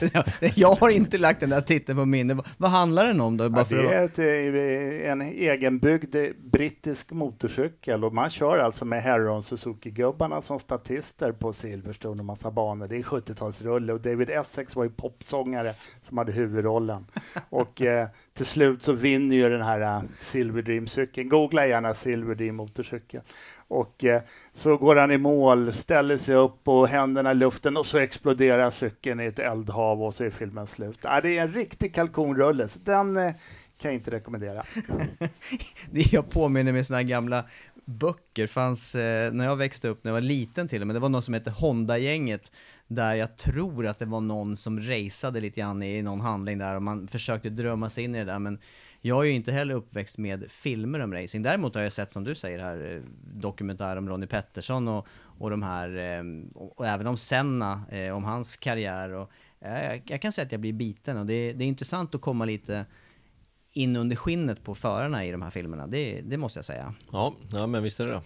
jag 0.54 0.74
har 0.74 0.88
inte 0.88 1.18
lagt 1.18 1.40
den 1.40 1.50
där 1.50 1.60
titeln 1.60 1.98
på 1.98 2.06
minne. 2.06 2.38
Vad- 2.58 2.70
handlar 2.70 3.06
den 3.06 3.20
om 3.20 3.36
då? 3.36 3.48
Bara 3.48 3.66
Ja, 3.70 3.76
det 3.76 3.94
är 3.94 4.04
ett, 4.04 4.18
eh, 5.04 5.10
en 5.10 5.22
egenbyggd 5.22 6.16
eh, 6.16 6.26
brittisk 6.44 7.10
motorcykel 7.10 8.04
och 8.04 8.14
man 8.14 8.30
kör 8.30 8.58
alltså 8.58 8.84
med 8.84 9.02
Heron 9.02 9.42
Suzuki-gubbarna 9.42 10.40
som 10.42 10.58
statister 10.58 11.32
på 11.32 11.52
Silverstone 11.52 12.20
och 12.20 12.26
massa 12.26 12.50
banor. 12.50 12.88
Det 12.88 12.96
är 12.96 13.02
70-talsrulle 13.02 13.92
och 13.92 14.00
David 14.00 14.30
Essex 14.30 14.76
var 14.76 14.84
ju 14.84 14.90
popsångare 14.90 15.74
som 16.02 16.18
hade 16.18 16.32
huvudrollen. 16.32 17.06
Och 17.48 17.82
eh, 17.82 18.08
till 18.34 18.46
slut 18.46 18.82
så 18.82 18.92
vinner 18.92 19.36
ju 19.36 19.48
den 19.48 19.62
här 19.62 19.80
eh, 19.80 20.02
Silver 20.62 20.80
Dream-cykeln. 20.80 21.28
Googla 21.28 21.66
gärna 21.66 21.94
Silver 21.94 22.34
Dream 22.34 22.56
motorcykel. 22.56 23.20
Och 23.68 24.04
eh, 24.04 24.22
så 24.52 24.76
går 24.76 24.96
han 24.96 25.10
i 25.10 25.18
mål, 25.18 25.72
ställer 25.72 26.16
sig 26.16 26.34
upp 26.34 26.68
och 26.68 26.88
händerna 26.88 27.30
i 27.30 27.34
luften 27.34 27.76
och 27.76 27.86
så 27.86 27.98
exploderar 27.98 28.70
cykeln 28.70 29.20
i 29.20 29.24
ett 29.24 29.38
eldhav 29.38 30.02
och 30.02 30.14
så 30.14 30.24
är 30.24 30.30
filmen 30.30 30.66
slut. 30.66 31.02
Det 31.02 31.08
är 31.08 31.42
en 31.42 31.52
riktig 31.52 31.94
kalkonrulle, 31.94 32.68
så 32.68 32.78
den 32.78 33.16
eh, 33.16 33.32
kan 33.78 33.90
jag 33.90 33.94
inte 33.94 34.10
rekommendera. 34.10 34.64
Jag 35.92 36.30
påminner 36.30 36.72
mig 36.72 36.84
sådana 36.84 37.02
här 37.02 37.08
gamla 37.08 37.44
böcker 37.84 38.46
fanns 38.46 38.94
eh, 38.94 39.32
när 39.32 39.44
jag 39.44 39.56
växte 39.56 39.88
upp, 39.88 40.04
när 40.04 40.10
jag 40.10 40.14
var 40.14 40.20
liten 40.20 40.68
till 40.68 40.80
och 40.80 40.86
med. 40.86 40.96
Det 40.96 41.00
var 41.00 41.08
någon 41.08 41.22
som 41.22 41.34
hette 41.34 41.50
Honda-gänget. 41.50 42.52
Där 42.86 43.14
jag 43.14 43.36
tror 43.36 43.86
att 43.86 43.98
det 43.98 44.04
var 44.04 44.20
någon 44.20 44.56
som 44.56 44.80
raceade 44.80 45.40
lite 45.40 45.60
grann 45.60 45.82
i 45.82 46.02
någon 46.02 46.20
handling 46.20 46.58
där 46.58 46.76
och 46.76 46.82
man 46.82 47.08
försökte 47.08 47.50
drömma 47.50 47.90
sig 47.90 48.04
in 48.04 48.14
i 48.14 48.18
det 48.18 48.24
där. 48.24 48.38
Men 48.38 48.58
jag 49.04 49.20
är 49.20 49.28
ju 49.28 49.34
inte 49.34 49.52
heller 49.52 49.74
uppväxt 49.74 50.18
med 50.18 50.50
filmer 50.50 51.00
om 51.00 51.14
racing. 51.14 51.42
Däremot 51.42 51.74
har 51.74 51.82
jag 51.82 51.92
sett, 51.92 52.10
som 52.10 52.24
du 52.24 52.34
säger 52.34 52.58
här, 52.58 52.94
eh, 52.94 53.02
dokumentär 53.34 53.96
om 53.96 54.08
Ronnie 54.08 54.26
Pettersson 54.26 54.88
och, 54.88 55.06
och 55.38 55.50
de 55.50 55.62
här, 55.62 55.96
eh, 55.96 56.24
och, 56.54 56.78
och 56.78 56.86
även 56.86 57.06
om 57.06 57.16
Senna, 57.16 57.82
eh, 57.90 58.16
om 58.16 58.24
hans 58.24 58.56
karriär. 58.56 59.10
Och, 59.10 59.30
jag, 59.60 60.02
jag 60.06 60.22
kan 60.22 60.32
säga 60.32 60.46
att 60.46 60.52
jag 60.52 60.60
blir 60.60 60.72
biten 60.72 61.16
och 61.16 61.26
det, 61.26 61.52
det 61.52 61.64
är 61.64 61.68
intressant 61.68 62.14
att 62.14 62.20
komma 62.20 62.44
lite 62.44 62.86
in 63.72 63.96
under 63.96 64.16
skinnet 64.16 64.64
på 64.64 64.74
förarna 64.74 65.24
i 65.24 65.30
de 65.30 65.42
här 65.42 65.50
filmerna, 65.50 65.86
det, 65.86 66.20
det 66.20 66.36
måste 66.36 66.58
jag 66.58 66.64
säga. 66.64 66.94
Ja, 67.12 67.34
ja 67.52 67.66
men 67.66 67.82
visst 67.82 68.00
är 68.00 68.06
det 68.06 68.12
det. 68.12 68.22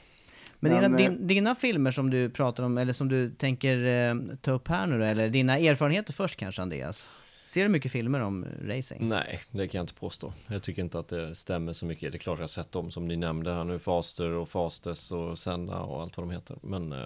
Men, 0.61 0.73
Men, 0.73 0.83
dina, 0.83 0.97
din, 0.97 1.27
dina 1.27 1.55
filmer 1.55 1.91
som 1.91 2.11
du 2.11 2.31
pratar 2.31 2.63
om, 2.63 2.79
eller 2.79 2.93
som 2.93 3.09
du 3.09 3.31
tänker 3.31 3.85
eh, 3.85 4.15
ta 4.41 4.51
upp 4.51 4.69
här 4.69 4.87
nu 4.87 4.99
då, 4.99 5.05
eller 5.05 5.29
dina 5.29 5.59
erfarenheter 5.59 6.13
först 6.13 6.37
kanske 6.37 6.63
Andreas? 6.63 7.09
Ser 7.57 7.63
du 7.63 7.69
mycket 7.69 7.93
filmer 7.93 8.21
om 8.21 8.47
racing? 8.63 9.09
Nej, 9.09 9.41
det 9.51 9.69
kan 9.69 9.79
jag 9.79 9.83
inte 9.83 9.95
påstå. 9.95 10.33
Jag 10.47 10.63
tycker 10.63 10.83
inte 10.83 10.99
att 10.99 11.09
det 11.09 11.35
stämmer 11.35 11.73
så 11.73 11.87
mycket. 11.87 12.13
Det 12.13 12.17
är 12.17 12.19
klart 12.19 12.39
jag 12.39 12.43
har 12.43 12.49
sett 12.49 12.73
dem 12.73 12.91
som 12.91 13.09
ni 13.09 13.17
nämnde 13.17 13.53
här 13.55 13.65
nu, 13.65 13.79
Faster 13.79 14.29
och 14.31 14.49
Fastest 14.49 15.13
och 15.13 15.39
Senna 15.39 15.83
och 15.83 16.03
allt 16.03 16.17
vad 16.17 16.27
de 16.27 16.33
heter. 16.33 16.57
Men 16.63 16.93
eh, 16.93 16.99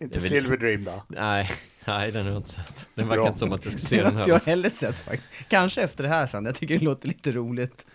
Inte 0.00 0.14
Det 0.14 0.20
väl- 0.20 0.28
Silver 0.28 0.56
Dream 0.56 0.84
då? 0.84 1.02
nej, 1.08 1.50
nej 1.86 2.12
den 2.12 2.24
har 2.24 2.32
jag 2.32 2.38
inte 2.38 2.50
sett. 2.50 2.88
Den 2.94 3.08
verkar 3.08 3.20
Bra. 3.22 3.28
inte 3.28 3.38
som 3.38 3.52
att 3.52 3.64
jag 3.64 3.72
ska 3.80 3.80
Det 3.80 3.86
se 3.86 3.96
har 4.04 4.10
den 4.10 4.18
inte 4.18 4.30
jag 4.30 4.38
här. 4.38 4.46
heller 4.46 4.70
sett 4.70 4.98
faktiskt. 4.98 5.48
Kanske 5.48 5.82
efter 5.82 6.02
det 6.04 6.10
här 6.10 6.26
sen, 6.26 6.44
jag 6.44 6.54
tycker 6.54 6.78
det 6.78 6.84
låter 6.84 7.08
lite 7.08 7.32
roligt. 7.32 7.86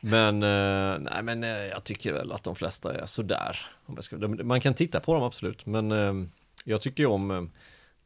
Men, 0.00 0.42
eh, 0.42 0.98
nej 1.12 1.22
men 1.22 1.44
eh, 1.44 1.50
jag 1.50 1.84
tycker 1.84 2.12
väl 2.12 2.32
att 2.32 2.44
de 2.44 2.56
flesta 2.56 2.94
är 3.00 3.06
sådär. 3.06 3.56
Om 3.86 3.94
jag 3.94 4.04
ska, 4.04 4.16
de, 4.16 4.40
man 4.48 4.60
kan 4.60 4.74
titta 4.74 5.00
på 5.00 5.14
dem 5.14 5.22
absolut, 5.22 5.66
men 5.66 5.92
eh, 5.92 6.14
jag 6.64 6.80
tycker 6.82 7.02
ju 7.02 7.06
om 7.08 7.50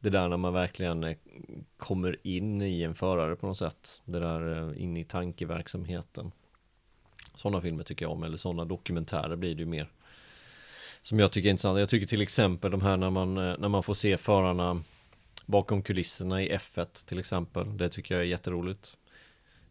det 0.03 0.09
där 0.09 0.27
när 0.27 0.37
man 0.37 0.53
verkligen 0.53 1.03
eh, 1.03 1.17
kommer 1.77 2.17
in 2.23 2.61
i 2.61 2.81
en 2.81 2.95
förare 2.95 3.35
på 3.35 3.47
något 3.47 3.57
sätt. 3.57 4.01
Det 4.05 4.19
där 4.19 4.69
eh, 4.69 4.83
in 4.83 4.97
i 4.97 5.03
tankeverksamheten. 5.03 6.31
Sådana 7.35 7.61
filmer 7.61 7.83
tycker 7.83 8.05
jag 8.05 8.11
om, 8.11 8.23
eller 8.23 8.37
sådana 8.37 8.65
dokumentärer 8.65 9.35
blir 9.35 9.55
det 9.55 9.59
ju 9.59 9.65
mer. 9.65 9.89
Som 11.01 11.19
jag 11.19 11.31
tycker 11.31 11.49
är 11.49 11.51
intressant. 11.51 11.79
Jag 11.79 11.89
tycker 11.89 12.07
till 12.07 12.21
exempel 12.21 12.71
de 12.71 12.81
här 12.81 12.97
när 12.97 13.09
man, 13.09 13.37
eh, 13.37 13.55
när 13.59 13.69
man 13.69 13.83
får 13.83 13.93
se 13.93 14.17
förarna 14.17 14.83
bakom 15.45 15.81
kulisserna 15.81 16.41
i 16.41 16.49
F1 16.57 17.07
till 17.07 17.19
exempel. 17.19 17.77
Det 17.77 17.89
tycker 17.89 18.15
jag 18.15 18.21
är 18.21 18.27
jätteroligt. 18.27 18.97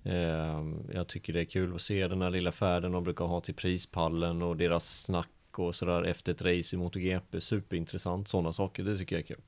Ehm, 0.05 0.91
jag 0.95 1.09
tycker 1.09 1.33
det 1.33 1.41
är 1.41 1.45
kul 1.45 1.74
att 1.74 1.83
se 1.83 2.09
den 2.09 2.22
här 2.22 2.30
lilla 2.30 2.53
färden 2.53 2.93
de 2.93 3.05
brukar 3.05 3.24
ha 3.24 3.41
till 3.41 3.55
prispallen 3.55 4.43
och 4.43 4.57
deras 4.57 5.03
snack 5.03 5.28
och 5.59 5.74
sådär 5.74 6.03
efter 6.03 6.33
ett 6.33 6.43
race 6.43 6.76
i 6.76 6.78
MotoGP. 6.78 7.41
Superintressant, 7.41 8.28
sådana 8.28 8.53
saker, 8.53 8.83
det 8.83 8.99
tycker 8.99 9.16
jag 9.16 9.22
är 9.22 9.26
kul. 9.26 9.43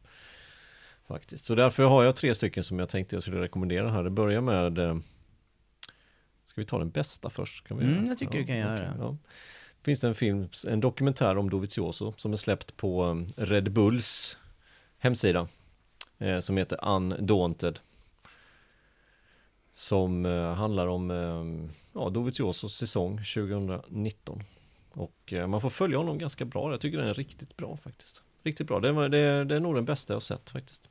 Faktiskt. 1.09 1.45
Så 1.45 1.55
därför 1.55 1.83
har 1.85 2.05
jag 2.05 2.17
tre 2.17 2.35
stycken 2.35 2.65
som 2.65 2.79
jag 2.79 2.89
tänkte 2.89 3.17
jag 3.17 3.23
skulle 3.23 3.41
rekommendera 3.41 3.91
här. 3.91 4.03
Det 4.05 4.11
börjar 4.11 4.41
med 4.41 4.79
eh, 4.79 4.97
Ska 6.47 6.61
vi 6.61 6.65
ta 6.65 6.79
den 6.79 6.91
bästa 6.91 7.31
först? 7.31 7.69
Kan 7.69 7.79
vi 7.79 7.85
Mm, 7.85 8.05
jag 8.07 8.19
tycker 8.19 8.39
du 8.39 8.47
kan 8.47 8.57
göra 8.59 8.75
okej, 8.75 8.87
det. 8.87 8.95
ja. 8.99 9.17
Finns 9.83 10.01
det 10.01 10.09
en 10.09 10.15
film, 10.15 10.49
en 10.67 10.81
dokumentär 10.81 11.39
om 11.39 11.51
Dovizioso 11.51 12.13
som 12.17 12.33
är 12.33 12.37
släppt 12.37 12.77
på 12.77 13.05
eh, 13.37 13.43
Red 13.45 13.73
Bulls 13.73 14.37
hemsida. 14.99 15.49
eh, 16.19 16.39
Som 16.39 16.57
heter 16.57 16.79
Undaunted. 16.89 17.79
Som 19.73 20.27
eh, 20.27 20.53
handlar 20.55 20.87
om 20.87 21.11
eh, 21.11 21.71
ja, 21.93 22.11
Doviziosos 22.11 22.77
säsong 22.77 23.17
2019. 23.17 24.43
Och 24.91 25.33
eh, 25.33 25.47
man 25.47 25.61
får 25.61 25.71
följa 25.71 25.99
honom 25.99 26.19
ganska 26.19 26.45
bra. 26.45 26.71
Jag 26.71 26.81
tycker 26.81 26.99
den 26.99 27.09
är 27.09 27.15
riktigt 27.15 27.57
bra 27.57 27.77
faktiskt. 27.77 28.23
Riktigt 28.43 28.67
bra. 28.67 28.81
Det, 28.81 29.09
det, 29.09 29.45
det 29.45 29.57
är 29.57 29.61
nog 29.61 29.75
den 29.75 29.85
bästa 29.85 30.13
jag 30.13 30.23
sett 30.23 30.51
faktiskt. 30.51 30.89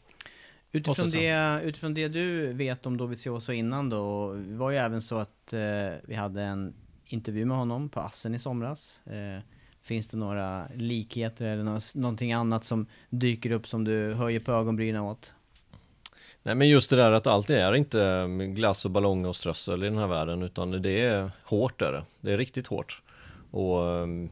Utifrån 0.76 1.10
det, 1.10 1.62
utifrån 1.64 1.94
det 1.94 2.08
du 2.08 2.54
vet 2.54 2.86
om 2.86 2.98
Dovizioso 2.98 3.52
innan 3.52 3.90
då, 3.90 4.28
var 4.34 4.72
ju 4.72 4.78
även 4.78 5.02
så 5.02 5.18
att 5.18 5.54
eh, 5.54 5.60
vi 6.04 6.16
hade 6.16 6.42
en 6.42 6.74
intervju 7.06 7.46
med 7.46 7.58
honom 7.58 7.90
på 7.90 8.00
Assen 8.00 8.36
i 8.36 8.40
somras. 8.40 9.02
Eh, 9.06 9.44
finns 9.82 10.08
det 10.08 10.18
några 10.18 10.68
likheter 10.76 11.46
eller 11.46 11.64
nå- 11.64 11.80
någonting 11.96 12.34
annat 12.34 12.64
som 12.64 12.86
dyker 13.10 13.52
upp 13.52 13.68
som 13.68 13.84
du 13.84 14.14
höjer 14.14 14.40
på 14.40 14.52
ögonbrynen 14.52 15.02
åt? 15.02 15.34
Nej 16.44 16.56
men 16.56 16.70
just 16.70 16.90
det 16.90 16.96
där 16.96 17.12
att 17.12 17.28
allt 17.28 17.50
är 17.50 17.76
inte 17.76 18.04
eh, 18.06 18.28
glass 18.28 18.86
och 18.86 18.92
ballonger 18.92 19.30
och 19.30 19.36
strössel 19.36 19.84
i 19.84 19.86
den 19.90 19.98
här 19.98 20.08
världen 20.08 20.42
utan 20.44 20.82
det 20.82 21.02
är 21.02 21.32
hårt 21.44 21.82
är 21.82 21.92
det. 21.92 22.04
Det 22.22 22.34
är 22.34 22.38
riktigt 22.38 22.68
hårt. 22.68 23.02
Och 23.52 23.88
ehm, 23.98 24.30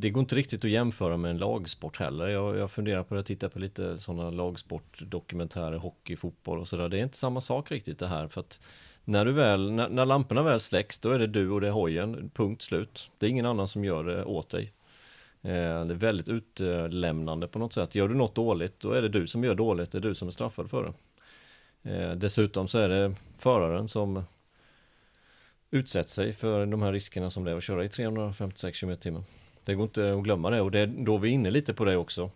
det 0.00 0.10
går 0.10 0.20
inte 0.20 0.34
riktigt 0.34 0.64
att 0.64 0.70
jämföra 0.70 1.16
med 1.16 1.30
en 1.30 1.38
lagsport 1.38 1.96
heller. 1.96 2.28
Jag, 2.28 2.56
jag 2.56 2.70
funderar 2.70 3.02
på 3.02 3.14
det, 3.14 3.22
tittar 3.22 3.48
på 3.48 3.58
lite 3.58 3.98
sådana 3.98 4.30
lagsportdokumentärer, 4.30 5.76
hockey, 5.76 6.16
fotboll 6.16 6.58
och 6.58 6.68
sådär. 6.68 6.88
Det 6.88 6.98
är 6.98 7.02
inte 7.02 7.16
samma 7.16 7.40
sak 7.40 7.70
riktigt 7.70 7.98
det 7.98 8.06
här. 8.06 8.28
För 8.28 8.40
att 8.40 8.60
när, 9.04 9.24
du 9.24 9.32
väl, 9.32 9.72
när, 9.72 9.88
när 9.88 10.04
lamporna 10.04 10.42
väl 10.42 10.60
släcks, 10.60 10.98
då 10.98 11.10
är 11.10 11.18
det 11.18 11.26
du 11.26 11.50
och 11.50 11.60
det 11.60 11.66
är 11.66 11.70
hojen, 11.70 12.30
punkt 12.34 12.62
slut. 12.62 13.10
Det 13.18 13.26
är 13.26 13.30
ingen 13.30 13.46
annan 13.46 13.68
som 13.68 13.84
gör 13.84 14.04
det 14.04 14.24
åt 14.24 14.50
dig. 14.50 14.72
Eh, 15.42 15.84
det 15.84 15.94
är 15.94 15.98
väldigt 15.98 16.28
utlämnande 16.28 17.48
på 17.48 17.58
något 17.58 17.72
sätt. 17.72 17.94
Gör 17.94 18.08
du 18.08 18.14
något 18.14 18.34
dåligt, 18.34 18.80
då 18.80 18.92
är 18.92 19.02
det 19.02 19.08
du 19.08 19.26
som 19.26 19.44
gör 19.44 19.54
dåligt, 19.54 19.90
det 19.90 19.98
är 19.98 20.02
du 20.02 20.14
som 20.14 20.28
är 20.28 20.32
straffad 20.32 20.70
för 20.70 20.92
det. 21.82 21.92
Eh, 21.92 22.12
dessutom 22.12 22.68
så 22.68 22.78
är 22.78 22.88
det 22.88 23.14
föraren 23.38 23.88
som 23.88 24.24
utsätter 25.70 26.10
sig 26.10 26.32
för 26.32 26.66
de 26.66 26.82
här 26.82 26.92
riskerna 26.92 27.30
som 27.30 27.44
det 27.44 27.50
är 27.50 27.56
att 27.56 27.64
köra 27.64 27.84
i 27.84 27.88
356 27.88 28.80
km 28.80 28.96
h 29.14 29.22
det 29.68 29.74
går 29.74 29.84
inte 29.84 30.12
att 30.12 30.24
glömma 30.24 30.50
det 30.50 30.60
och 30.60 30.70
det 30.70 30.80
är 30.80 30.86
då 30.86 31.18
vi 31.18 31.28
är 31.28 31.32
inne 31.32 31.50
lite 31.50 31.74
på 31.74 31.84
det 31.84 31.96
också. 31.96 32.30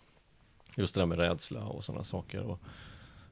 Just 0.76 0.94
det 0.94 1.00
där 1.00 1.06
med 1.06 1.18
rädsla 1.18 1.64
och 1.64 1.84
sådana 1.84 2.04
saker. 2.04 2.40
Och, 2.42 2.60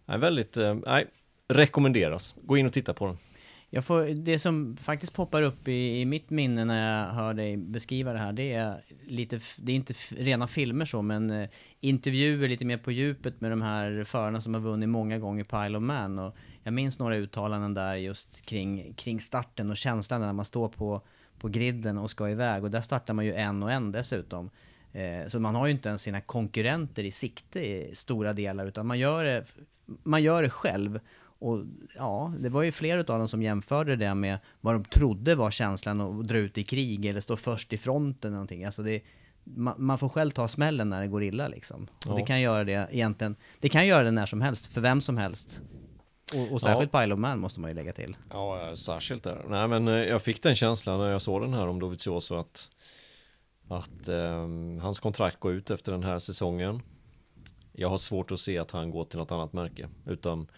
nej, 0.06 0.18
väldigt, 0.18 0.56
eh, 0.56 0.74
nej, 0.74 1.06
rekommenderas. 1.48 2.34
Gå 2.42 2.56
in 2.56 2.66
och 2.66 2.72
titta 2.72 2.94
på 2.94 3.06
den. 3.06 3.18
Jag 3.70 3.84
får, 3.84 4.02
det 4.04 4.38
som 4.38 4.76
faktiskt 4.76 5.14
poppar 5.14 5.42
upp 5.42 5.68
i, 5.68 6.00
i 6.00 6.04
mitt 6.04 6.30
minne 6.30 6.64
när 6.64 7.06
jag 7.06 7.12
hör 7.14 7.34
dig 7.34 7.56
beskriva 7.56 8.12
det 8.12 8.18
här, 8.18 8.32
det 8.32 8.52
är 8.52 8.84
lite, 9.06 9.40
det 9.58 9.72
är 9.72 9.76
inte 9.76 9.94
rena 10.10 10.46
filmer 10.46 10.84
så, 10.84 11.02
men 11.02 11.30
eh, 11.30 11.48
intervjuer 11.80 12.48
lite 12.48 12.64
mer 12.64 12.78
på 12.78 12.92
djupet 12.92 13.40
med 13.40 13.52
de 13.52 13.62
här 13.62 14.04
förarna 14.04 14.40
som 14.40 14.54
har 14.54 14.60
vunnit 14.60 14.88
många 14.88 15.18
gånger 15.18 15.44
på 15.44 15.64
Isle 15.66 15.78
of 15.78 15.82
Man. 15.82 16.18
Och 16.18 16.36
jag 16.62 16.74
minns 16.74 16.98
några 16.98 17.16
uttalanden 17.16 17.74
där 17.74 17.94
just 17.94 18.40
kring, 18.46 18.94
kring 18.94 19.20
starten 19.20 19.70
och 19.70 19.76
känslan 19.76 20.20
när 20.20 20.32
man 20.32 20.44
står 20.44 20.68
på, 20.68 21.02
på 21.40 21.48
griden 21.48 21.98
och 21.98 22.10
ska 22.10 22.30
iväg. 22.30 22.64
Och 22.64 22.70
där 22.70 22.80
startar 22.80 23.14
man 23.14 23.24
ju 23.24 23.34
en 23.34 23.62
och 23.62 23.72
en 23.72 23.92
dessutom. 23.92 24.50
Eh, 24.92 25.28
så 25.28 25.40
man 25.40 25.54
har 25.54 25.66
ju 25.66 25.72
inte 25.72 25.88
ens 25.88 26.02
sina 26.02 26.20
konkurrenter 26.20 27.04
i 27.04 27.10
sikte 27.10 27.60
i 27.60 27.94
stora 27.94 28.32
delar, 28.32 28.66
utan 28.66 28.86
man 28.86 28.98
gör 28.98 29.24
det, 29.24 29.44
man 30.02 30.22
gör 30.22 30.42
det 30.42 30.50
själv. 30.50 31.00
Och 31.22 31.64
ja, 31.96 32.34
det 32.38 32.48
var 32.48 32.62
ju 32.62 32.72
flera 32.72 32.98
av 33.00 33.04
dem 33.04 33.28
som 33.28 33.42
jämförde 33.42 33.96
det 33.96 34.14
med 34.14 34.38
vad 34.60 34.74
de 34.74 34.84
trodde 34.84 35.34
var 35.34 35.50
känslan 35.50 36.00
att 36.00 36.28
dra 36.28 36.38
ut 36.38 36.58
i 36.58 36.62
krig 36.62 37.06
eller 37.06 37.20
stå 37.20 37.36
först 37.36 37.72
i 37.72 37.78
fronten 37.78 38.28
eller 38.28 38.34
någonting. 38.34 38.64
Alltså 38.64 38.82
det, 38.82 39.00
man, 39.44 39.74
man 39.78 39.98
får 39.98 40.08
själv 40.08 40.30
ta 40.30 40.48
smällen 40.48 40.90
när 40.90 41.00
det 41.00 41.08
går 41.08 41.22
illa 41.22 41.48
liksom. 41.48 41.82
Och 42.06 42.12
Ja. 42.12 42.14
det 42.16 42.22
kan 42.22 42.40
göra 42.40 42.64
det 42.64 42.88
egentligen, 42.90 43.36
det 43.60 43.68
kan 43.68 43.86
göra 43.86 44.02
det 44.02 44.10
när 44.10 44.26
som 44.26 44.40
helst, 44.40 44.66
för 44.66 44.80
vem 44.80 45.00
som 45.00 45.16
helst. 45.16 45.60
Och, 46.34 46.52
och 46.52 46.60
särskilt 46.60 46.92
på 46.92 47.02
Isle 47.02 47.14
of 47.14 47.20
Man 47.20 47.38
måste 47.38 47.60
man 47.60 47.70
ju 47.70 47.74
lägga 47.74 47.92
till. 47.92 48.16
Ja, 48.30 48.76
särskilt 48.76 49.24
där. 49.24 49.44
Nej, 49.48 49.68
men 49.68 49.88
eh, 49.88 49.94
jag 49.94 50.22
fick 50.22 50.42
den 50.42 50.54
känslan 50.54 50.98
när 50.98 51.08
jag 51.08 51.22
såg 51.22 51.42
den 51.42 51.54
här 51.54 51.68
om 51.68 51.80
Dovizioso 51.80 52.34
att 52.34 52.70
att 53.70 54.08
ehm, 54.08 54.78
hans 54.78 54.98
kontrakt 54.98 55.40
går 55.40 55.52
ut 55.52 55.70
efter 55.70 55.92
den 55.92 56.02
här 56.02 56.18
säsongen. 56.18 56.82
Jag 57.72 57.88
har 57.88 57.98
svårt 57.98 58.30
att 58.30 58.40
se 58.40 58.58
att 58.58 58.70
han 58.70 58.90
går 58.90 59.04
till 59.04 59.18
något 59.18 59.32
annat 59.32 59.52
märke, 59.52 59.88
utan 60.06 60.50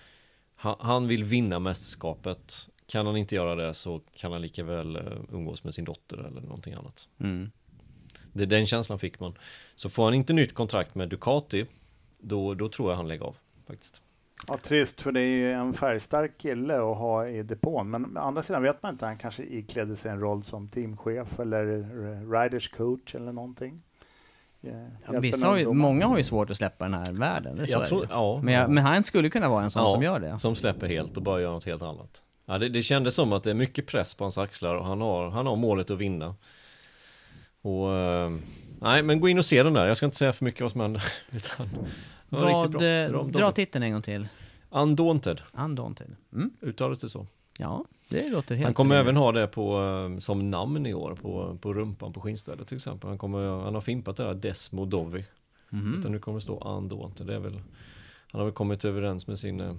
han, 0.54 0.76
han 0.80 1.08
vill 1.08 1.24
vinna 1.24 1.58
mästerskapet. 1.58 2.68
Kan 2.86 3.06
han 3.06 3.16
inte 3.16 3.34
göra 3.34 3.54
det 3.54 3.74
så 3.74 4.00
kan 4.14 4.32
han 4.32 4.42
lika 4.42 4.64
väl 4.64 4.96
eh, 4.96 5.02
umgås 5.32 5.64
med 5.64 5.74
sin 5.74 5.84
dotter 5.84 6.16
eller 6.16 6.40
någonting 6.40 6.74
annat. 6.74 7.08
Mm. 7.18 7.50
Det, 8.32 8.46
den 8.46 8.66
känslan 8.66 8.98
fick 8.98 9.20
man. 9.20 9.38
Så 9.74 9.90
får 9.90 10.04
han 10.04 10.14
inte 10.14 10.32
nytt 10.32 10.54
kontrakt 10.54 10.94
med 10.94 11.08
Ducati, 11.08 11.66
då, 12.18 12.54
då 12.54 12.68
tror 12.68 12.90
jag 12.90 12.96
han 12.96 13.08
lägger 13.08 13.24
av 13.24 13.36
faktiskt. 13.66 14.02
Ja, 14.48 14.56
trist, 14.56 15.00
för 15.00 15.12
det 15.12 15.20
är 15.20 15.26
ju 15.26 15.52
en 15.52 15.74
färgstark 15.74 16.38
kille 16.38 16.74
att 16.74 16.96
ha 16.98 17.26
i 17.28 17.42
depån. 17.42 17.90
Men 17.90 18.16
å 18.16 18.20
andra 18.20 18.42
sidan 18.42 18.62
vet 18.62 18.82
man 18.82 18.92
inte, 18.92 19.06
han 19.06 19.18
kanske 19.18 19.42
iklädde 19.42 19.96
sig 19.96 20.10
en 20.10 20.20
roll 20.20 20.42
som 20.42 20.68
teamchef 20.68 21.40
eller 21.40 21.78
eh, 21.78 22.30
riders 22.30 22.68
coach 22.68 23.14
eller 23.14 23.32
någonting. 23.32 23.82
Ja, 24.60 24.70
Ja, 25.12 25.20
vissa 25.20 25.48
har 25.48 25.56
ju, 25.56 25.72
många 25.72 26.06
har 26.06 26.18
ju 26.18 26.24
svårt 26.24 26.50
att 26.50 26.56
släppa 26.56 26.84
den 26.84 26.94
här 26.94 27.12
världen, 27.12 27.56
det 27.56 27.68
Jag 27.68 27.86
tror- 27.86 28.06
ja, 28.10 28.40
men, 28.42 28.54
jag, 28.54 28.62
ja. 28.64 28.68
men 28.68 28.84
han 28.84 29.04
skulle 29.04 29.30
kunna 29.30 29.48
vara 29.48 29.64
en 29.64 29.70
sån 29.70 29.92
som 29.92 30.02
gör 30.02 30.20
det. 30.20 30.38
Som 30.38 30.54
släpper 30.56 30.86
helt 30.86 31.16
och 31.16 31.22
bara 31.22 31.40
gör 31.40 31.50
något 31.52 31.64
helt 31.64 31.82
annat. 31.82 32.22
Ja, 32.46 32.58
det, 32.58 32.68
det 32.68 32.82
kändes 32.82 33.14
som 33.14 33.32
att 33.32 33.44
det 33.44 33.50
är 33.50 33.54
mycket 33.54 33.86
press 33.86 34.14
på 34.14 34.24
hans 34.24 34.38
axlar 34.38 34.74
och 34.74 34.84
han 34.86 35.00
har, 35.00 35.30
han 35.30 35.46
har 35.46 35.56
målet 35.56 35.90
att 35.90 35.98
vinna. 35.98 36.34
Och 37.62 37.92
eh, 37.94 38.30
nej, 38.80 39.02
men 39.02 39.20
gå 39.20 39.28
in 39.28 39.38
och 39.38 39.44
se 39.44 39.62
den 39.62 39.72
där. 39.72 39.86
Jag 39.86 39.96
ska 39.96 40.06
inte 40.06 40.16
säga 40.18 40.32
för 40.32 40.44
mycket 40.44 40.60
vad 40.60 40.72
som 40.72 40.80
händer. 40.80 41.02
Utan, 41.30 41.68
Vad, 42.40 42.74
eh, 42.74 43.10
Bra- 43.10 43.22
dra 43.24 43.52
titeln 43.52 43.82
en 43.84 43.92
gång 43.92 44.02
till. 44.02 44.28
Undaunted, 44.70 45.40
Undaunted. 45.52 46.16
Mm. 46.32 46.50
uttalades 46.60 47.00
det 47.00 47.08
så? 47.08 47.26
Ja, 47.58 47.84
det 48.08 48.28
låter 48.30 48.54
helt 48.54 48.64
Han 48.64 48.74
kommer 48.74 48.94
även 48.96 49.16
ha 49.16 49.32
det 49.32 49.46
på, 49.46 49.82
eh, 50.12 50.18
som 50.18 50.50
namn 50.50 50.86
i 50.86 50.94
år 50.94 51.14
på, 51.22 51.58
på 51.60 51.74
rumpan 51.74 52.12
på 52.12 52.20
skinnstället 52.20 52.68
till 52.68 52.76
exempel. 52.76 53.08
Han, 53.08 53.18
kommer, 53.18 53.48
han 53.64 53.74
har 53.74 53.80
fimpat 53.80 54.16
det 54.16 54.24
där 54.24 54.34
Desmo 54.34 54.84
Dovi. 54.84 55.24
Mhm. 55.70 55.98
Utan 55.98 56.12
nu 56.12 56.18
kommer 56.18 56.38
det 56.38 56.42
stå 56.42 56.76
Undaunted. 56.76 57.26
Det 57.26 57.34
är 57.34 57.38
väl, 57.38 57.54
han 58.30 58.38
har 58.38 58.44
väl 58.44 58.54
kommit 58.54 58.84
överens 58.84 59.26
med 59.26 59.38
sin, 59.38 59.60
eh, 59.60 59.74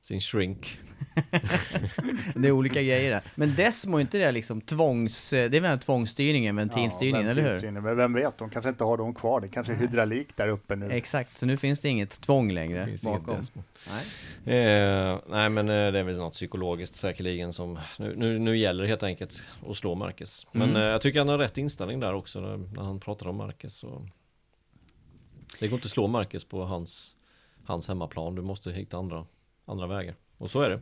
sin 0.00 0.20
shrink. 0.20 0.78
Det 2.34 2.48
är 2.48 2.52
olika 2.52 2.82
grejer 2.82 3.10
där. 3.10 3.20
Men 3.34 3.54
Desmo, 3.54 3.96
är 3.96 4.00
inte 4.00 4.18
det 4.18 4.32
liksom 4.32 4.60
tvångs... 4.60 5.30
Det 5.30 5.56
är 5.56 5.60
väl 5.60 5.78
tvångsstyrningen, 5.78 6.56
ventilstyrningen, 6.56 7.28
eller 7.28 7.60
hur? 7.60 7.70
Men 7.70 7.96
vem 7.96 8.12
vet, 8.12 8.38
de 8.38 8.50
kanske 8.50 8.68
inte 8.68 8.84
har 8.84 8.96
dem 8.96 9.14
kvar. 9.14 9.40
Det 9.40 9.48
kanske 9.48 9.72
är 9.72 9.76
hydraulik 9.76 10.36
där 10.36 10.48
uppe 10.48 10.76
nu. 10.76 10.90
Exakt, 10.90 11.38
så 11.38 11.46
nu 11.46 11.56
finns 11.56 11.80
det 11.80 11.88
inget 11.88 12.20
tvång 12.20 12.52
längre 12.52 12.86
Finns 12.86 13.04
inget 13.04 13.20
bakom. 13.20 13.36
Desmo. 13.40 13.62
Nej. 14.44 14.58
Eh, 15.12 15.18
nej 15.28 15.48
men 15.50 15.68
eh, 15.68 15.92
det 15.92 15.98
är 15.98 16.02
väl 16.02 16.16
något 16.16 16.32
psykologiskt 16.32 16.94
säkerligen 16.96 17.52
som 17.52 17.78
nu, 17.98 18.14
nu, 18.16 18.38
nu 18.38 18.58
gäller 18.58 18.82
det 18.82 18.88
helt 18.88 19.02
enkelt 19.02 19.42
att 19.68 19.76
slå 19.76 19.94
Marcus. 19.94 20.46
Men 20.52 20.70
Mm. 20.70 20.82
eh, 20.82 20.88
jag 20.88 21.00
tycker 21.00 21.18
han 21.18 21.28
har 21.28 21.38
rätt 21.38 21.58
inställning 21.58 22.00
där 22.00 22.14
också 22.14 22.40
när, 22.40 22.56
när 22.56 22.82
han 22.82 23.00
pratar 23.00 23.26
om 23.28 23.36
Marcus. 23.36 23.74
Så 23.74 24.06
det 25.60 25.68
går 25.68 25.76
inte 25.76 25.86
att 25.86 25.90
slå 25.90 26.06
Marcus 26.06 26.44
på 26.44 26.64
hans, 26.64 27.16
hans 27.64 27.88
hemmaplan. 27.88 28.34
Du 28.34 28.42
måste 28.42 28.72
hitta 28.72 28.96
andra, 28.96 29.26
andra 29.70 29.86
vägar. 29.86 30.14
Och 30.38 30.50
så 30.50 30.60
är 30.60 30.70
det. 30.70 30.80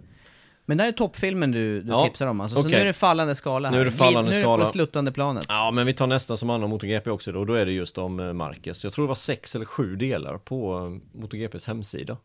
Men 0.66 0.76
det 0.76 0.82
här 0.82 0.88
är 0.88 0.92
toppfilmen 0.96 1.50
du, 1.50 1.82
du 1.82 1.90
Ja, 1.92 2.04
tipsar 2.04 2.26
om 2.26 2.40
alltså, 2.40 2.54
så 2.54 2.60
okej. 2.60 2.72
nu 2.72 2.78
är 2.78 2.84
det 2.84 2.92
fallande 2.92 3.34
skala 3.34 3.68
här. 3.68 3.74
Nu 3.74 3.80
är 3.80 3.84
det 3.84 3.90
fallande 3.90 4.30
nu 4.30 4.34
är 4.36 4.38
det 4.38 4.44
skala. 4.44 4.64
på 4.64 4.70
sluttande 4.70 5.12
planet. 5.12 5.46
Ja 5.48 5.70
men 5.70 5.86
vi 5.86 5.92
tar 5.92 6.06
nästa 6.06 6.36
som 6.36 6.48
handlar 6.48 6.64
om 6.64 6.70
MotoGP 6.70 7.10
också 7.10 7.32
då. 7.32 7.44
Då 7.44 7.54
är 7.54 7.66
det 7.66 7.72
just 7.72 7.98
om 7.98 8.20
eh, 8.20 8.32
Marcus. 8.32 8.84
Jag 8.84 8.92
tror 8.92 9.04
det 9.04 9.08
var 9.08 9.14
sex 9.14 9.54
eller 9.54 9.64
sju 9.64 9.96
delar 9.96 10.38
på 10.38 10.76
eh, 10.76 11.20
MotoGPs 11.20 11.66
hemsida. 11.66 12.16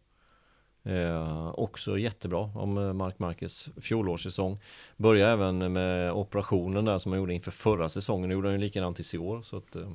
Eh, 0.85 1.49
också 1.59 1.97
jättebra 1.97 2.39
om 2.39 2.77
eh, 2.77 2.93
Mark 2.93 3.19
Marquez 3.19 3.69
fjolårssäsong. 3.81 4.59
Börjar 4.97 5.29
även 5.29 5.73
med 5.73 6.11
operationen 6.11 6.85
där 6.85 6.97
som 6.97 7.11
han 7.11 7.19
gjorde 7.19 7.33
inför 7.33 7.51
förra 7.51 7.89
säsongen. 7.89 8.29
Nu 8.29 8.35
gjorde 8.35 8.47
han 8.47 8.55
ju 8.55 8.61
likadant 8.61 9.13
i 9.13 9.17
år. 9.17 9.41
Så 9.41 9.57
att, 9.57 9.75
eh, 9.75 9.91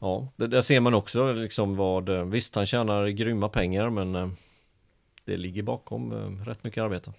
ja, 0.00 0.32
där 0.36 0.60
ser 0.60 0.80
man 0.80 0.94
också 0.94 1.32
liksom 1.32 1.76
vad, 1.76 2.10
visst 2.10 2.54
han 2.56 2.66
tjänar 2.66 3.06
grymma 3.08 3.48
pengar 3.48 3.90
men 3.90 4.36
det 5.28 5.36
ligger 5.36 5.62
bakom 5.62 6.12
eh, 6.12 6.44
rätt 6.44 6.64
mycket 6.64 6.82
arbete. 6.82 7.12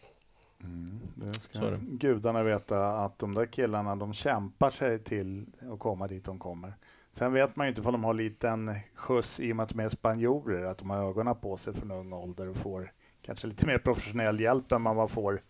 Det 1.16 1.34
Så 1.34 1.41
ska 1.41 1.60
är 1.60 1.72
det. 1.72 1.78
gudarna 1.82 2.43
veta 2.43 2.88
att 2.88 3.20
de 3.20 3.34
där 3.36 3.45
killarna, 3.45 3.95
de 3.95 4.14
kämpar 4.14 4.70
sig 4.70 4.99
till 4.99 5.45
att 5.74 5.80
komma 5.80 6.07
dit 6.07 6.26
de 6.26 6.39
kommer. 6.39 6.74
Sen 7.12 7.34
vet 7.34 7.55
man 7.55 7.68
ju 7.68 7.70
inte 7.70 7.82
om 7.82 7.91
de 7.91 8.03
har 8.03 8.14
liten 8.14 8.76
skjuts 8.95 9.39
i 9.39 9.51
och 9.51 9.55
med 9.55 9.64
att 9.64 9.70
de 9.70 9.80
är 9.80 9.89
spanjorer, 9.89 10.64
att 10.64 10.78
de 10.78 10.89
har 10.89 10.97
ögonen 11.10 11.36
på 11.36 11.57
sig 11.57 11.74
från 11.74 11.91
ung 11.91 12.14
ålder 12.14 12.47
och 12.49 12.57
får 12.57 12.91
kanske 13.22 13.47
lite 13.47 13.66
mer 13.66 13.78
professionell 13.78 14.39
hjälp 14.39 14.72
än 14.72 14.84
vad 14.84 14.95
man 14.95 15.10
får 15.10 15.41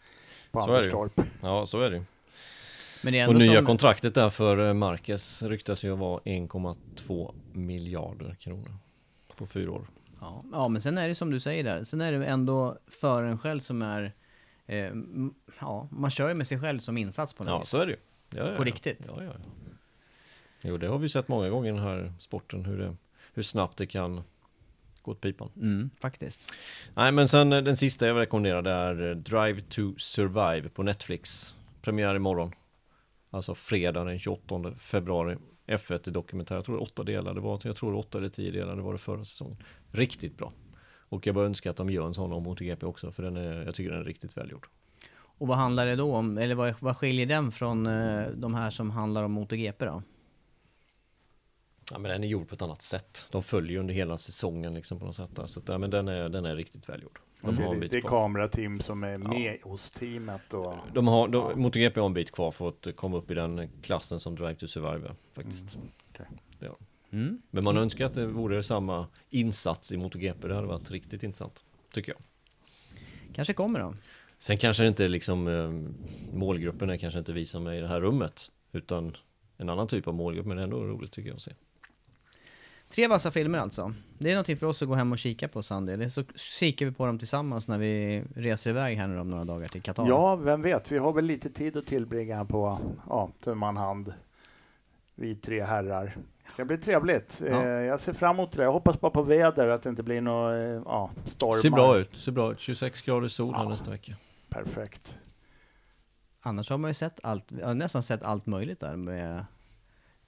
på 0.52 0.62
Så 0.62 0.66
är 0.74 0.78
det 0.82 0.86
ju. 0.86 0.92
Anderstorp. 0.92 1.22
Ja, 1.42 1.66
så 1.66 1.80
är 1.82 1.90
det 1.90 1.96
ju. 1.98 2.04
Men 3.04 3.14
det 3.14 3.20
är 3.20 3.28
Och 3.28 3.34
ändå 3.34 3.46
nya 3.46 3.58
som, 3.58 3.66
kontraktet 3.66 4.16
där 4.16 4.30
för 4.30 4.68
eh, 4.68 4.74
Marquez 4.74 5.44
ryktas 5.44 5.84
ju 5.84 5.96
vara 5.96 6.20
1,2 6.22 7.34
miljarder 7.54 8.36
kronor 8.40 8.76
på 9.38 9.46
fyra 9.46 9.72
år. 9.72 9.88
Ja, 10.22 10.44
ja, 10.52 10.68
men 10.68 10.82
sen 10.82 10.98
är 10.98 11.08
det 11.08 11.16
som 11.16 11.32
du 11.32 11.40
säger 11.40 11.64
där. 11.64 11.84
Sen 11.84 12.02
är 12.02 12.12
det 12.12 12.26
ändå 12.26 12.78
föraren 12.88 13.38
själv 13.40 13.60
som 13.60 13.82
är... 13.82 14.14
Eh, 14.66 14.92
ja, 15.60 15.88
man 15.92 16.10
kör 16.10 16.28
ju 16.28 16.34
med 16.34 16.48
sig 16.48 16.60
själv 16.60 16.80
som 16.80 16.98
insats 16.98 17.34
på 17.34 17.44
något 17.44 17.52
Ja, 17.52 17.60
vis. 17.60 17.70
så 17.70 17.78
är 17.80 17.86
det 17.86 17.92
ju. 17.92 17.98
Ja, 18.30 18.50
ja, 18.50 18.56
På 18.56 18.62
ja. 18.62 18.66
riktigt. 18.66 19.06
Ja, 19.08 19.24
ja, 19.24 19.32
ja. 19.44 19.50
Jo, 20.62 20.78
det 20.78 20.88
har 20.88 20.98
vi 20.98 21.10
sett 21.10 21.28
många 21.28 21.50
gånger 21.50 21.70
i 21.70 21.76
den 21.76 21.84
här 21.84 22.14
sporten, 22.20 22.66
hur, 22.66 22.78
det, 22.78 22.96
hur 23.34 23.44
snabbt 23.44 23.78
det 23.78 23.86
kan 23.86 24.24
gå 25.02 25.12
åt 25.12 25.22
pipan. 25.22 25.52
Mm, 25.56 25.90
faktiskt. 26.02 26.54
Nej, 26.96 27.12
men 27.12 27.28
sen 27.28 27.54
eh, 27.54 27.62
den 27.62 27.78
sista 27.78 28.08
jag 28.08 28.14
vill 28.14 28.20
rekommendera 28.22 28.62
det 28.62 28.72
är 28.72 29.10
eh, 29.10 29.16
Drive 29.16 29.62
to 29.62 29.94
Survive 29.98 30.70
på 30.70 30.84
Netflix. 30.84 31.56
Premiär 31.82 32.16
imorgon. 32.16 32.52
Alltså 33.32 33.56
fredag 33.56 34.04
den 34.04 34.20
28 34.20 34.74
februari. 34.78 35.38
F1 35.70 36.08
är 36.08 36.12
dokumentär, 36.12 36.56
jag 36.56 36.66
tror 36.66 36.82
åtta 36.82 37.04
delar. 37.04 37.34
Det 37.34 37.42
var, 37.42 37.62
jag 37.64 37.76
tror 37.76 37.96
åtta 37.96 38.18
eller 38.18 38.30
tio 38.30 38.52
delar, 38.52 38.76
det 38.76 38.82
var 38.82 38.94
det 38.94 39.00
förra 39.00 39.26
säsongen. 39.26 39.58
Riktigt 39.92 40.38
bra. 40.38 40.54
Och 41.10 41.28
jag 41.28 41.36
bara 41.36 41.46
önskar 41.46 41.70
att 41.70 41.78
de 41.78 41.90
gör 41.90 42.06
en 42.06 42.14
sån 42.14 42.34
om 42.34 42.44
MotoGP 42.44 42.86
också, 42.86 43.12
för 43.12 43.24
den 43.24 43.38
är, 43.38 43.64
jag 43.66 43.76
tycker 43.76 43.92
den 43.92 44.00
är 44.00 44.06
riktigt 44.06 44.38
välgjord. 44.38 44.68
Och 45.12 45.48
vad 45.48 45.58
handlar 45.58 45.86
det 45.86 45.96
då 45.96 46.16
om? 46.16 46.38
Eller 46.38 46.56
vad, 46.56 46.76
vad 46.80 46.98
skiljer 46.98 47.26
den 47.26 47.52
från 47.52 47.88
eh, 47.88 48.28
de 48.28 48.54
här 48.54 48.70
som 48.70 48.92
handlar 48.92 49.24
om 49.24 49.32
MotoGP 49.32 49.86
då? 49.86 50.04
Ja, 51.92 52.00
men 52.00 52.12
den 52.12 52.24
är 52.24 52.28
gjord 52.28 52.48
på 52.48 52.56
ett 52.56 52.62
annat 52.62 52.82
sätt. 52.82 53.28
De 53.32 53.44
följer 53.44 53.80
under 53.80 53.94
hela 53.94 54.18
säsongen 54.18 54.74
liksom 54.74 55.00
på 55.00 55.06
något 55.06 55.16
sätt. 55.16 55.36
Där. 55.36 55.46
Så 55.46 55.60
att, 55.60 55.70
ja, 55.70 55.78
men 55.78 55.90
den 55.90 56.08
är, 56.08 56.30
den 56.30 56.46
är 56.46 56.56
riktigt 56.56 56.90
välgjord. 56.90 57.20
De 57.42 57.56
Det, 57.56 57.64
har 57.64 57.70
en 57.74 57.76
det, 57.76 57.82
bit 57.82 57.92
det 57.92 57.98
är 57.98 58.02
kvar. 58.02 58.10
kamerateam 58.10 58.80
som 58.80 59.04
är 59.04 59.18
med 59.18 59.58
hos 59.64 59.92
teamet. 59.92 60.54
Och, 60.54 60.74
De 60.94 61.08
har, 61.08 61.28
de, 61.28 61.62
MotoGP 61.62 62.00
har 62.00 62.06
en 62.08 62.14
bit 62.14 62.32
kvar 62.32 62.52
för 62.52 62.70
att 62.70 62.88
komma 62.96 63.18
upp 63.18 63.32
i 63.32 63.34
den 63.34 63.70
klassen 63.82 64.20
som 64.20 64.36
Drive 64.36 64.56
to 64.56 64.68
Survive 64.68 65.16
faktiskt. 65.34 65.80
Det 66.60 66.68
har 66.68 66.76
de. 66.80 67.18
Mm. 67.18 67.42
Men 67.52 67.64
man 67.64 67.78
önskar 67.78 68.06
att 68.06 68.14
det 68.14 68.26
vore 68.28 68.64
samma 68.64 69.08
insats 69.30 69.92
i 69.92 69.98
MotoGP. 69.98 70.48
Det 70.48 70.56
hade 70.56 70.68
varit 70.68 70.92
riktigt 70.92 71.24
intressant, 71.24 71.64
tycker 71.94 72.12
jag. 72.12 72.22
Kanske 73.36 73.54
kommer 73.54 73.80
då. 73.80 73.94
Sen 74.38 74.58
kanske 74.58 74.84
det 74.84 74.88
inte 74.90 75.04
är 75.04 75.08
liksom 75.08 75.48
eh, 75.48 75.72
målgruppen 76.38 76.90
är 76.90 76.98
kanske 76.98 77.20
inte 77.20 77.34
vi 77.34 77.46
som 77.46 77.68
är 77.68 77.74
i 77.74 77.80
det 77.80 77.88
här 77.88 78.02
rummet, 78.02 78.52
utan 78.72 79.18
en 79.58 79.70
annan 79.70 79.88
typ 79.88 80.08
av 80.08 80.14
målgrupp. 80.14 80.46
Men 80.46 80.58
det 80.58 80.64
är 80.64 80.64
ändå 80.64 80.84
roligt 80.84 81.12
tycker 81.12 81.30
jag 81.30 81.36
att 81.36 81.42
se. 81.42 81.52
Tre 82.90 83.08
vassa 83.08 83.32
filmer 83.32 83.60
alltså. 83.60 83.94
Det 84.18 84.30
är 84.30 84.34
någonting 84.34 84.58
för 84.58 84.68
oss 84.68 84.82
att 84.82 84.88
gå 84.88 84.96
hem 84.96 85.12
och 85.12 85.18
kika 85.18 85.48
på 85.48 85.64
Sandy. 85.64 85.94
Eller 85.94 86.10
så 86.10 86.24
kikar 86.36 86.86
vi 86.86 86.92
på 86.92 87.06
dem 87.06 87.20
tillsammans 87.20 87.68
när 87.68 87.78
vi 87.78 88.24
reser 88.36 88.70
iväg 88.70 88.98
här 88.98 89.08
nu 89.08 89.20
om 89.20 89.30
några 89.30 89.44
dagar 89.44 89.68
till 89.68 89.82
Qatar. 89.82 90.08
Ja, 90.08 90.36
vem 90.36 90.62
vet. 90.62 90.92
Vi 90.92 90.98
har 90.98 91.14
väl 91.14 91.26
lite 91.26 91.50
tid 91.50 91.78
att 91.78 91.86
tillbringa 91.86 92.46
på 92.46 92.80
ja, 93.10 93.30
tu 93.40 93.56
man 93.56 93.78
hand. 93.78 94.14
Vi 95.16 95.36
tre 95.36 95.64
herrar. 95.64 96.18
Det 96.46 96.52
ska 96.52 96.66
bli 96.66 96.78
trevligt. 96.78 97.42
Ja. 97.46 97.64
Eh, 97.64 97.68
jag 97.70 98.00
ser 98.00 98.14
fram 98.14 98.36
emot 98.36 98.52
det. 98.52 98.64
Jag 98.64 98.72
hoppas 98.72 99.00
bara 99.02 99.12
på 99.12 99.22
väder, 99.22 99.68
att 99.68 99.84
det 99.84 99.90
inte 99.90 100.04
blir 100.04 100.22
några 100.22 100.58
eh, 100.58 100.82
ja, 100.86 101.10
stormar. 101.26 101.54
Ser 101.54 101.70
bra 101.70 101.98
ut, 101.98 102.16
ser 102.16 102.32
bra 102.32 102.52
ut. 102.52 102.60
26 102.60 103.02
grader 103.02 103.28
sol 103.28 103.54
här 103.56 103.64
Ja. 103.64 103.70
nästa 103.70 103.92
vecka. 103.92 104.16
Perfekt. 104.50 105.18
Annars 106.42 106.70
har 106.70 106.78
man 106.78 106.90
ju 106.90 106.94
sett 106.94 107.20
allt, 107.24 107.52
nästan 107.52 108.04
sett 108.04 108.24
allt 108.24 108.46
möjligt 108.46 108.80
där 108.80 108.96
med 108.96 109.46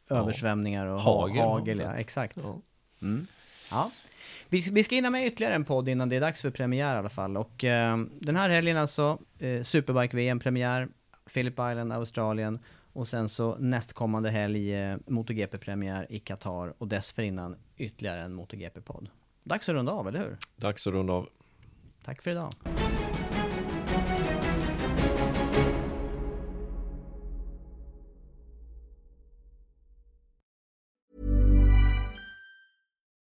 översvämningar 0.10 0.86
och 0.86 1.00
Hagel 1.02 1.42
hagel. 1.42 1.80
ja, 1.80 1.94
exakt. 1.94 2.38
Ja. 2.44 2.62
Mm. 3.02 3.28
Ja. 3.72 3.92
Vi, 4.50 4.70
vi 4.72 4.84
ska 4.84 4.96
hinna 4.96 5.10
med 5.10 5.28
ytterligare 5.28 5.56
en 5.56 5.66
podd 5.66 5.90
innan 5.90 6.10
det 6.10 6.16
är 6.16 6.22
dags 6.22 6.42
för 6.42 6.50
premiär 6.50 6.96
i 6.96 6.98
alla 6.98 7.10
fall. 7.10 7.38
Och 7.38 7.64
eh, 7.64 7.98
den 8.20 8.36
här 8.36 8.50
helgen 8.50 8.78
alltså, 8.78 9.20
eh, 9.40 9.62
Superbike-VM-premiär, 9.62 10.88
Phillip 11.34 11.54
Island, 11.54 11.94
Australien. 11.94 12.60
Och 12.94 13.08
sen 13.08 13.30
så 13.30 13.56
nästkommande 13.56 14.30
helg 14.30 14.76
eh, 14.76 14.98
MotoGP-premiär 15.08 16.08
i 16.10 16.20
Qatar 16.20 16.74
och 16.78 16.88
dessförinnan 16.88 17.56
ytterligare 17.78 18.22
en 18.22 18.34
MotoGP-podd. 18.34 19.10
Dags 19.44 19.70
att 19.70 19.76
runda 19.76 19.92
av, 19.92 20.08
eller 20.08 20.20
hur? 20.20 20.38
Dags 20.56 20.88
att 20.88 20.94
runda 20.94 21.14
av. 21.14 21.30
Tack 22.04 22.24
för 22.24 22.32
idag. 22.32 22.54